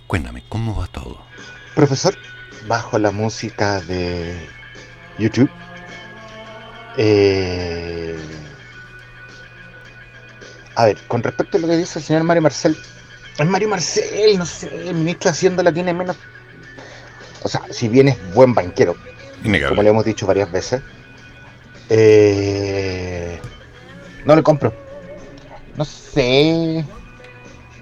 Cuéntame, 0.05 0.43
¿cómo 0.49 0.75
va 0.75 0.87
todo? 0.87 1.19
Profesor, 1.73 2.15
bajo 2.67 2.99
la 2.99 3.11
música 3.11 3.79
de 3.81 4.37
YouTube. 5.17 5.49
Eh, 6.97 8.17
a 10.75 10.85
ver, 10.85 10.97
con 11.07 11.23
respecto 11.23 11.57
a 11.57 11.61
lo 11.61 11.67
que 11.67 11.77
dice 11.77 11.99
el 11.99 12.05
señor 12.05 12.23
Mario 12.23 12.41
Marcel, 12.41 12.77
es 13.37 13.45
Mario 13.45 13.69
Marcel, 13.69 14.37
no 14.37 14.45
sé, 14.45 14.89
el 14.89 14.95
ministro 14.95 15.31
Hacienda 15.31 15.63
la 15.63 15.71
tiene 15.71 15.93
menos. 15.93 16.17
O 17.43 17.47
sea, 17.47 17.61
si 17.71 17.87
bien 17.87 18.09
es 18.09 18.33
buen 18.33 18.53
banquero, 18.53 18.95
como 19.69 19.81
le 19.81 19.89
hemos 19.89 20.03
dicho 20.03 20.27
varias 20.27 20.51
veces, 20.51 20.81
eh, 21.89 23.39
no 24.25 24.35
le 24.35 24.43
compro. 24.43 24.86
No 25.77 25.85
sé. 25.85 26.83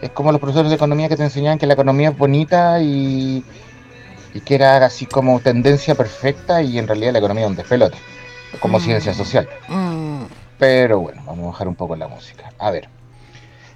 Es 0.02 0.12
como 0.12 0.32
los 0.32 0.42
profesores 0.42 0.70
de 0.70 0.76
economía 0.76 1.10
que 1.10 1.16
te 1.16 1.24
enseñaban 1.24 1.58
que 1.58 1.66
la 1.66 1.74
economía 1.74 2.10
es 2.10 2.18
bonita 2.18 2.82
y, 2.82 3.44
y 4.34 4.42
que 4.42 4.56
era 4.56 4.86
así 4.86 5.06
como 5.06 5.40
tendencia 5.40 5.96
perfecta 5.96 6.62
y 6.62 6.78
en 6.78 6.88
realidad 6.88 7.14
la 7.14 7.20
economía 7.20 7.46
es 7.46 7.50
un 7.50 7.56
despelote, 7.56 7.98
como 8.60 8.78
mm. 8.78 8.82
ciencia 8.82 9.14
social. 9.14 9.48
Mm. 9.70 10.24
Pero 10.60 11.00
bueno, 11.00 11.24
vamos 11.26 11.46
a 11.46 11.52
bajar 11.52 11.68
un 11.70 11.76
poco 11.76 11.96
la 11.96 12.08
música. 12.08 12.52
A 12.60 12.70
ver, 12.70 12.90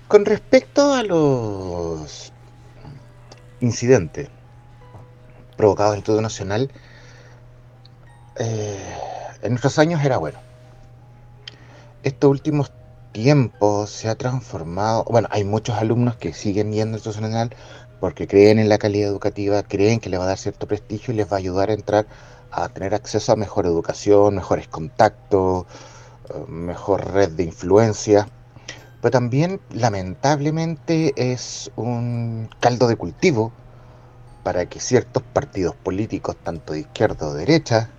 con 0.10 0.26
respecto 0.26 0.94
a 0.94 1.04
los 1.04 2.34
incidentes 3.62 4.30
provocados 5.56 5.96
en 5.96 6.04
todo 6.04 6.22
nacional, 6.22 6.72
eh, 8.38 8.96
en 9.42 9.50
nuestros 9.52 9.80
años 9.80 10.04
era 10.04 10.18
bueno. 10.18 10.40
Estos 12.04 12.30
últimos 12.30 12.72
tiempos 13.12 13.90
se 13.90 14.10
ha 14.10 14.16
transformado, 14.16 15.04
bueno, 15.06 15.28
hay 15.32 15.44
muchos 15.44 15.76
alumnos 15.78 16.16
que 16.16 16.34
siguen 16.34 16.72
yendo 16.72 16.98
a 16.98 17.02
nacional 17.02 17.56
porque 18.00 18.28
creen 18.28 18.60
en 18.60 18.70
la 18.70 18.78
calidad 18.78 19.10
educativa, 19.10 19.64
creen 19.64 20.00
que 20.00 20.10
le 20.10 20.18
va 20.18 20.24
a 20.26 20.28
dar 20.28 20.38
cierto 20.38 20.68
prestigio 20.68 21.14
y 21.14 21.18
les 21.18 21.32
va 21.32 21.36
a 21.36 21.40
ayudar 21.40 21.70
a 21.70 21.74
entrar 21.74 22.08
a 22.52 22.70
tener 22.70 22.96
acceso 22.96 23.32
a 23.32 23.36
mejor 23.36 23.66
educación, 23.66 24.36
mejores 24.36 24.68
contactos, 24.68 25.66
eh, 26.30 26.46
mejor 26.48 27.14
red 27.14 27.30
de 27.32 27.44
influencia. 27.44 28.28
Pero 29.02 29.12
también, 29.12 29.62
lamentablemente, 29.72 31.14
es 31.16 31.72
un 31.76 32.50
caldo 32.60 32.88
de 32.88 32.96
cultivo 32.96 33.52
para 34.44 34.66
que 34.68 34.80
ciertos 34.80 35.24
partidos 35.24 35.76
políticos, 35.76 36.36
tanto 36.44 36.74
de 36.74 36.82
izquierda 36.82 37.28
o 37.28 37.34
derecha, 37.34 37.90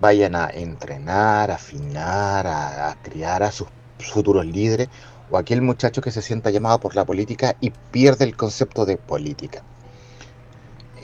vayan 0.00 0.36
a 0.36 0.48
entrenar, 0.50 1.50
a 1.50 1.54
afinar, 1.54 2.46
a, 2.46 2.96
criar 3.02 3.42
a 3.42 3.50
sus 3.50 3.68
futuros 3.98 4.46
líderes 4.46 4.88
o 5.30 5.36
aquel 5.36 5.62
muchacho 5.62 6.00
que 6.00 6.10
se 6.10 6.22
sienta 6.22 6.50
llamado 6.50 6.80
por 6.80 6.94
la 6.96 7.04
política 7.04 7.56
y 7.60 7.70
pierde 7.70 8.24
el 8.24 8.36
concepto 8.36 8.86
de 8.86 8.96
política. 8.96 9.62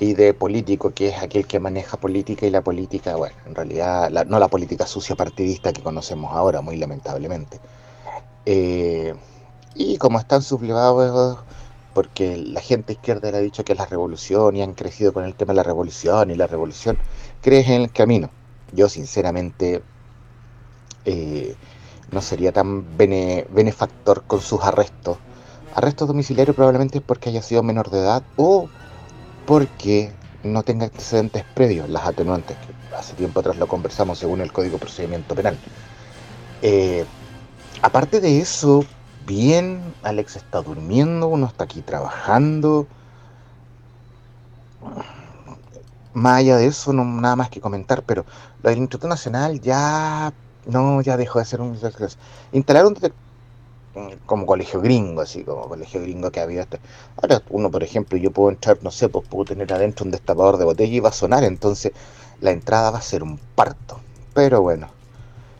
Y 0.00 0.14
de 0.14 0.34
político, 0.34 0.92
que 0.92 1.08
es 1.08 1.18
aquel 1.22 1.46
que 1.46 1.60
maneja 1.60 1.96
política 1.96 2.46
y 2.46 2.50
la 2.50 2.62
política, 2.62 3.14
bueno, 3.16 3.36
en 3.46 3.54
realidad 3.54 4.10
no 4.26 4.38
la 4.38 4.48
política 4.48 4.86
sucia 4.86 5.14
partidista 5.14 5.72
que 5.72 5.82
conocemos 5.82 6.32
ahora, 6.34 6.60
muy 6.62 6.76
lamentablemente. 6.76 7.60
Eh, 8.46 9.14
y 9.74 9.96
como 9.98 10.18
están 10.18 10.42
sublevados 10.42 11.38
porque 11.94 12.36
la 12.36 12.60
gente 12.60 12.94
izquierda 12.94 13.30
le 13.30 13.36
ha 13.38 13.40
dicho 13.40 13.64
que 13.64 13.72
es 13.72 13.78
la 13.78 13.86
revolución 13.86 14.56
y 14.56 14.62
han 14.62 14.74
crecido 14.74 15.12
con 15.12 15.24
el 15.24 15.34
tema 15.34 15.52
de 15.52 15.58
la 15.58 15.62
revolución 15.62 16.30
y 16.30 16.34
la 16.34 16.48
revolución, 16.48 16.98
crees 17.40 17.68
en 17.68 17.82
el 17.82 17.92
camino 17.92 18.30
yo 18.74 18.88
sinceramente 18.88 19.82
eh, 21.04 21.54
no 22.14 22.22
sería 22.22 22.52
tan 22.52 22.96
benefactor 22.96 24.22
con 24.26 24.40
sus 24.40 24.62
arrestos. 24.62 25.18
Arrestos 25.74 26.08
domiciliarios 26.08 26.54
probablemente 26.54 27.00
porque 27.00 27.28
haya 27.28 27.42
sido 27.42 27.62
menor 27.62 27.90
de 27.90 27.98
edad 27.98 28.22
o 28.36 28.68
porque 29.46 30.12
no 30.44 30.62
tenga 30.62 30.84
antecedentes 30.86 31.44
previos, 31.54 31.88
las 31.88 32.06
atenuantes, 32.06 32.56
que 32.56 32.96
hace 32.96 33.14
tiempo 33.14 33.40
atrás 33.40 33.56
lo 33.56 33.66
conversamos 33.66 34.18
según 34.18 34.40
el 34.40 34.52
Código 34.52 34.74
de 34.74 34.80
Procedimiento 34.80 35.34
Penal. 35.34 35.58
Eh, 36.62 37.04
aparte 37.82 38.20
de 38.20 38.40
eso, 38.40 38.84
bien, 39.26 39.82
Alex 40.02 40.36
está 40.36 40.62
durmiendo, 40.62 41.26
uno 41.26 41.46
está 41.46 41.64
aquí 41.64 41.82
trabajando 41.82 42.86
más 46.14 46.38
allá 46.38 46.56
de 46.56 46.66
eso, 46.66 46.92
no 46.92 47.04
nada 47.04 47.36
más 47.36 47.50
que 47.50 47.60
comentar, 47.60 48.02
pero 48.04 48.24
lo 48.62 48.70
del 48.70 48.78
Instituto 48.78 49.08
Nacional 49.08 49.60
ya 49.60 50.32
no, 50.66 51.00
ya 51.02 51.16
dejó 51.16 51.38
de 51.38 51.44
ser 51.44 51.60
un 51.60 51.78
instalaron 52.52 52.96
como 54.26 54.46
colegio 54.46 54.80
gringo, 54.80 55.20
así 55.20 55.44
como 55.44 55.68
colegio 55.68 56.00
gringo 56.00 56.30
que 56.30 56.40
había 56.40 56.62
este. 56.62 56.80
Ahora 57.16 57.42
uno, 57.50 57.70
por 57.70 57.82
ejemplo, 57.82 58.18
yo 58.18 58.30
puedo 58.30 58.50
entrar, 58.50 58.78
no 58.82 58.90
sé, 58.90 59.08
pues 59.08 59.28
puedo 59.28 59.44
tener 59.44 59.72
adentro 59.72 60.04
un 60.04 60.10
destapador 60.10 60.56
de 60.56 60.64
botella 60.64 60.92
y 60.92 61.00
va 61.00 61.10
a 61.10 61.12
sonar, 61.12 61.44
entonces 61.44 61.92
la 62.40 62.50
entrada 62.50 62.90
va 62.90 62.98
a 62.98 63.02
ser 63.02 63.22
un 63.22 63.38
parto. 63.54 64.00
Pero 64.34 64.62
bueno. 64.62 64.88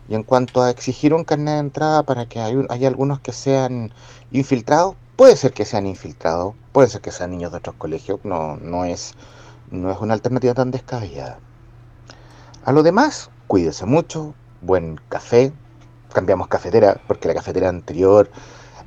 Y 0.07 0.13
en 0.13 0.23
cuanto 0.23 0.61
a 0.61 0.69
exigir 0.69 1.13
un 1.15 1.23
carnet 1.23 1.55
de 1.55 1.59
entrada 1.61 2.03
para 2.03 2.27
que 2.27 2.39
hay, 2.39 2.55
hay 2.69 2.85
algunos 2.85 3.21
que 3.21 3.31
sean 3.31 3.91
infiltrados, 4.31 4.95
puede 5.15 5.35
ser 5.35 5.51
que 5.53 5.65
sean 5.65 5.87
infiltrados, 5.87 6.53
puede 6.73 6.89
ser 6.89 7.01
que 7.01 7.11
sean 7.11 7.31
niños 7.31 7.51
de 7.51 7.57
otros 7.57 7.75
colegios, 7.77 8.19
no, 8.23 8.55
no 8.57 8.85
es 8.85 9.15
no 9.71 9.91
es 9.91 9.97
una 9.99 10.13
alternativa 10.13 10.53
tan 10.53 10.71
descabellada. 10.71 11.39
A 12.63 12.71
lo 12.71 12.83
demás, 12.83 13.29
cuídese 13.47 13.85
mucho, 13.85 14.33
buen 14.65 14.99
café, 15.09 15.51
cambiamos 16.13 16.47
cafetera, 16.47 16.99
porque 17.07 17.27
la 17.27 17.33
cafetera 17.33 17.69
anterior 17.69 18.29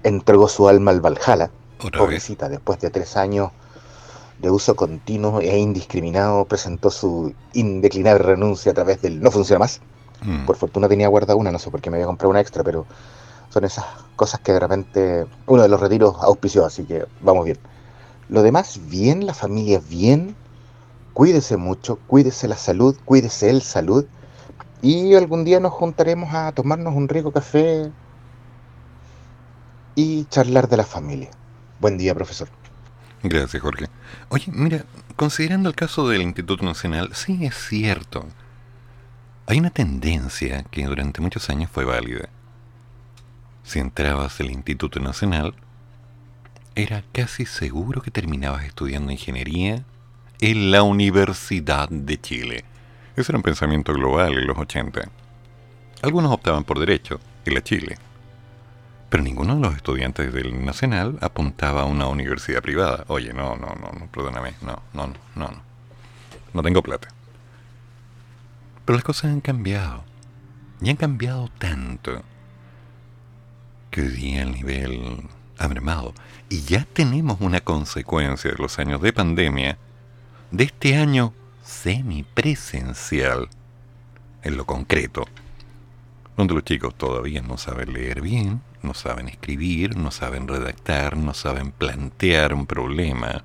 entregó 0.02 0.48
su 0.48 0.68
alma 0.68 0.90
al 0.90 1.00
Valhalla, 1.00 1.50
pobrecita, 1.96 2.48
después 2.48 2.80
de 2.80 2.90
tres 2.90 3.16
años 3.16 3.50
de 4.38 4.50
uso 4.50 4.76
continuo 4.76 5.40
e 5.40 5.58
indiscriminado, 5.58 6.44
presentó 6.44 6.90
su 6.90 7.34
indeclinable 7.54 8.22
renuncia 8.22 8.72
a 8.72 8.74
través 8.74 9.02
del 9.02 9.20
no 9.20 9.30
funciona 9.30 9.58
más. 9.58 9.80
Mm. 10.22 10.46
Por 10.46 10.56
fortuna 10.56 10.88
tenía 10.88 11.08
guarda 11.08 11.34
una, 11.34 11.50
no 11.50 11.58
sé 11.58 11.70
por 11.70 11.80
qué 11.80 11.90
me 11.90 11.96
había 11.96 12.06
comprado 12.06 12.30
una 12.30 12.40
extra, 12.40 12.62
pero 12.62 12.86
son 13.50 13.64
esas 13.64 13.84
cosas 14.14 14.40
que 14.40 14.52
de 14.52 14.60
repente 14.60 15.26
uno 15.46 15.62
de 15.62 15.68
los 15.68 15.80
retiros 15.80 16.16
auspició, 16.20 16.64
así 16.64 16.84
que 16.84 17.04
vamos 17.20 17.44
bien. 17.44 17.58
Lo 18.28 18.42
demás, 18.42 18.80
bien, 18.88 19.26
la 19.26 19.34
familia 19.34 19.80
bien, 19.88 20.36
Cuídese 21.18 21.56
mucho, 21.56 21.98
cuídese 22.06 22.46
la 22.46 22.56
salud, 22.56 22.96
cuídese 23.04 23.50
el 23.50 23.60
salud. 23.60 24.06
Y 24.82 25.14
algún 25.14 25.44
día 25.44 25.60
nos 25.60 25.72
juntaremos 25.72 26.32
a 26.32 26.52
tomarnos 26.52 26.94
un 26.94 27.08
rico 27.08 27.32
café 27.32 27.90
y 29.94 30.24
charlar 30.26 30.68
de 30.68 30.76
la 30.76 30.84
familia. 30.84 31.30
Buen 31.80 31.98
día, 31.98 32.14
profesor. 32.14 32.48
Gracias, 33.22 33.60
Jorge. 33.60 33.86
Oye, 34.28 34.52
mira, 34.52 34.84
considerando 35.16 35.68
el 35.68 35.74
caso 35.74 36.08
del 36.08 36.22
Instituto 36.22 36.64
Nacional, 36.64 37.10
sí 37.14 37.44
es 37.44 37.56
cierto. 37.56 38.26
Hay 39.46 39.58
una 39.58 39.70
tendencia 39.70 40.62
que 40.64 40.84
durante 40.84 41.20
muchos 41.20 41.50
años 41.50 41.70
fue 41.70 41.84
válida. 41.84 42.28
Si 43.64 43.80
entrabas 43.80 44.38
al 44.40 44.50
Instituto 44.50 45.00
Nacional, 45.00 45.54
era 46.76 47.02
casi 47.12 47.44
seguro 47.44 48.00
que 48.00 48.12
terminabas 48.12 48.64
estudiando 48.64 49.10
ingeniería 49.10 49.84
en 50.40 50.70
la 50.70 50.84
Universidad 50.84 51.88
de 51.88 52.20
Chile. 52.20 52.64
Ese 53.18 53.32
era 53.32 53.38
un 53.38 53.42
pensamiento 53.42 53.92
global 53.92 54.38
en 54.38 54.46
los 54.46 54.56
80. 54.56 55.00
Algunos 56.02 56.30
optaban 56.30 56.62
por 56.62 56.78
derecho, 56.78 57.18
en 57.44 57.54
la 57.54 57.64
Chile. 57.64 57.98
Pero 59.10 59.24
ninguno 59.24 59.56
de 59.56 59.60
los 59.60 59.74
estudiantes 59.74 60.32
del 60.32 60.64
Nacional 60.64 61.18
apuntaba 61.20 61.82
a 61.82 61.86
una 61.86 62.06
universidad 62.06 62.62
privada. 62.62 63.04
Oye, 63.08 63.32
no, 63.32 63.56
no, 63.56 63.74
no, 63.74 63.90
no 63.98 64.06
perdóname, 64.12 64.54
no, 64.62 64.80
no, 64.92 65.08
no, 65.08 65.14
no. 65.34 65.62
No 66.54 66.62
tengo 66.62 66.80
plata. 66.80 67.08
Pero 68.84 68.96
las 68.96 69.04
cosas 69.04 69.32
han 69.32 69.40
cambiado. 69.40 70.04
Y 70.80 70.88
han 70.88 70.96
cambiado 70.96 71.48
tanto 71.58 72.22
que 73.90 74.02
hoy 74.02 74.08
día 74.10 74.42
el 74.42 74.52
nivel 74.52 75.28
ha 75.58 75.66
mermado. 75.66 76.14
Y 76.48 76.60
ya 76.60 76.84
tenemos 76.84 77.40
una 77.40 77.62
consecuencia 77.62 78.52
de 78.52 78.58
los 78.58 78.78
años 78.78 79.02
de 79.02 79.12
pandemia 79.12 79.76
de 80.52 80.62
este 80.62 80.96
año 80.96 81.34
semipresencial, 81.88 83.48
en 84.42 84.58
lo 84.58 84.66
concreto, 84.66 85.24
donde 86.36 86.52
los 86.52 86.62
chicos 86.62 86.94
todavía 86.94 87.40
no 87.40 87.56
saben 87.56 87.94
leer 87.94 88.20
bien, 88.20 88.60
no 88.82 88.92
saben 88.92 89.26
escribir, 89.26 89.96
no 89.96 90.10
saben 90.10 90.48
redactar, 90.48 91.16
no 91.16 91.32
saben 91.32 91.72
plantear 91.72 92.52
un 92.52 92.66
problema, 92.66 93.42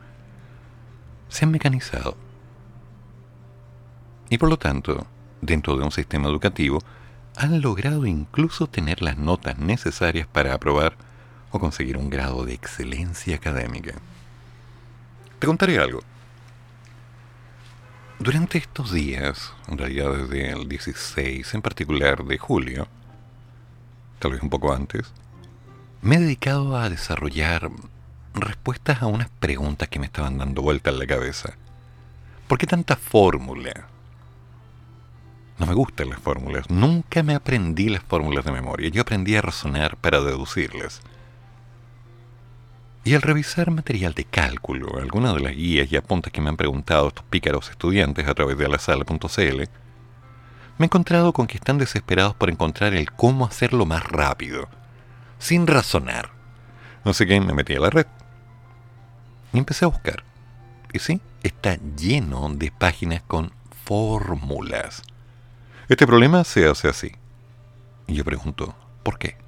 se 1.29 1.45
han 1.45 1.51
mecanizado. 1.51 2.17
Y 4.29 4.37
por 4.37 4.49
lo 4.49 4.57
tanto, 4.57 5.07
dentro 5.39 5.77
de 5.77 5.85
un 5.85 5.91
sistema 5.93 6.27
educativo, 6.27 6.79
han 7.37 7.61
logrado 7.61 8.05
incluso 8.05 8.67
tener 8.67 9.01
las 9.01 9.17
notas 9.17 9.57
necesarias 9.57 10.27
para 10.27 10.53
aprobar 10.53 10.97
o 11.51 11.59
conseguir 11.59 11.95
un 11.95 12.09
grado 12.09 12.43
de 12.43 12.55
excelencia 12.55 13.37
académica. 13.37 13.93
Te 15.39 15.47
contaré 15.47 15.79
algo. 15.79 16.01
Durante 18.20 18.57
estos 18.57 18.91
días, 18.93 19.53
en 19.68 19.78
realidad 19.78 20.14
desde 20.14 20.51
el 20.51 20.70
16 20.70 21.53
en 21.53 21.61
particular 21.61 22.24
de 22.24 22.38
julio, 22.38 22.88
tal 24.20 24.32
vez 24.32 24.41
un 24.41 24.49
poco 24.49 24.74
antes, 24.74 25.11
me 26.01 26.16
he 26.16 26.20
dedicado 26.20 26.78
a 26.78 26.89
desarrollar 26.89 27.70
respuestas 28.34 29.01
a 29.01 29.07
unas 29.07 29.30
preguntas 29.30 29.89
que 29.89 29.99
me 29.99 30.05
estaban 30.05 30.38
dando 30.38 30.61
vuelta 30.61 30.89
en 30.89 30.99
la 30.99 31.07
cabeza. 31.07 31.53
¿Por 32.47 32.57
qué 32.57 32.68
tanta 32.68 32.95
fórmula? 32.95 33.88
No 35.57 35.66
me 35.66 35.74
gustan 35.74 36.09
las 36.09 36.20
fórmulas. 36.20 36.70
Nunca 36.70 37.24
me 37.24 37.36
aprendí 37.36 37.89
las 37.89 38.03
fórmulas 38.03 38.45
de 38.45 38.51
memoria. 38.51 38.89
Yo 38.89 39.01
aprendí 39.01 39.36
a 39.36 39.41
razonar 39.41 39.97
para 39.97 40.22
deducirlas. 40.22 41.01
Y 43.06 43.16
al 43.16 43.22
revisar 43.22 43.70
material 43.70 44.14
de 44.14 44.24
cálculo, 44.24 44.97
algunas 44.97 45.36
de 45.36 45.41
las 45.41 45.56
guías 45.56 45.91
y 45.91 45.97
apuntes 45.97 46.32
que 46.32 46.39
me 46.39 46.49
han 46.49 46.56
preguntado 46.56 47.10
estos 47.10 47.26
pícaros 47.26 47.70
estudiantes 47.70 48.28
a 48.28 48.34
través 48.34 48.58
de 48.58 48.66
alasala.cl, 48.66 49.58
me 50.78 50.86
he 50.86 50.86
encontrado 50.86 51.34
con 51.34 51.45
que 51.45 51.58
están 51.58 51.78
desesperados 51.78 52.34
por 52.34 52.49
encontrar 52.49 52.93
el 52.93 53.12
cómo 53.12 53.45
hacerlo 53.45 53.86
más 53.86 54.04
rápido, 54.04 54.70
sin 55.38 55.68
razonar. 55.68 56.32
Así 57.04 57.26
que 57.26 57.41
me 57.41 57.54
metí 57.54 57.76
a 57.76 57.82
la 57.82 57.89
red 57.89 58.08
y 59.51 59.58
empecé 59.58 59.84
a 59.84 59.89
buscar. 59.89 60.24
Y 60.93 60.99
sí, 60.99 61.20
está 61.43 61.78
lleno 61.97 62.49
de 62.56 62.72
páginas 62.72 63.22
con 63.24 63.51
fórmulas. 63.84 65.04
Este 65.89 66.08
problema 66.08 66.45
se 66.45 66.68
hace 66.70 66.88
así. 66.88 67.12
Y 68.08 68.16
yo 68.16 68.24
pregunto, 68.24 68.74
¿por 69.04 69.18
qué? 69.20 69.42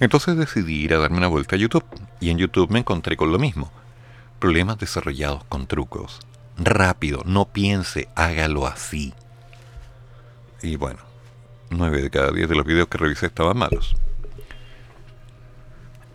Entonces 0.00 0.36
decidí 0.36 0.76
ir 0.76 0.94
a 0.94 0.98
darme 0.98 1.18
una 1.18 1.28
vuelta 1.28 1.56
a 1.56 1.58
YouTube 1.58 1.84
y 2.20 2.30
en 2.30 2.38
YouTube 2.38 2.70
me 2.70 2.78
encontré 2.78 3.18
con 3.18 3.30
lo 3.30 3.38
mismo. 3.38 3.70
Problemas 4.38 4.78
desarrollados 4.78 5.44
con 5.44 5.66
trucos. 5.66 6.20
Rápido, 6.56 7.22
no 7.26 7.44
piense, 7.44 8.08
hágalo 8.14 8.66
así. 8.66 9.12
Y 10.62 10.76
bueno, 10.76 11.00
nueve 11.68 12.00
de 12.00 12.10
cada 12.10 12.32
diez 12.32 12.48
de 12.48 12.56
los 12.56 12.64
videos 12.64 12.88
que 12.88 12.96
revisé 12.96 13.26
estaban 13.26 13.58
malos. 13.58 13.94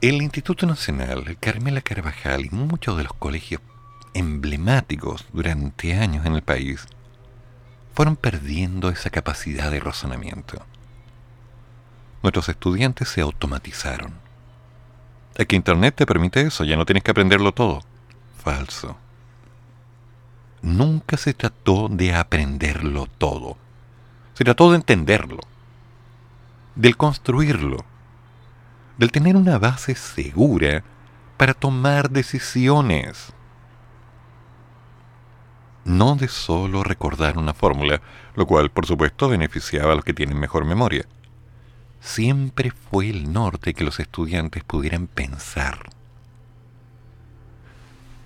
El 0.01 0.21
Instituto 0.21 0.65
Nacional, 0.65 1.23
el 1.27 1.38
Carmela 1.38 1.81
Carvajal 1.81 2.45
y 2.45 2.49
muchos 2.49 2.97
de 2.97 3.03
los 3.03 3.13
colegios 3.13 3.61
emblemáticos 4.15 5.25
durante 5.31 5.93
años 5.93 6.25
en 6.25 6.33
el 6.33 6.41
país 6.41 6.88
fueron 7.93 8.15
perdiendo 8.15 8.89
esa 8.89 9.09
capacidad 9.09 9.71
de 9.71 9.79
razonamiento 9.79 10.65
nuestros 12.26 12.49
estudiantes 12.49 13.07
se 13.07 13.21
automatizaron. 13.21 14.13
Es 15.36 15.45
que 15.45 15.55
Internet 15.55 15.95
te 15.95 16.05
permite 16.05 16.41
eso, 16.41 16.63
ya 16.63 16.76
no 16.76 16.86
tienes 16.86 17.03
que 17.03 17.11
aprenderlo 17.11 17.53
todo. 17.53 17.82
Falso. 18.43 18.97
Nunca 20.61 21.17
se 21.17 21.36
trató 21.36 21.88
de 21.88 22.15
aprenderlo 22.15 23.05
todo. 23.19 23.57
Se 24.34 24.43
trató 24.43 24.71
de 24.71 24.78
entenderlo, 24.78 25.39
del 26.76 26.97
construirlo, 26.97 27.86
del 28.97 29.11
tener 29.11 29.36
una 29.36 29.59
base 29.59 29.93
segura 29.93 30.84
para 31.38 31.53
tomar 31.53 32.09
decisiones. 32.09 33.34
No 35.84 36.15
de 36.15 36.28
solo 36.28 36.84
recordar 36.84 37.38
una 37.38 37.53
fórmula, 37.53 38.01
lo 38.34 38.47
cual 38.47 38.71
por 38.71 38.88
supuesto 38.88 39.30
beneficiaba 39.30 39.93
a 39.93 39.95
los 39.95 40.03
que 40.03 40.15
tienen 40.15 40.39
mejor 40.39 40.65
memoria 40.65 41.05
siempre 42.05 42.71
fue 42.71 43.09
el 43.09 43.33
norte 43.33 43.73
que 43.73 43.83
los 43.83 43.99
estudiantes 43.99 44.63
pudieran 44.63 45.07
pensar. 45.07 45.89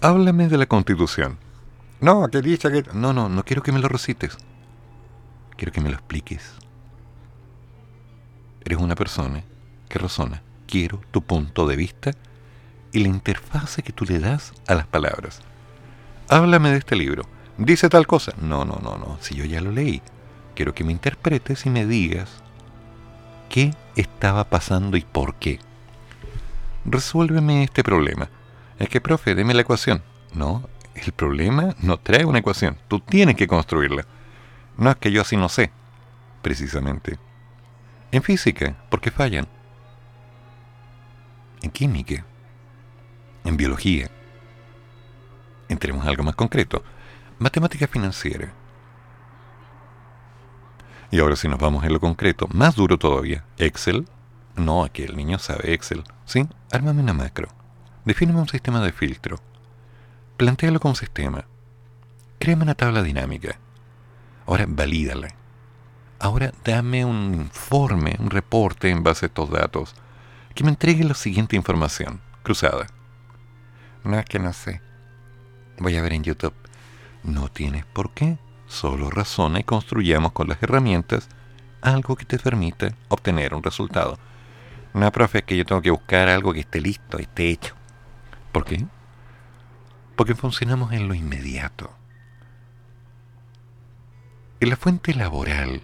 Háblame 0.02 0.50
de 0.50 0.58
la 0.58 0.66
Constitución. 0.66 1.38
No, 2.02 2.28
que 2.28 2.42
dice 2.42 2.72
que... 2.72 2.84
No, 2.94 3.14
no, 3.14 3.30
no 3.30 3.44
quiero 3.44 3.64
que 3.64 3.72
me 3.72 3.80
lo 3.80 3.88
recites. 3.88 4.38
Quiero 5.56 5.72
que 5.72 5.82
me 5.82 5.90
lo 5.90 5.96
expliques. 5.96 6.54
Eres 8.66 8.78
una 8.78 8.96
persona 8.96 9.44
que 9.88 10.00
razona. 10.00 10.42
Quiero 10.68 11.02
tu 11.12 11.22
punto 11.22 11.66
de 11.66 11.76
vista 11.76 12.12
y 12.92 13.00
la 13.00 13.08
interfase 13.08 13.82
que 13.82 13.94
tú 13.94 14.06
le 14.06 14.20
das 14.20 14.54
a 14.68 14.76
las 14.76 14.88
palabras. 14.88 15.42
Háblame 16.28 16.72
de 16.72 16.78
este 16.78 16.96
libro. 16.96 17.24
Dice 17.58 17.90
tal 17.90 18.08
cosa. 18.08 18.34
No, 18.42 18.66
no, 18.66 18.80
no, 18.84 18.98
no. 18.98 19.18
Si 19.22 19.36
yo 19.36 19.46
ya 19.46 19.62
lo 19.62 19.72
leí. 19.72 20.02
Quiero 20.54 20.74
que 20.74 20.84
me 20.84 20.92
interpretes 20.92 21.66
y 21.66 21.70
me 21.70 21.86
digas 21.86 22.39
qué 23.50 23.74
estaba 23.96 24.46
pasando 24.46 24.96
y 24.96 25.02
por 25.02 25.36
qué. 25.36 25.60
Resuélveme 26.86 27.64
este 27.64 27.84
problema. 27.84 28.30
Es 28.78 28.88
que, 28.90 29.02
profe, 29.02 29.36
deme 29.36 29.54
la 29.54 29.62
ecuación. 29.62 30.02
No, 30.34 30.70
el 30.96 31.12
problema 31.12 31.76
no 31.82 31.98
trae 31.98 32.26
una 32.26 32.40
ecuación. 32.40 32.78
Tú 32.88 33.00
tienes 33.00 33.36
que 33.36 33.48
construirla. 33.48 34.06
No 34.78 34.90
es 34.90 34.96
que 34.96 35.12
yo 35.12 35.22
así 35.22 35.36
no 35.36 35.50
sé, 35.50 35.72
precisamente. 36.42 37.18
En 38.12 38.24
física, 38.24 38.76
¿por 38.90 39.02
qué 39.02 39.12
fallan? 39.12 39.48
En 41.62 41.72
química. 41.72 42.26
En 43.44 43.58
biología. 43.58 44.10
Entremos 45.68 46.06
a 46.06 46.10
algo 46.10 46.24
más 46.24 46.36
concreto. 46.36 46.84
Matemática 47.38 47.88
financiera. 47.88 48.54
Y 51.12 51.20
ahora 51.20 51.36
si 51.36 51.48
nos 51.48 51.60
vamos 51.60 51.84
en 51.84 51.94
lo 51.94 52.00
concreto, 52.00 52.48
más 52.54 52.76
duro 52.76 52.98
todavía, 52.98 53.44
Excel. 53.58 54.08
No, 54.56 54.84
aquí 54.84 55.04
el 55.04 55.18
niño 55.18 55.40
sabe 55.40 55.74
Excel. 55.74 56.04
¿Sí? 56.26 56.48
Ármame 56.72 57.02
una 57.02 57.14
macro. 57.14 57.48
Defíneme 58.06 58.40
un 58.40 58.48
sistema 58.48 58.82
de 58.82 58.92
filtro. 58.92 59.40
Plantéalo 60.38 60.80
como 60.80 60.96
sistema. 60.96 61.46
Créame 62.38 62.64
una 62.64 62.76
tabla 62.76 63.04
dinámica. 63.04 63.60
Ahora 64.46 64.66
valídala. 64.68 65.30
Ahora 66.20 66.52
dame 66.64 67.06
un 67.06 67.34
informe, 67.34 68.16
un 68.20 68.30
reporte 68.30 68.90
en 68.90 69.04
base 69.04 69.26
a 69.26 69.28
estos 69.28 69.50
datos 69.50 69.96
que 70.54 70.64
me 70.64 70.70
entregue 70.70 71.04
la 71.04 71.14
siguiente 71.14 71.56
información, 71.56 72.22
cruzada. 72.44 72.88
No 74.04 74.18
es 74.20 74.26
que 74.26 74.40
no 74.40 74.52
sé. 74.54 74.82
Voy 75.78 75.96
a 75.96 76.02
ver 76.02 76.14
en 76.14 76.24
YouTube. 76.24 76.54
No 77.24 77.50
tienes 77.50 77.86
por 77.86 78.12
qué. 78.14 78.38
Solo 78.70 79.10
razona 79.10 79.60
y 79.60 79.64
construyamos 79.64 80.32
con 80.32 80.48
las 80.48 80.62
herramientas 80.62 81.28
algo 81.82 82.16
que 82.16 82.26
te 82.26 82.38
permita 82.38 82.94
obtener 83.08 83.56
un 83.56 83.64
resultado. 83.64 84.20
No, 84.94 85.12
profe, 85.12 85.40
es 85.40 85.44
que 85.44 85.58
yo 85.58 85.66
tengo 85.66 85.82
que 85.82 85.90
buscar 85.90 86.30
algo 86.30 86.54
que 86.54 86.60
esté 86.60 86.80
listo, 86.80 87.18
esté 87.18 87.50
hecho. 87.50 87.74
¿Por 88.52 88.66
qué? 88.66 88.86
Porque 90.16 90.36
funcionamos 90.36 90.94
en 90.94 91.08
lo 91.08 91.16
inmediato. 91.16 91.92
En 94.60 94.70
la 94.70 94.78
fuente 94.78 95.16
laboral 95.16 95.82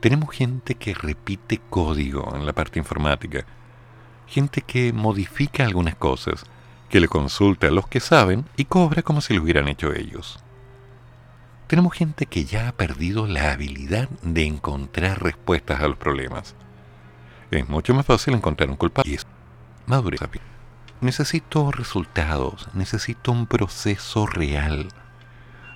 tenemos 0.00 0.34
gente 0.34 0.74
que 0.74 0.94
repite 0.94 1.60
código 1.70 2.34
en 2.34 2.44
la 2.44 2.52
parte 2.52 2.80
informática, 2.80 3.46
gente 4.26 4.62
que 4.62 4.92
modifica 4.92 5.64
algunas 5.64 5.94
cosas, 5.94 6.44
que 6.88 6.98
le 6.98 7.06
consulta 7.06 7.68
a 7.68 7.70
los 7.70 7.86
que 7.86 8.00
saben 8.00 8.46
y 8.56 8.64
cobra 8.64 9.02
como 9.02 9.20
si 9.20 9.32
lo 9.32 9.42
hubieran 9.42 9.68
hecho 9.68 9.94
ellos 9.94 10.42
tenemos 11.68 11.92
gente 11.92 12.24
que 12.24 12.46
ya 12.46 12.68
ha 12.68 12.72
perdido 12.72 13.26
la 13.26 13.52
habilidad 13.52 14.08
de 14.22 14.46
encontrar 14.46 15.22
respuestas 15.22 15.80
a 15.80 15.86
los 15.88 15.98
problemas. 15.98 16.54
Es 17.50 17.68
mucho 17.68 17.94
más 17.94 18.06
fácil 18.06 18.34
encontrar 18.34 18.70
un 18.70 18.76
culpable 18.76 19.10
y 19.10 19.14
es 19.14 19.26
madurez. 19.86 20.20
Necesito 21.02 21.70
resultados, 21.70 22.68
necesito 22.72 23.32
un 23.32 23.46
proceso 23.46 24.26
real. 24.26 24.88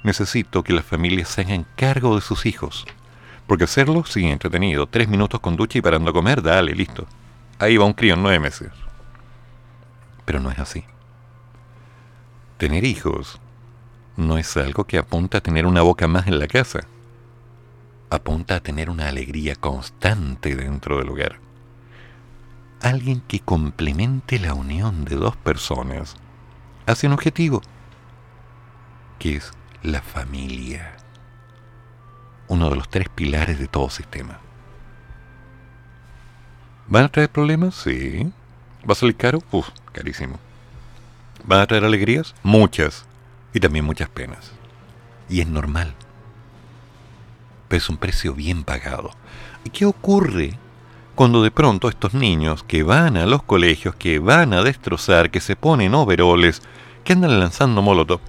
Necesito 0.02 0.64
que 0.64 0.72
las 0.72 0.84
familias 0.86 1.28
se 1.28 1.42
hagan 1.42 1.66
cargo 1.76 2.14
de 2.14 2.22
sus 2.22 2.46
hijos. 2.46 2.86
Porque 3.46 3.64
hacerlo, 3.64 4.04
sí, 4.06 4.26
entretenido. 4.26 4.86
Tres 4.86 5.08
minutos 5.08 5.40
con 5.40 5.56
ducha 5.56 5.78
y 5.78 5.82
parando 5.82 6.10
a 6.10 6.14
comer, 6.14 6.40
dale, 6.40 6.74
listo. 6.74 7.06
Ahí 7.58 7.76
va 7.76 7.84
un 7.84 7.92
crío 7.92 8.14
en 8.14 8.22
nueve 8.22 8.40
meses. 8.40 8.70
Pero 10.24 10.40
no 10.40 10.50
es 10.50 10.58
así. 10.58 10.84
Tener 12.56 12.84
hijos 12.84 13.41
no 14.16 14.36
es 14.38 14.56
algo 14.56 14.84
que 14.84 14.98
apunta 14.98 15.38
a 15.38 15.40
tener 15.40 15.66
una 15.66 15.82
boca 15.82 16.06
más 16.06 16.26
en 16.26 16.38
la 16.38 16.46
casa. 16.46 16.80
Apunta 18.10 18.56
a 18.56 18.60
tener 18.60 18.90
una 18.90 19.08
alegría 19.08 19.54
constante 19.56 20.54
dentro 20.54 20.98
del 20.98 21.08
hogar. 21.08 21.38
Alguien 22.82 23.22
que 23.22 23.40
complemente 23.40 24.38
la 24.38 24.54
unión 24.54 25.04
de 25.04 25.16
dos 25.16 25.36
personas 25.36 26.16
hacia 26.86 27.08
un 27.08 27.14
objetivo, 27.14 27.62
que 29.18 29.36
es 29.36 29.52
la 29.82 30.02
familia. 30.02 30.96
Uno 32.48 32.68
de 32.68 32.76
los 32.76 32.90
tres 32.90 33.08
pilares 33.08 33.58
de 33.58 33.68
todo 33.68 33.88
sistema. 33.88 34.40
¿Van 36.88 37.04
a 37.04 37.08
traer 37.08 37.30
problemas? 37.30 37.76
Sí. 37.76 38.30
¿Va 38.86 38.92
a 38.92 38.96
salir 38.96 39.16
caro? 39.16 39.42
Uf, 39.52 39.68
carísimo. 39.92 40.38
¿Van 41.44 41.60
a 41.60 41.66
traer 41.66 41.84
alegrías? 41.84 42.34
Muchas 42.42 43.06
y 43.52 43.60
también 43.60 43.84
muchas 43.84 44.08
penas. 44.08 44.52
Y 45.28 45.40
es 45.40 45.46
normal. 45.46 45.94
Pero 47.68 47.78
es 47.78 47.88
un 47.88 47.96
precio 47.96 48.34
bien 48.34 48.64
pagado. 48.64 49.10
¿Y 49.64 49.70
qué 49.70 49.84
ocurre 49.84 50.58
cuando 51.14 51.42
de 51.42 51.50
pronto 51.50 51.88
estos 51.88 52.14
niños 52.14 52.62
que 52.64 52.82
van 52.82 53.16
a 53.16 53.26
los 53.26 53.42
colegios, 53.42 53.94
que 53.94 54.18
van 54.18 54.52
a 54.52 54.62
destrozar, 54.62 55.30
que 55.30 55.40
se 55.40 55.56
ponen 55.56 55.94
overoles, 55.94 56.62
que 57.04 57.12
andan 57.12 57.38
lanzando 57.38 57.82
molotov, 57.82 58.20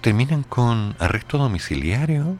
terminan 0.00 0.42
con 0.44 0.94
arresto 0.98 1.38
domiciliario? 1.38 2.38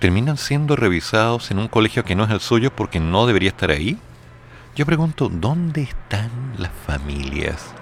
terminan 0.00 0.38
siendo 0.38 0.76
revisados 0.76 1.50
en 1.50 1.58
un 1.58 1.68
colegio 1.68 2.04
que 2.04 2.16
no 2.16 2.24
es 2.24 2.30
el 2.30 2.40
suyo 2.40 2.74
porque 2.74 2.98
no 2.98 3.26
debería 3.26 3.50
estar 3.50 3.70
ahí? 3.70 3.98
Yo 4.74 4.86
pregunto, 4.86 5.28
¿dónde 5.28 5.82
están 5.82 6.30
las 6.56 6.72
familias? 6.86 7.74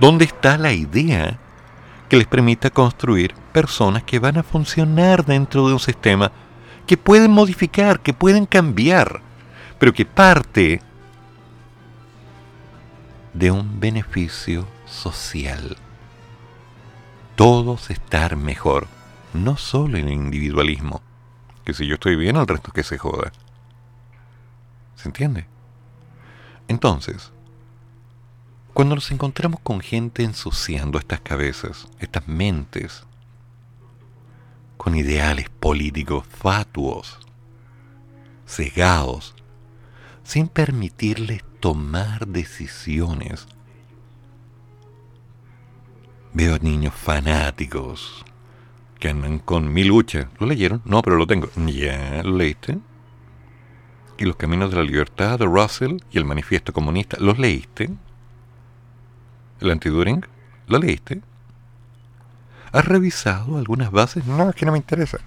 ¿Dónde 0.00 0.24
está 0.24 0.58
la 0.58 0.72
idea 0.72 1.38
que 2.08 2.16
les 2.16 2.26
permita 2.26 2.70
construir 2.70 3.34
personas 3.52 4.02
que 4.02 4.18
van 4.18 4.38
a 4.38 4.42
funcionar 4.42 5.24
dentro 5.24 5.66
de 5.66 5.74
un 5.74 5.80
sistema 5.80 6.32
que 6.86 6.96
pueden 6.96 7.30
modificar, 7.30 8.00
que 8.00 8.12
pueden 8.12 8.46
cambiar, 8.46 9.20
pero 9.78 9.92
que 9.92 10.04
parte 10.04 10.82
de 13.32 13.50
un 13.50 13.78
beneficio 13.80 14.66
social? 14.86 15.76
Todos 17.36 17.90
estar 17.90 18.36
mejor, 18.36 18.88
no 19.32 19.56
solo 19.56 19.96
el 19.96 20.08
individualismo, 20.08 21.02
que 21.64 21.72
si 21.72 21.86
yo 21.86 21.94
estoy 21.94 22.16
bien, 22.16 22.36
el 22.36 22.46
resto 22.46 22.72
que 22.72 22.82
se 22.82 22.98
joda. 22.98 23.32
¿Se 24.96 25.08
entiende? 25.08 25.46
Entonces, 26.68 27.32
cuando 28.74 28.96
nos 28.96 29.12
encontramos 29.12 29.60
con 29.60 29.80
gente 29.80 30.24
ensuciando 30.24 30.98
estas 30.98 31.20
cabezas, 31.20 31.86
estas 32.00 32.26
mentes, 32.26 33.04
con 34.76 34.96
ideales 34.96 35.48
políticos 35.48 36.26
fatuos, 36.28 37.20
cegados, 38.46 39.36
sin 40.24 40.48
permitirles 40.48 41.44
tomar 41.60 42.26
decisiones, 42.26 43.46
veo 46.32 46.58
niños 46.58 46.94
fanáticos 46.94 48.24
que 48.98 49.08
andan 49.08 49.38
con 49.38 49.72
mi 49.72 49.84
lucha. 49.84 50.30
¿Lo 50.40 50.48
leyeron? 50.48 50.82
No, 50.84 51.00
pero 51.00 51.16
lo 51.16 51.28
tengo. 51.28 51.48
¿Ya 51.66 52.24
lo 52.24 52.36
leíste? 52.36 52.78
¿Y 54.18 54.24
los 54.24 54.34
caminos 54.34 54.70
de 54.70 54.76
la 54.76 54.82
libertad 54.82 55.38
de 55.38 55.46
Russell 55.46 55.98
y 56.10 56.18
el 56.18 56.24
manifiesto 56.24 56.72
comunista? 56.72 57.16
¿Los 57.20 57.38
leíste? 57.38 57.90
El 59.60 59.70
anti-During? 59.70 60.24
¿Lo 60.66 60.78
leíste? 60.78 61.22
¿Has 62.72 62.84
revisado 62.84 63.58
algunas 63.58 63.90
bases? 63.90 64.24
No, 64.26 64.50
es 64.50 64.56
que 64.56 64.66
no 64.66 64.72
me 64.72 64.78
interesa. 64.78 65.18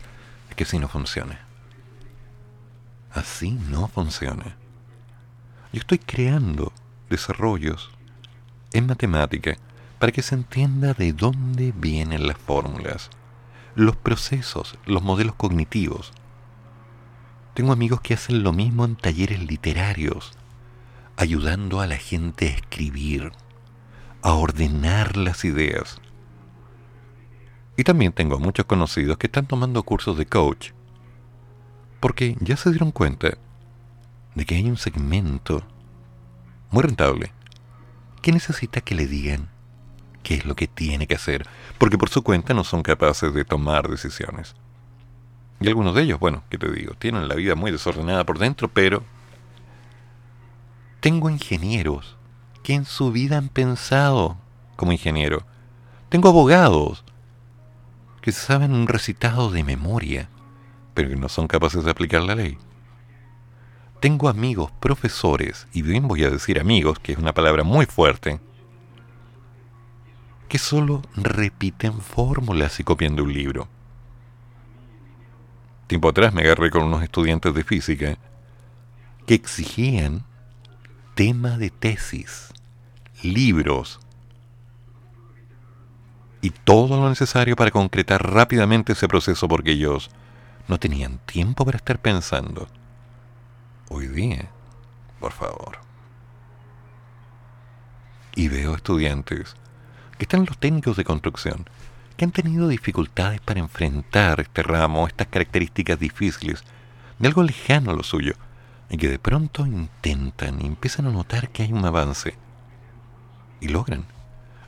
Es 0.50 0.56
que 0.56 0.64
así 0.64 0.80
no 0.80 0.88
funciona. 0.88 1.40
Así 3.14 3.52
no 3.52 3.88
funciona. 3.88 4.58
Yo 5.72 5.80
estoy 5.80 6.00
creando 6.00 6.74
desarrollos 7.10 7.90
en 8.74 8.88
matemática 8.88 9.58
para 10.00 10.12
que 10.12 10.22
se 10.22 10.36
entienda 10.36 10.94
de 10.94 11.14
dónde 11.14 11.74
vienen 11.76 12.28
las 12.28 12.38
fórmulas, 12.38 13.10
los 13.76 13.96
procesos, 13.96 14.78
los 14.86 15.02
modelos 15.02 15.36
cognitivos. 15.36 16.12
Tengo 17.54 17.72
amigos 17.72 18.02
que 18.02 18.14
hacen 18.14 18.44
lo 18.44 18.54
mismo 18.54 18.86
en 18.86 18.96
talleres 18.96 19.42
literarios, 19.42 20.34
ayudando 21.16 21.82
a 21.82 21.88
la 21.88 21.98
gente 21.98 22.48
a 22.48 22.56
escribir 22.56 23.32
a 24.22 24.34
ordenar 24.34 25.18
las 25.18 25.46
ideas. 25.46 26.02
Y 27.76 27.84
también 27.84 28.12
tengo 28.12 28.40
muchos 28.40 28.66
conocidos 28.66 29.18
que 29.18 29.28
están 29.28 29.46
tomando 29.46 29.84
cursos 29.84 30.18
de 30.18 30.26
coach, 30.26 30.72
porque 32.00 32.36
ya 32.40 32.58
se 32.58 32.72
dieron 32.72 32.92
cuenta 32.92 33.38
de 34.36 34.46
que 34.46 34.56
hay 34.56 34.70
un 34.70 34.78
segmento 34.78 35.64
muy 36.72 36.84
rentable 36.84 37.32
que 38.22 38.32
necesita 38.32 38.82
que 38.82 38.96
le 38.96 39.08
digan 39.08 39.50
qué 40.24 40.36
es 40.36 40.46
lo 40.46 40.56
que 40.56 40.68
tiene 40.68 41.08
que 41.08 41.16
hacer, 41.16 41.48
porque 41.78 41.98
por 41.98 42.10
su 42.10 42.24
cuenta 42.24 42.54
no 42.54 42.64
son 42.64 42.84
capaces 42.84 43.34
de 43.34 43.46
tomar 43.46 43.88
decisiones. 43.88 44.56
Y 45.60 45.68
algunos 45.68 45.96
de 45.96 46.04
ellos, 46.04 46.20
bueno, 46.20 46.44
¿qué 46.50 46.58
te 46.58 46.70
digo? 46.72 46.94
Tienen 46.96 47.28
la 47.28 47.36
vida 47.36 47.56
muy 47.56 47.72
desordenada 47.72 48.26
por 48.26 48.38
dentro, 48.38 48.68
pero 48.68 49.04
tengo 51.00 51.30
ingenieros 51.30 52.17
que 52.68 52.74
en 52.74 52.84
su 52.84 53.14
vida 53.14 53.38
han 53.38 53.48
pensado 53.48 54.36
como 54.76 54.92
ingeniero. 54.92 55.46
Tengo 56.10 56.28
abogados 56.28 57.06
que 58.20 58.34
saben 58.34 58.74
un 58.74 58.90
recitado 58.90 59.52
de 59.52 59.64
memoria, 59.64 60.28
pero 60.94 61.08
que 61.08 61.16
no 61.16 61.30
son 61.30 61.48
capaces 61.48 61.86
de 61.86 61.92
aplicar 61.92 62.24
la 62.24 62.36
ley. 62.36 62.58
Tengo 64.02 64.28
amigos, 64.28 64.70
profesores, 64.82 65.66
y 65.72 65.82
bien 65.82 66.10
voy 66.10 66.26
a 66.26 66.30
decir 66.30 66.60
amigos, 66.60 67.00
que 67.00 67.14
es 67.14 67.18
una 67.18 67.34
palabra 67.34 67.64
muy 67.64 67.86
fuerte, 67.86 68.42
que 70.50 70.58
solo 70.58 71.04
repiten 71.16 72.02
fórmulas 72.02 72.82
y 72.82 72.84
copian 72.84 73.16
de 73.16 73.22
un 73.22 73.32
libro. 73.32 73.70
Tiempo 75.88 76.10
atrás 76.10 76.34
me 76.34 76.42
agarré 76.42 76.70
con 76.70 76.84
unos 76.84 77.02
estudiantes 77.02 77.54
de 77.54 77.64
física 77.64 78.18
que 79.26 79.36
exigían 79.36 80.26
tema 81.16 81.58
de 81.58 81.70
tesis 81.70 82.52
libros 83.24 84.00
y 86.42 86.52
todo 86.52 87.00
lo 87.02 87.10
necesario 87.10 87.56
para 87.56 87.72
concretar 87.72 88.32
rápidamente 88.32 88.94
ese 88.94 89.08
proceso 89.08 89.48
porque 89.48 89.72
ellos 89.72 90.10
no 90.68 90.80
tenían 90.80 91.20
tiempo 91.20 91.66
para 91.66 91.78
estar 91.78 92.00
pensando. 92.00 92.68
Hoy 93.90 94.08
día, 94.08 94.50
por 95.20 95.32
favor. 95.32 95.80
Y 98.36 98.50
veo 98.50 98.76
estudiantes 98.76 99.56
que 100.18 100.26
están 100.26 100.46
los 100.46 100.58
técnicos 100.58 100.98
de 100.98 101.04
construcción, 101.04 101.66
que 102.16 102.26
han 102.26 102.32
tenido 102.32 102.68
dificultades 102.68 103.40
para 103.42 103.60
enfrentar 103.60 104.40
este 104.40 104.64
ramo, 104.64 105.08
estas 105.08 105.28
características 105.28 106.00
difíciles, 106.00 106.64
de 107.20 107.28
algo 107.28 107.44
lejano 107.44 107.92
a 107.92 107.94
lo 107.94 108.04
suyo, 108.04 108.34
y 108.90 108.98
que 108.98 109.08
de 109.08 109.20
pronto 109.20 109.66
intentan 109.66 110.62
y 110.62 110.66
empiezan 110.66 111.08
a 111.08 111.12
notar 111.12 111.50
que 111.50 111.64
hay 111.64 111.74
un 111.74 111.86
avance 111.86 112.36
y 113.60 113.70
logran. 113.70 114.06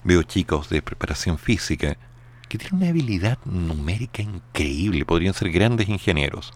Veo 0.04 0.24
chicos 0.24 0.70
de 0.70 0.82
preparación 0.82 1.38
física 1.38 1.98
que 2.48 2.58
tienen 2.58 2.78
una 2.82 2.90
habilidad 2.90 3.38
numérica 3.46 4.22
increíble, 4.22 5.06
podrían 5.06 5.34
ser 5.34 5.52
grandes 5.52 5.88
ingenieros, 5.88 6.54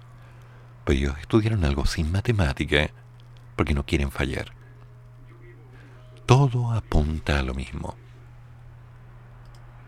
pero 0.85 0.97
ellos 0.97 1.17
estudiaron 1.19 1.63
algo 1.65 1.85
sin 1.85 2.11
matemática 2.11 2.89
porque 3.55 3.73
no 3.73 3.85
quieren 3.85 4.11
fallar. 4.11 4.51
Todo 6.25 6.71
apunta 6.71 7.39
a 7.39 7.43
lo 7.43 7.53
mismo. 7.53 7.95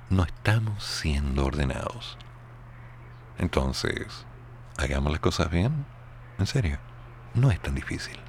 No 0.09 0.23
estamos 0.23 0.83
siendo 0.83 1.45
ordenados. 1.45 2.17
Entonces, 3.39 4.25
hagamos 4.77 5.11
las 5.11 5.21
cosas 5.21 5.49
bien. 5.49 5.85
En 6.37 6.45
serio, 6.45 6.77
no 7.33 7.49
es 7.51 7.59
tan 7.59 7.73
difícil. 7.73 8.19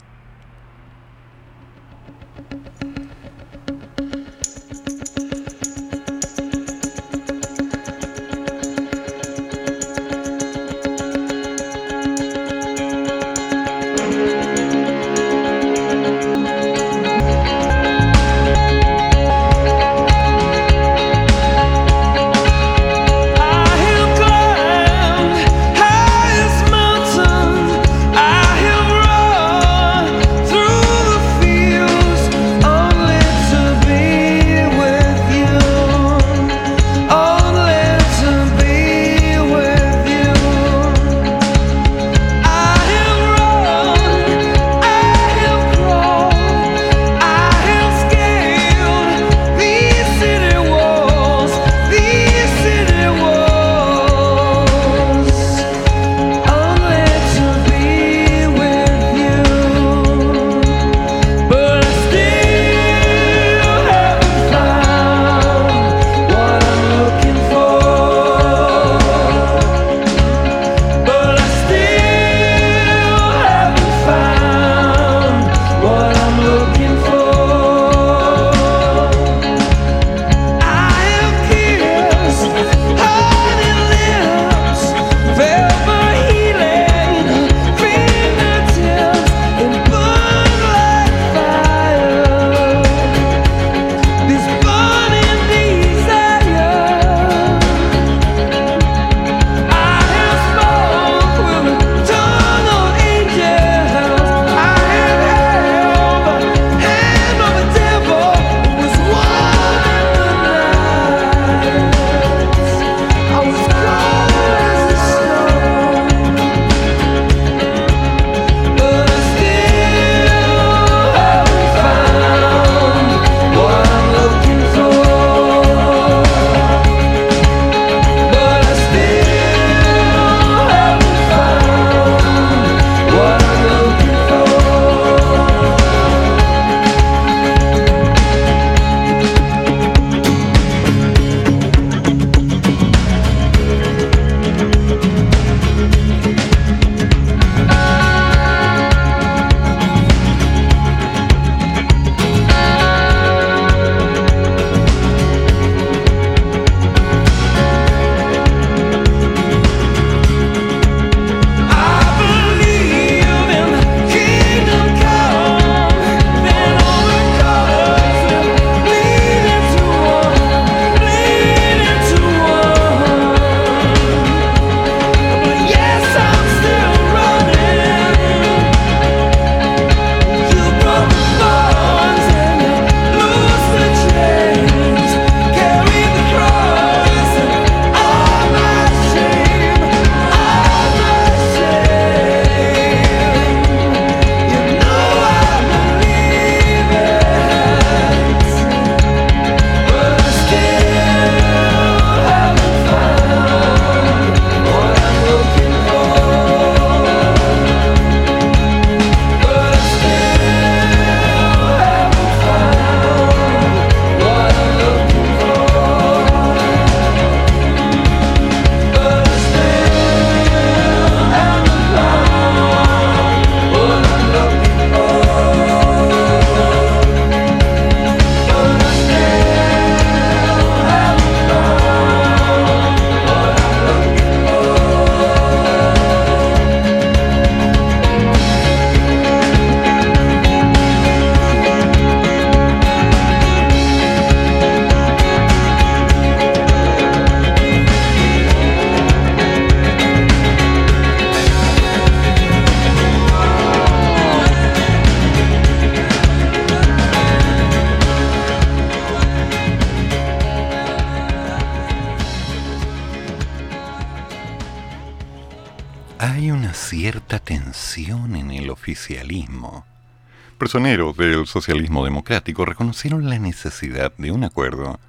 Personeros 270.77 271.16
del 271.16 271.47
socialismo 271.47 272.05
democrático 272.05 272.66
reconocieron 272.66 273.31
la 273.31 273.39
necesidad 273.39 274.12
de 274.19 274.31
un 274.31 274.44
acuerdo 274.44 275.01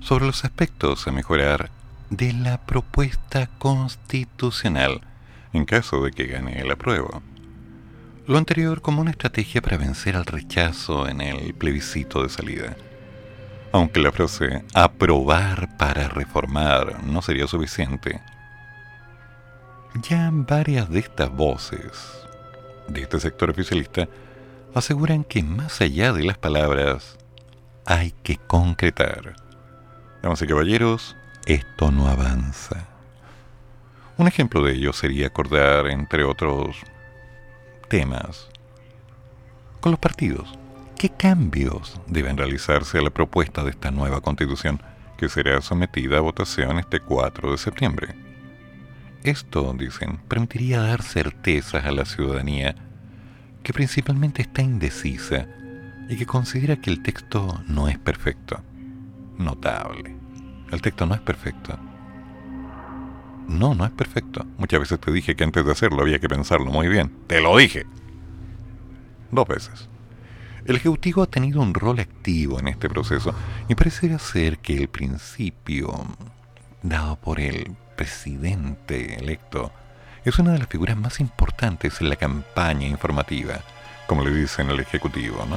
sobre 0.00 0.26
los 0.26 0.44
aspectos 0.44 1.08
a 1.08 1.10
mejorar 1.10 1.70
de 2.08 2.32
la 2.32 2.64
propuesta 2.64 3.48
constitucional 3.58 5.00
en 5.52 5.64
caso 5.64 6.04
de 6.04 6.12
que 6.12 6.28
gane 6.28 6.60
el 6.60 6.70
apruebo. 6.70 7.20
Lo 8.28 8.38
anterior 8.38 8.80
como 8.80 9.00
una 9.00 9.10
estrategia 9.10 9.60
para 9.60 9.76
vencer 9.76 10.14
al 10.14 10.24
rechazo 10.24 11.08
en 11.08 11.20
el 11.20 11.52
plebiscito 11.52 12.22
de 12.22 12.28
salida. 12.28 12.76
Aunque 13.72 13.98
la 13.98 14.12
frase 14.12 14.64
aprobar 14.72 15.76
para 15.78 16.06
reformar 16.06 17.02
no 17.02 17.22
sería 17.22 17.48
suficiente, 17.48 18.20
ya 20.08 20.30
varias 20.32 20.88
de 20.88 21.00
estas 21.00 21.28
voces 21.28 21.90
de 22.86 23.02
este 23.02 23.18
sector 23.18 23.50
oficialista 23.50 24.08
aseguran 24.74 25.24
que 25.24 25.42
más 25.42 25.80
allá 25.80 26.12
de 26.12 26.24
las 26.24 26.38
palabras 26.38 27.18
hay 27.84 28.12
que 28.22 28.36
concretar. 28.36 29.34
Damas 30.22 30.42
y 30.42 30.46
caballeros, 30.46 31.16
esto 31.46 31.90
no 31.90 32.08
avanza. 32.08 32.86
Un 34.16 34.28
ejemplo 34.28 34.62
de 34.62 34.74
ello 34.74 34.92
sería 34.92 35.28
acordar, 35.28 35.86
entre 35.86 36.24
otros 36.24 36.76
temas, 37.88 38.48
con 39.80 39.92
los 39.92 39.98
partidos. 39.98 40.52
¿Qué 40.98 41.08
cambios 41.08 41.98
deben 42.06 42.36
realizarse 42.36 42.98
a 42.98 43.02
la 43.02 43.10
propuesta 43.10 43.64
de 43.64 43.70
esta 43.70 43.90
nueva 43.90 44.20
constitución 44.20 44.82
que 45.16 45.30
será 45.30 45.62
sometida 45.62 46.18
a 46.18 46.20
votación 46.20 46.78
este 46.78 47.00
4 47.00 47.52
de 47.52 47.58
septiembre? 47.58 48.14
Esto, 49.24 49.74
dicen, 49.76 50.18
permitiría 50.28 50.80
dar 50.80 51.02
certezas 51.02 51.84
a 51.84 51.90
la 51.90 52.04
ciudadanía 52.04 52.76
que 53.62 53.72
principalmente 53.72 54.42
está 54.42 54.62
indecisa 54.62 55.46
y 56.08 56.16
que 56.16 56.26
considera 56.26 56.76
que 56.76 56.90
el 56.90 57.02
texto 57.02 57.62
no 57.68 57.88
es 57.88 57.98
perfecto. 57.98 58.62
Notable. 59.38 60.16
El 60.70 60.82
texto 60.82 61.06
no 61.06 61.14
es 61.14 61.20
perfecto. 61.20 61.78
No, 63.48 63.74
no 63.74 63.84
es 63.84 63.90
perfecto. 63.90 64.46
Muchas 64.58 64.80
veces 64.80 65.00
te 65.00 65.12
dije 65.12 65.34
que 65.34 65.44
antes 65.44 65.64
de 65.64 65.72
hacerlo 65.72 66.02
había 66.02 66.18
que 66.18 66.28
pensarlo 66.28 66.70
muy 66.70 66.88
bien. 66.88 67.12
Te 67.26 67.40
lo 67.40 67.56
dije. 67.56 67.84
Dos 69.30 69.46
veces. 69.46 69.88
El 70.64 70.76
Ejecutivo 70.76 71.22
ha 71.22 71.26
tenido 71.26 71.60
un 71.60 71.74
rol 71.74 72.00
activo 72.00 72.58
en 72.60 72.68
este 72.68 72.88
proceso 72.88 73.34
y 73.68 73.74
parece 73.74 74.18
ser 74.18 74.58
que 74.58 74.76
el 74.76 74.88
principio 74.88 75.92
dado 76.82 77.16
por 77.16 77.40
el 77.40 77.76
presidente 77.96 79.16
electo 79.16 79.72
es 80.24 80.38
una 80.38 80.52
de 80.52 80.58
las 80.58 80.68
figuras 80.68 80.96
más 80.96 81.20
importantes 81.20 82.00
en 82.00 82.08
la 82.08 82.16
campaña 82.16 82.86
informativa, 82.86 83.60
como 84.06 84.22
le 84.22 84.30
dicen 84.30 84.70
al 84.70 84.80
Ejecutivo, 84.80 85.46
¿no? 85.48 85.56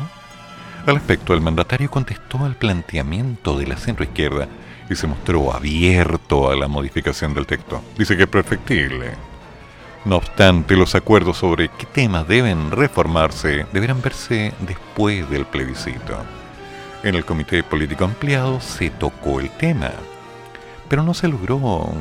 Al 0.85 0.95
respecto, 0.95 1.33
el 1.33 1.41
mandatario 1.41 1.89
contestó 1.89 2.43
al 2.43 2.55
planteamiento 2.55 3.57
de 3.57 3.67
la 3.67 3.77
centroizquierda 3.77 4.47
y 4.89 4.95
se 4.95 5.07
mostró 5.07 5.53
abierto 5.53 6.51
a 6.51 6.55
la 6.55 6.67
modificación 6.67 7.33
del 7.33 7.45
texto. 7.45 7.81
Dice 7.97 8.17
que 8.17 8.23
es 8.23 8.29
perfectible. 8.29 9.13
No 10.05 10.17
obstante, 10.17 10.75
los 10.75 10.95
acuerdos 10.95 11.37
sobre 11.37 11.69
qué 11.69 11.85
temas 11.85 12.27
deben 12.27 12.71
reformarse 12.71 13.65
deberán 13.71 14.01
verse 14.01 14.53
después 14.59 15.29
del 15.29 15.45
plebiscito. 15.45 16.17
En 17.03 17.15
el 17.15 17.23
Comité 17.23 17.63
Político 17.63 18.03
Ampliado 18.03 18.59
se 18.59 18.89
tocó 18.89 19.39
el 19.39 19.49
tema, 19.51 19.91
pero 20.89 21.03
no 21.03 21.13
se 21.13 21.29
logró 21.29 21.93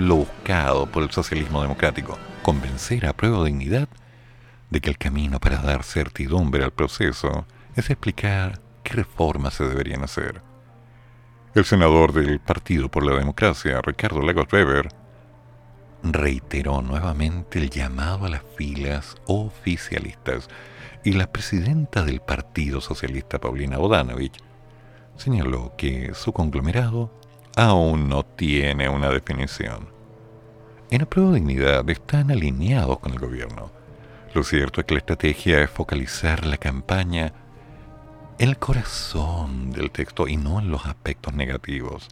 lo 0.00 0.16
buscado 0.16 0.86
por 0.86 1.02
el 1.02 1.10
socialismo 1.10 1.62
democrático, 1.62 2.18
convencer 2.42 3.06
a 3.06 3.12
prueba 3.12 3.38
de 3.38 3.46
dignidad 3.46 3.88
de 4.70 4.80
que 4.80 4.90
el 4.90 4.98
camino 4.98 5.40
para 5.40 5.58
dar 5.58 5.82
certidumbre 5.82 6.64
al 6.64 6.72
proceso 6.72 7.46
es 7.76 7.90
explicar 7.90 8.60
qué 8.82 8.94
reformas 8.94 9.54
se 9.54 9.68
deberían 9.68 10.02
hacer. 10.02 10.42
El 11.54 11.64
senador 11.64 12.12
del 12.12 12.40
Partido 12.40 12.90
por 12.90 13.04
la 13.04 13.16
Democracia, 13.16 13.80
Ricardo 13.80 14.20
Lagos 14.20 14.52
Weber, 14.52 14.88
reiteró 16.02 16.82
nuevamente 16.82 17.58
el 17.58 17.70
llamado 17.70 18.26
a 18.26 18.28
las 18.28 18.42
filas 18.56 19.16
oficialistas 19.26 20.48
y 21.04 21.12
la 21.12 21.30
presidenta 21.30 22.02
del 22.02 22.20
Partido 22.20 22.80
Socialista, 22.80 23.38
Paulina 23.38 23.78
Bodanovich, 23.78 24.38
señaló 25.16 25.74
que 25.76 26.12
su 26.14 26.32
conglomerado 26.32 27.12
aún 27.56 28.08
no 28.08 28.24
tiene 28.24 28.88
una 28.88 29.08
definición. 29.10 29.88
En 30.90 31.00
la 31.00 31.06
prueba 31.06 31.32
de 31.32 31.36
dignidad 31.36 31.88
están 31.88 32.30
alineados 32.30 32.98
con 32.98 33.12
el 33.12 33.18
gobierno. 33.18 33.70
Lo 34.34 34.42
cierto 34.42 34.80
es 34.80 34.86
que 34.86 34.94
la 34.94 34.98
estrategia 34.98 35.62
es 35.62 35.70
focalizar 35.70 36.44
la 36.46 36.56
campaña 36.56 37.32
en 38.38 38.48
el 38.48 38.58
corazón 38.58 39.70
del 39.70 39.90
texto 39.90 40.26
y 40.26 40.36
no 40.36 40.58
en 40.58 40.70
los 40.70 40.86
aspectos 40.86 41.34
negativos. 41.34 42.08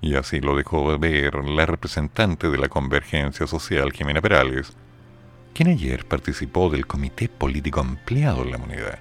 Y 0.00 0.16
así 0.16 0.40
lo 0.40 0.56
dejó 0.56 0.98
ver 0.98 1.44
la 1.44 1.66
representante 1.66 2.50
de 2.50 2.58
la 2.58 2.68
Convergencia 2.68 3.46
Social, 3.46 3.92
Jimena 3.92 4.20
Perales, 4.20 4.72
quien 5.54 5.68
ayer 5.68 6.06
participó 6.06 6.70
del 6.70 6.86
Comité 6.86 7.28
Político 7.28 7.80
Ampliado 7.80 8.42
en 8.42 8.50
la 8.50 8.58
Moneda, 8.58 8.98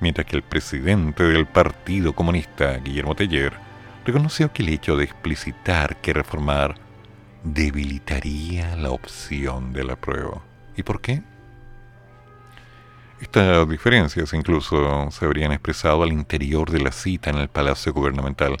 mientras 0.00 0.26
que 0.26 0.36
el 0.36 0.42
presidente 0.42 1.24
del 1.24 1.46
Partido 1.46 2.12
Comunista, 2.12 2.76
Guillermo 2.78 3.14
Teller, 3.14 3.65
reconoció 4.06 4.52
que 4.52 4.62
el 4.62 4.68
hecho 4.68 4.96
de 4.96 5.04
explicitar 5.04 6.00
que 6.00 6.12
reformar 6.12 6.76
debilitaría 7.42 8.76
la 8.76 8.92
opción 8.92 9.72
de 9.72 9.82
la 9.82 9.96
prueba. 9.96 10.42
¿Y 10.76 10.84
por 10.84 11.00
qué? 11.00 11.22
Estas 13.20 13.68
diferencias 13.68 14.32
incluso 14.32 15.10
se 15.10 15.24
habrían 15.24 15.50
expresado 15.50 16.04
al 16.04 16.12
interior 16.12 16.70
de 16.70 16.80
la 16.80 16.92
cita 16.92 17.30
en 17.30 17.38
el 17.38 17.48
Palacio 17.48 17.92
Gubernamental, 17.92 18.56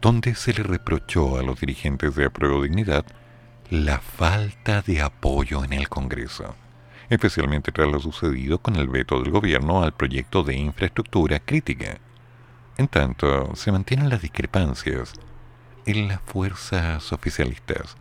donde 0.00 0.34
se 0.34 0.52
le 0.52 0.64
reprochó 0.64 1.38
a 1.38 1.42
los 1.42 1.60
dirigentes 1.60 2.16
de 2.16 2.24
Apruebo 2.24 2.62
Dignidad 2.62 3.04
la 3.70 4.00
falta 4.00 4.82
de 4.82 5.02
apoyo 5.02 5.62
en 5.64 5.72
el 5.72 5.88
Congreso, 5.88 6.56
especialmente 7.10 7.70
tras 7.70 7.88
lo 7.88 8.00
sucedido 8.00 8.58
con 8.58 8.74
el 8.76 8.88
veto 8.88 9.20
del 9.20 9.30
gobierno 9.30 9.84
al 9.84 9.92
proyecto 9.92 10.42
de 10.42 10.56
infraestructura 10.56 11.38
crítica. 11.38 11.98
En 12.76 12.88
tanto, 12.88 13.54
se 13.54 13.70
mantienen 13.70 14.08
las 14.08 14.22
discrepancias 14.22 15.12
en 15.86 16.08
las 16.08 16.20
fuerzas 16.22 17.12
oficialistas. 17.12 17.96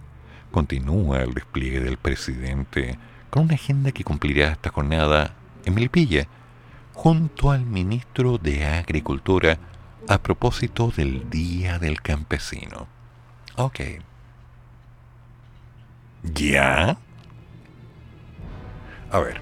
Continúa 0.51 1.21
el 1.21 1.33
despliegue 1.33 1.79
del 1.79 1.97
presidente 1.97 2.97
con 3.29 3.43
una 3.43 3.55
agenda 3.55 3.91
que 3.91 4.03
cumplirá 4.03 4.51
esta 4.51 4.71
jornada 4.71 5.33
en 5.65 5.75
Melipilla, 5.75 6.27
junto 6.93 7.51
al 7.51 7.65
ministro 7.65 8.37
de 8.37 8.65
Agricultura 8.65 9.57
a 10.07 10.17
propósito 10.17 10.91
del 10.95 11.29
Día 11.29 11.79
del 11.79 12.01
Campesino. 12.01 12.87
Ok. 13.55 13.79
¿Ya? 16.23 16.97
A 19.11 19.19
ver, 19.19 19.41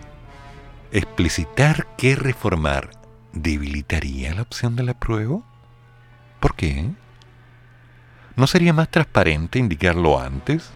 explicitar 0.92 1.88
que 1.98 2.16
reformar 2.16 3.01
debilitaría 3.34 4.34
la 4.34 4.42
opción 4.42 4.76
de 4.76 4.84
la 4.84 4.94
prueba? 4.94 5.42
¿Por 6.40 6.56
qué? 6.56 6.92
¿No 8.36 8.48
sería 8.48 8.74
más 8.74 8.90
transparente 8.90 9.60
indicarlo 9.60 10.20
antes? 10.20 10.72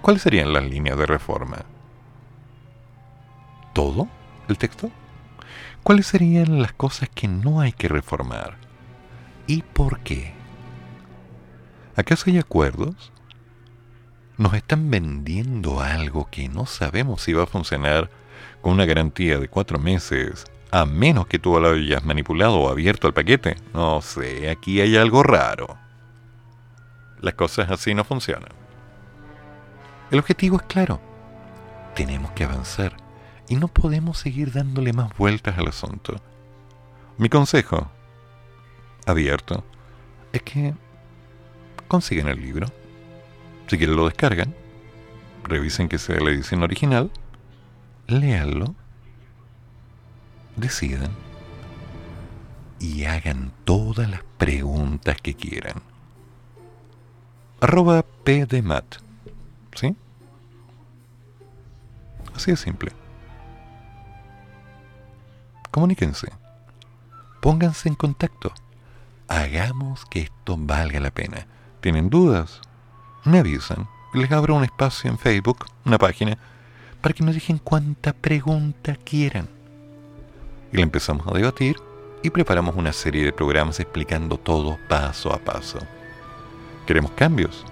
¿Cuáles 0.00 0.22
serían 0.22 0.52
las 0.52 0.64
líneas 0.64 0.98
de 0.98 1.06
reforma? 1.06 1.58
¿Todo 3.72 4.08
el 4.48 4.58
texto? 4.58 4.90
¿Cuáles 5.82 6.06
serían 6.06 6.60
las 6.60 6.72
cosas 6.72 7.08
que 7.08 7.28
no 7.28 7.60
hay 7.60 7.72
que 7.72 7.88
reformar? 7.88 8.56
¿Y 9.46 9.62
por 9.62 10.00
qué? 10.00 10.32
¿Acaso 11.96 12.30
hay 12.30 12.38
acuerdos? 12.38 13.12
¿Nos 14.38 14.54
están 14.54 14.90
vendiendo 14.90 15.80
algo 15.80 16.28
que 16.30 16.48
no 16.48 16.66
sabemos 16.66 17.22
si 17.22 17.32
va 17.32 17.44
a 17.44 17.46
funcionar 17.46 18.10
con 18.60 18.72
una 18.72 18.84
garantía 18.84 19.38
de 19.38 19.48
cuatro 19.48 19.78
meses, 19.78 20.44
a 20.70 20.86
menos 20.86 21.26
que 21.26 21.38
tú 21.38 21.58
lo 21.60 21.70
hayas 21.70 22.04
manipulado 22.04 22.58
o 22.58 22.70
abierto 22.70 23.06
el 23.06 23.14
paquete. 23.14 23.56
No 23.74 24.00
sé, 24.00 24.50
aquí 24.50 24.80
hay 24.80 24.96
algo 24.96 25.22
raro. 25.22 25.76
Las 27.20 27.34
cosas 27.34 27.70
así 27.70 27.94
no 27.94 28.04
funcionan. 28.04 28.50
El 30.10 30.18
objetivo 30.18 30.56
es 30.56 30.62
claro. 30.62 31.00
Tenemos 31.94 32.32
que 32.32 32.44
avanzar 32.44 32.96
y 33.48 33.56
no 33.56 33.68
podemos 33.68 34.18
seguir 34.18 34.52
dándole 34.52 34.92
más 34.92 35.16
vueltas 35.16 35.58
al 35.58 35.68
asunto. 35.68 36.16
Mi 37.18 37.28
consejo, 37.28 37.90
abierto, 39.06 39.64
es 40.32 40.42
que 40.42 40.74
consiguen 41.86 42.28
el 42.28 42.40
libro. 42.40 42.66
Si 43.66 43.76
quieren 43.76 43.96
lo 43.96 44.06
descargan, 44.06 44.54
revisen 45.44 45.88
que 45.88 45.98
sea 45.98 46.18
la 46.20 46.30
edición 46.30 46.62
original 46.62 47.10
léanlo, 48.12 48.74
decidan 50.56 51.10
y 52.78 53.04
hagan 53.04 53.52
todas 53.64 54.10
las 54.10 54.22
preguntas 54.38 55.16
que 55.22 55.34
quieran. 55.34 55.82
Arroba 57.60 58.02
PDMAT. 58.02 58.96
¿Sí? 59.74 59.96
Así 62.34 62.50
de 62.50 62.56
simple. 62.56 62.92
Comuníquense. 65.70 66.28
Pónganse 67.40 67.88
en 67.88 67.94
contacto. 67.94 68.52
Hagamos 69.28 70.04
que 70.06 70.20
esto 70.22 70.56
valga 70.58 71.00
la 71.00 71.10
pena. 71.10 71.46
¿Tienen 71.80 72.10
dudas? 72.10 72.60
Me 73.24 73.38
avisan. 73.38 73.88
Les 74.12 74.30
abro 74.32 74.56
un 74.56 74.64
espacio 74.64 75.08
en 75.08 75.18
Facebook, 75.18 75.66
una 75.84 75.98
página, 75.98 76.36
para 77.02 77.12
que 77.12 77.24
nos 77.24 77.34
dejen 77.34 77.58
cuanta 77.58 78.12
pregunta 78.12 78.96
quieran. 79.04 79.48
Y 80.72 80.76
la 80.76 80.84
empezamos 80.84 81.26
a 81.26 81.36
debatir 81.36 81.76
y 82.22 82.30
preparamos 82.30 82.76
una 82.76 82.92
serie 82.92 83.24
de 83.24 83.32
programas 83.32 83.80
explicando 83.80 84.38
todo 84.38 84.78
paso 84.88 85.32
a 85.32 85.38
paso. 85.38 85.80
¿Queremos 86.86 87.10
cambios? 87.12 87.66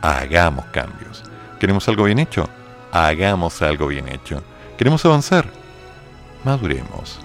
Hagamos 0.00 0.64
cambios. 0.66 1.22
¿Queremos 1.60 1.86
algo 1.88 2.04
bien 2.04 2.18
hecho? 2.18 2.48
Hagamos 2.90 3.60
algo 3.62 3.86
bien 3.86 4.08
hecho. 4.08 4.42
¿Queremos 4.78 5.04
avanzar? 5.04 5.46
Maduremos. 6.44 7.20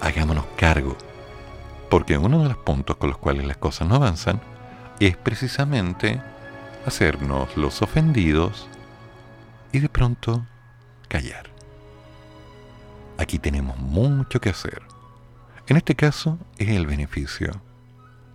Hagámonos 0.00 0.44
cargo. 0.56 0.96
Porque 1.88 2.16
uno 2.16 2.42
de 2.42 2.50
los 2.50 2.58
puntos 2.58 2.96
con 2.96 3.08
los 3.08 3.18
cuales 3.18 3.46
las 3.46 3.56
cosas 3.56 3.88
no 3.88 3.96
avanzan 3.96 4.40
es 5.00 5.16
precisamente 5.16 6.20
hacernos 6.86 7.56
los 7.56 7.82
ofendidos 7.82 8.69
y 9.72 9.80
de 9.80 9.88
pronto 9.88 10.46
callar. 11.08 11.50
Aquí 13.18 13.38
tenemos 13.38 13.78
mucho 13.78 14.40
que 14.40 14.50
hacer. 14.50 14.82
En 15.66 15.76
este 15.76 15.94
caso 15.94 16.38
es 16.58 16.68
el 16.68 16.86
beneficio 16.86 17.62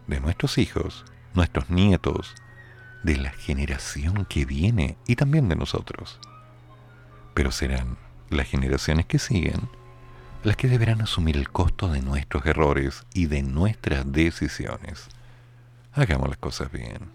de 0.08 0.20
nuestros 0.20 0.58
hijos, 0.58 1.06
nuestros 1.34 1.70
nietos, 1.70 2.36
de 3.04 3.18
la 3.18 3.32
generación 3.32 4.26
que 4.26 4.46
viene 4.46 4.98
y 5.06 5.16
también 5.16 5.50
de 5.50 5.56
nosotros. 5.56 6.20
Pero 7.34 7.52
serán 7.52 7.98
las 8.30 8.48
generaciones 8.48 9.06
que 9.06 9.20
siguen 9.20 9.70
las 10.46 10.58
que 10.58 10.68
deberán 10.68 11.02
asumir 11.02 11.38
el 11.38 11.50
costo 11.50 11.92
de 11.92 12.02
nuestros 12.02 12.46
errores 12.46 13.04
y 13.16 13.26
de 13.26 13.42
nuestras 13.42 14.12
decisiones. 14.12 15.08
Hagamos 15.92 16.30
las 16.30 16.38
cosas 16.38 16.72
bien. 16.72 17.10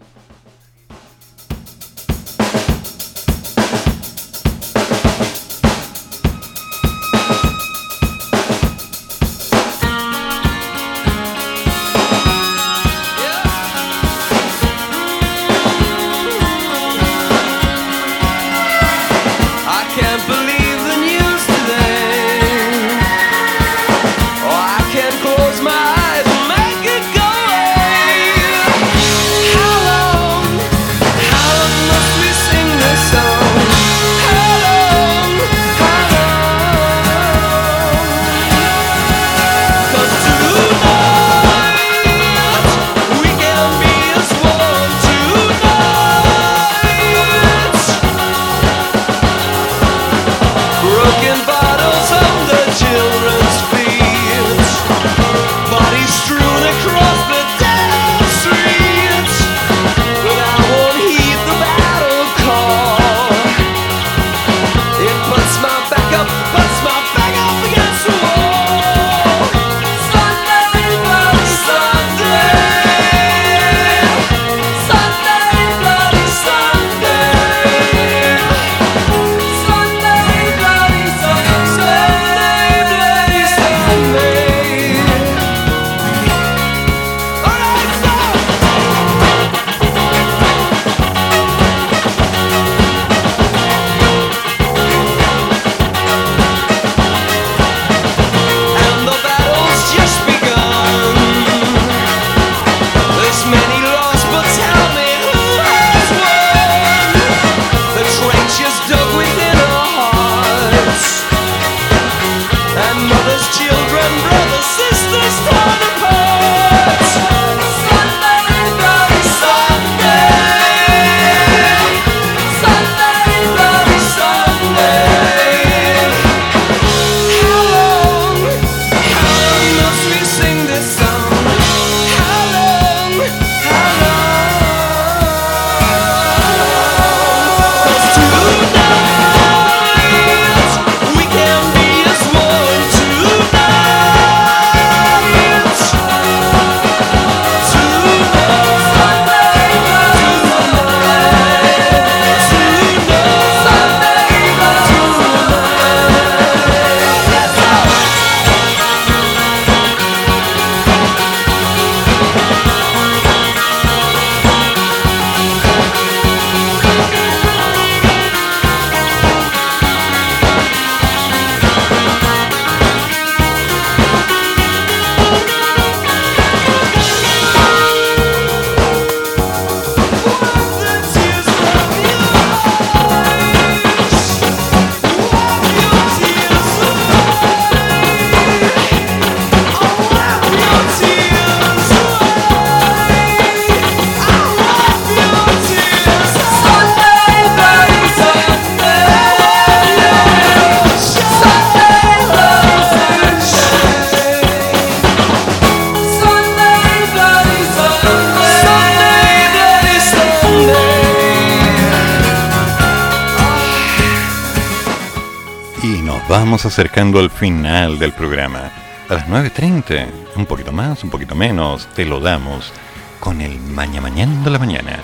Acercando 216.65 217.19
al 217.19 217.29
final 217.29 217.97
del 217.97 218.11
programa. 218.11 218.71
A 219.09 219.13
las 219.15 219.27
9.30, 219.27 220.07
un 220.35 220.45
poquito 220.45 220.71
más, 220.71 221.03
un 221.03 221.09
poquito 221.09 221.33
menos, 221.33 221.87
te 221.95 222.05
lo 222.05 222.19
damos 222.19 222.71
con 223.19 223.41
el 223.41 223.59
Maña 223.59 224.01
Mañana 224.01 224.43
de 224.43 224.49
la 224.49 224.59
Mañana. 224.59 224.99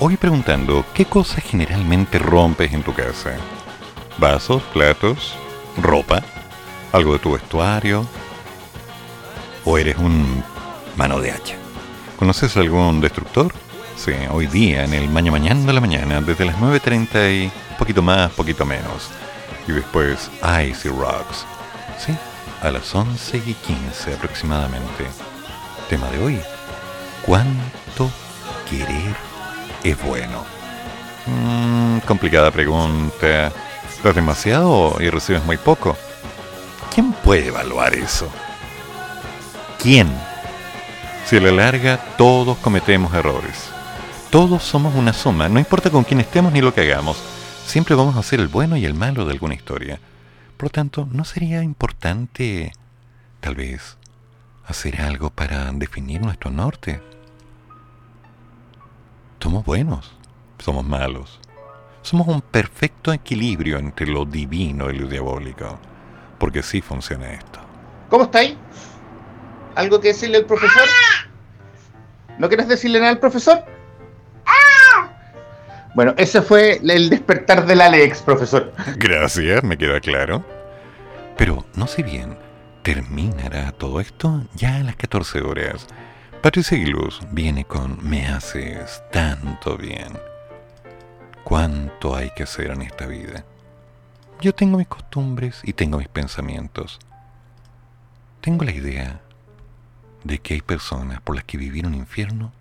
Hoy 0.00 0.16
preguntando, 0.16 0.84
¿qué 0.94 1.06
cosas 1.06 1.44
generalmente 1.44 2.18
rompes 2.18 2.72
en 2.72 2.82
tu 2.82 2.92
casa? 2.92 3.32
¿Vasos, 4.18 4.62
platos, 4.72 5.34
ropa, 5.80 6.22
algo 6.92 7.14
de 7.14 7.18
tu 7.20 7.32
vestuario? 7.32 8.06
¿O 9.64 9.78
eres 9.78 9.96
un 9.96 10.42
mano 10.96 11.20
de 11.20 11.30
hacha? 11.30 11.56
¿Conoces 12.18 12.56
algún 12.56 13.00
destructor? 13.00 13.52
Sí, 13.96 14.12
hoy 14.30 14.46
día 14.46 14.84
en 14.84 14.94
el 14.94 15.08
Maña 15.08 15.32
Mañana 15.32 15.66
de 15.66 15.72
la 15.72 15.80
mañana, 15.80 16.20
desde 16.20 16.44
las 16.44 16.56
9.30 16.56 17.46
y 17.46 17.52
poquito 17.78 18.02
más, 18.02 18.30
poquito 18.32 18.66
menos. 18.66 19.10
Y 19.68 19.72
después 19.72 20.30
Icy 20.42 20.88
Rocks. 20.88 21.44
Sí, 21.98 22.16
a 22.62 22.70
las 22.70 22.94
11 22.94 23.36
y 23.36 23.52
15 23.52 24.14
aproximadamente. 24.14 25.04
Tema 25.90 26.08
de 26.08 26.18
hoy. 26.24 26.40
¿Cuánto 27.26 28.10
querer 28.68 29.14
es 29.84 30.02
bueno? 30.02 30.44
Mm, 31.26 31.98
complicada 32.06 32.50
pregunta. 32.50 33.52
¿Das 34.02 34.14
demasiado 34.14 34.96
y 35.00 35.10
recibes 35.10 35.44
muy 35.44 35.58
poco? 35.58 35.98
¿Quién 36.94 37.12
puede 37.12 37.48
evaluar 37.48 37.92
eso? 37.94 38.30
¿Quién? 39.78 40.08
Si 41.26 41.36
a 41.36 41.40
la 41.42 41.50
larga 41.50 41.98
todos 42.16 42.56
cometemos 42.58 43.12
errores. 43.12 43.68
Todos 44.30 44.62
somos 44.62 44.94
una 44.94 45.12
suma, 45.12 45.46
no 45.50 45.58
importa 45.58 45.90
con 45.90 46.04
quién 46.04 46.20
estemos 46.20 46.52
ni 46.52 46.62
lo 46.62 46.72
que 46.72 46.80
hagamos. 46.80 47.18
Siempre 47.68 47.94
vamos 47.94 48.16
a 48.16 48.22
ser 48.22 48.40
el 48.40 48.48
bueno 48.48 48.78
y 48.78 48.86
el 48.86 48.94
malo 48.94 49.26
de 49.26 49.32
alguna 49.32 49.52
historia. 49.52 50.00
Por 50.56 50.68
lo 50.68 50.70
tanto, 50.70 51.06
¿no 51.12 51.26
sería 51.26 51.62
importante, 51.62 52.72
tal 53.40 53.56
vez, 53.56 53.98
hacer 54.66 55.02
algo 55.02 55.28
para 55.28 55.70
definir 55.72 56.22
nuestro 56.22 56.50
norte? 56.50 57.02
Somos 59.38 59.66
buenos, 59.66 60.16
somos 60.58 60.82
malos. 60.82 61.40
Somos 62.00 62.26
un 62.28 62.40
perfecto 62.40 63.12
equilibrio 63.12 63.76
entre 63.76 64.06
lo 64.06 64.24
divino 64.24 64.88
y 64.88 64.98
lo 64.98 65.06
diabólico. 65.06 65.78
Porque 66.38 66.62
sí 66.62 66.80
funciona 66.80 67.34
esto. 67.34 67.60
¿Cómo 68.08 68.24
estáis? 68.24 68.56
¿Algo 69.74 70.00
que 70.00 70.08
decirle 70.08 70.38
al 70.38 70.46
profesor? 70.46 70.88
¿No 72.38 72.48
quieres 72.48 72.66
decirle 72.66 72.98
nada 72.98 73.10
al 73.10 73.20
profesor? 73.20 73.62
Bueno, 75.98 76.14
ese 76.16 76.42
fue 76.42 76.80
el 76.80 77.10
despertar 77.10 77.66
del 77.66 77.80
Alex, 77.80 78.22
profesor. 78.22 78.72
Gracias, 78.98 79.64
me 79.64 79.76
queda 79.76 79.98
claro. 79.98 80.44
Pero 81.36 81.64
no 81.74 81.88
sé 81.88 82.04
bien, 82.04 82.38
¿terminará 82.84 83.72
todo 83.72 83.98
esto 83.98 84.44
ya 84.54 84.76
a 84.76 84.84
las 84.84 84.94
14 84.94 85.40
horas? 85.40 85.88
Patricia 86.40 86.76
Aguiluz 86.78 87.18
viene 87.32 87.64
con 87.64 87.98
Me 88.08 88.28
haces 88.28 89.02
tanto 89.10 89.76
bien. 89.76 90.16
¿Cuánto 91.42 92.14
hay 92.14 92.30
que 92.30 92.44
hacer 92.44 92.70
en 92.70 92.82
esta 92.82 93.08
vida? 93.08 93.44
Yo 94.40 94.54
tengo 94.54 94.78
mis 94.78 94.86
costumbres 94.86 95.62
y 95.64 95.72
tengo 95.72 95.98
mis 95.98 96.06
pensamientos. 96.06 97.00
Tengo 98.40 98.64
la 98.64 98.70
idea 98.70 99.20
de 100.22 100.38
que 100.38 100.54
hay 100.54 100.60
personas 100.60 101.20
por 101.22 101.34
las 101.34 101.42
que 101.42 101.58
vivir 101.58 101.88
un 101.88 101.94
infierno 101.94 102.52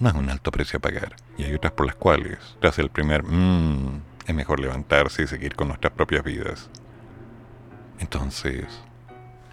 no 0.00 0.08
es 0.08 0.14
un 0.14 0.28
alto 0.30 0.50
precio 0.50 0.78
a 0.78 0.80
pagar. 0.80 1.16
Y 1.38 1.44
hay 1.44 1.54
otras 1.54 1.72
por 1.72 1.86
las 1.86 1.96
cuales, 1.96 2.38
tras 2.60 2.78
el 2.78 2.90
primer 2.90 3.22
mmm, 3.24 4.00
es 4.26 4.34
mejor 4.34 4.60
levantarse 4.60 5.22
y 5.22 5.26
seguir 5.26 5.54
con 5.54 5.68
nuestras 5.68 5.92
propias 5.92 6.24
vidas. 6.24 6.68
Entonces, 7.98 8.64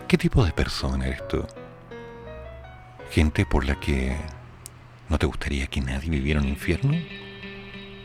¿qué 0.08 0.18
tipo 0.18 0.44
de 0.46 0.52
persona 0.52 1.08
eres 1.08 1.28
tú? 1.28 1.46
¿Gente 3.12 3.46
por 3.46 3.66
la 3.66 3.80
que 3.80 4.18
no 5.10 5.18
te 5.18 5.26
gustaría 5.26 5.68
que 5.68 5.82
nadie 5.82 6.10
viviera 6.10 6.40
un 6.42 6.48
infierno? 6.48 6.94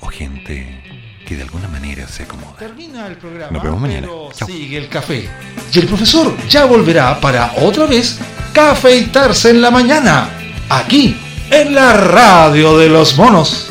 ¿O 0.01 0.07
gente 0.09 0.85
que 1.27 1.35
de 1.37 1.43
alguna 1.43 1.67
manera 1.69 2.07
se 2.07 2.23
acomoda? 2.25 2.57
Termina 2.59 3.07
el 3.07 3.17
programa, 3.17 3.51
Nos 3.53 3.63
vemos 3.63 3.81
mañana. 3.81 4.07
pero 4.07 4.29
sigue 4.33 4.77
el 4.79 4.89
café. 4.89 5.29
Y 5.73 5.79
el 5.79 5.87
profesor 5.87 6.37
ya 6.49 6.67
volverá 6.67 7.19
para 7.21 7.53
otra 7.57 7.87
vez 7.87 8.21
cafeitarse 8.53 9.51
en 9.51 9.61
la 9.61 9.71
mañana, 9.71 10.29
aquí, 10.69 11.17
en 11.51 11.75
la 11.75 11.93
radio 11.95 12.79
de 12.79 12.89
los 12.89 13.17
monos. 13.17 13.69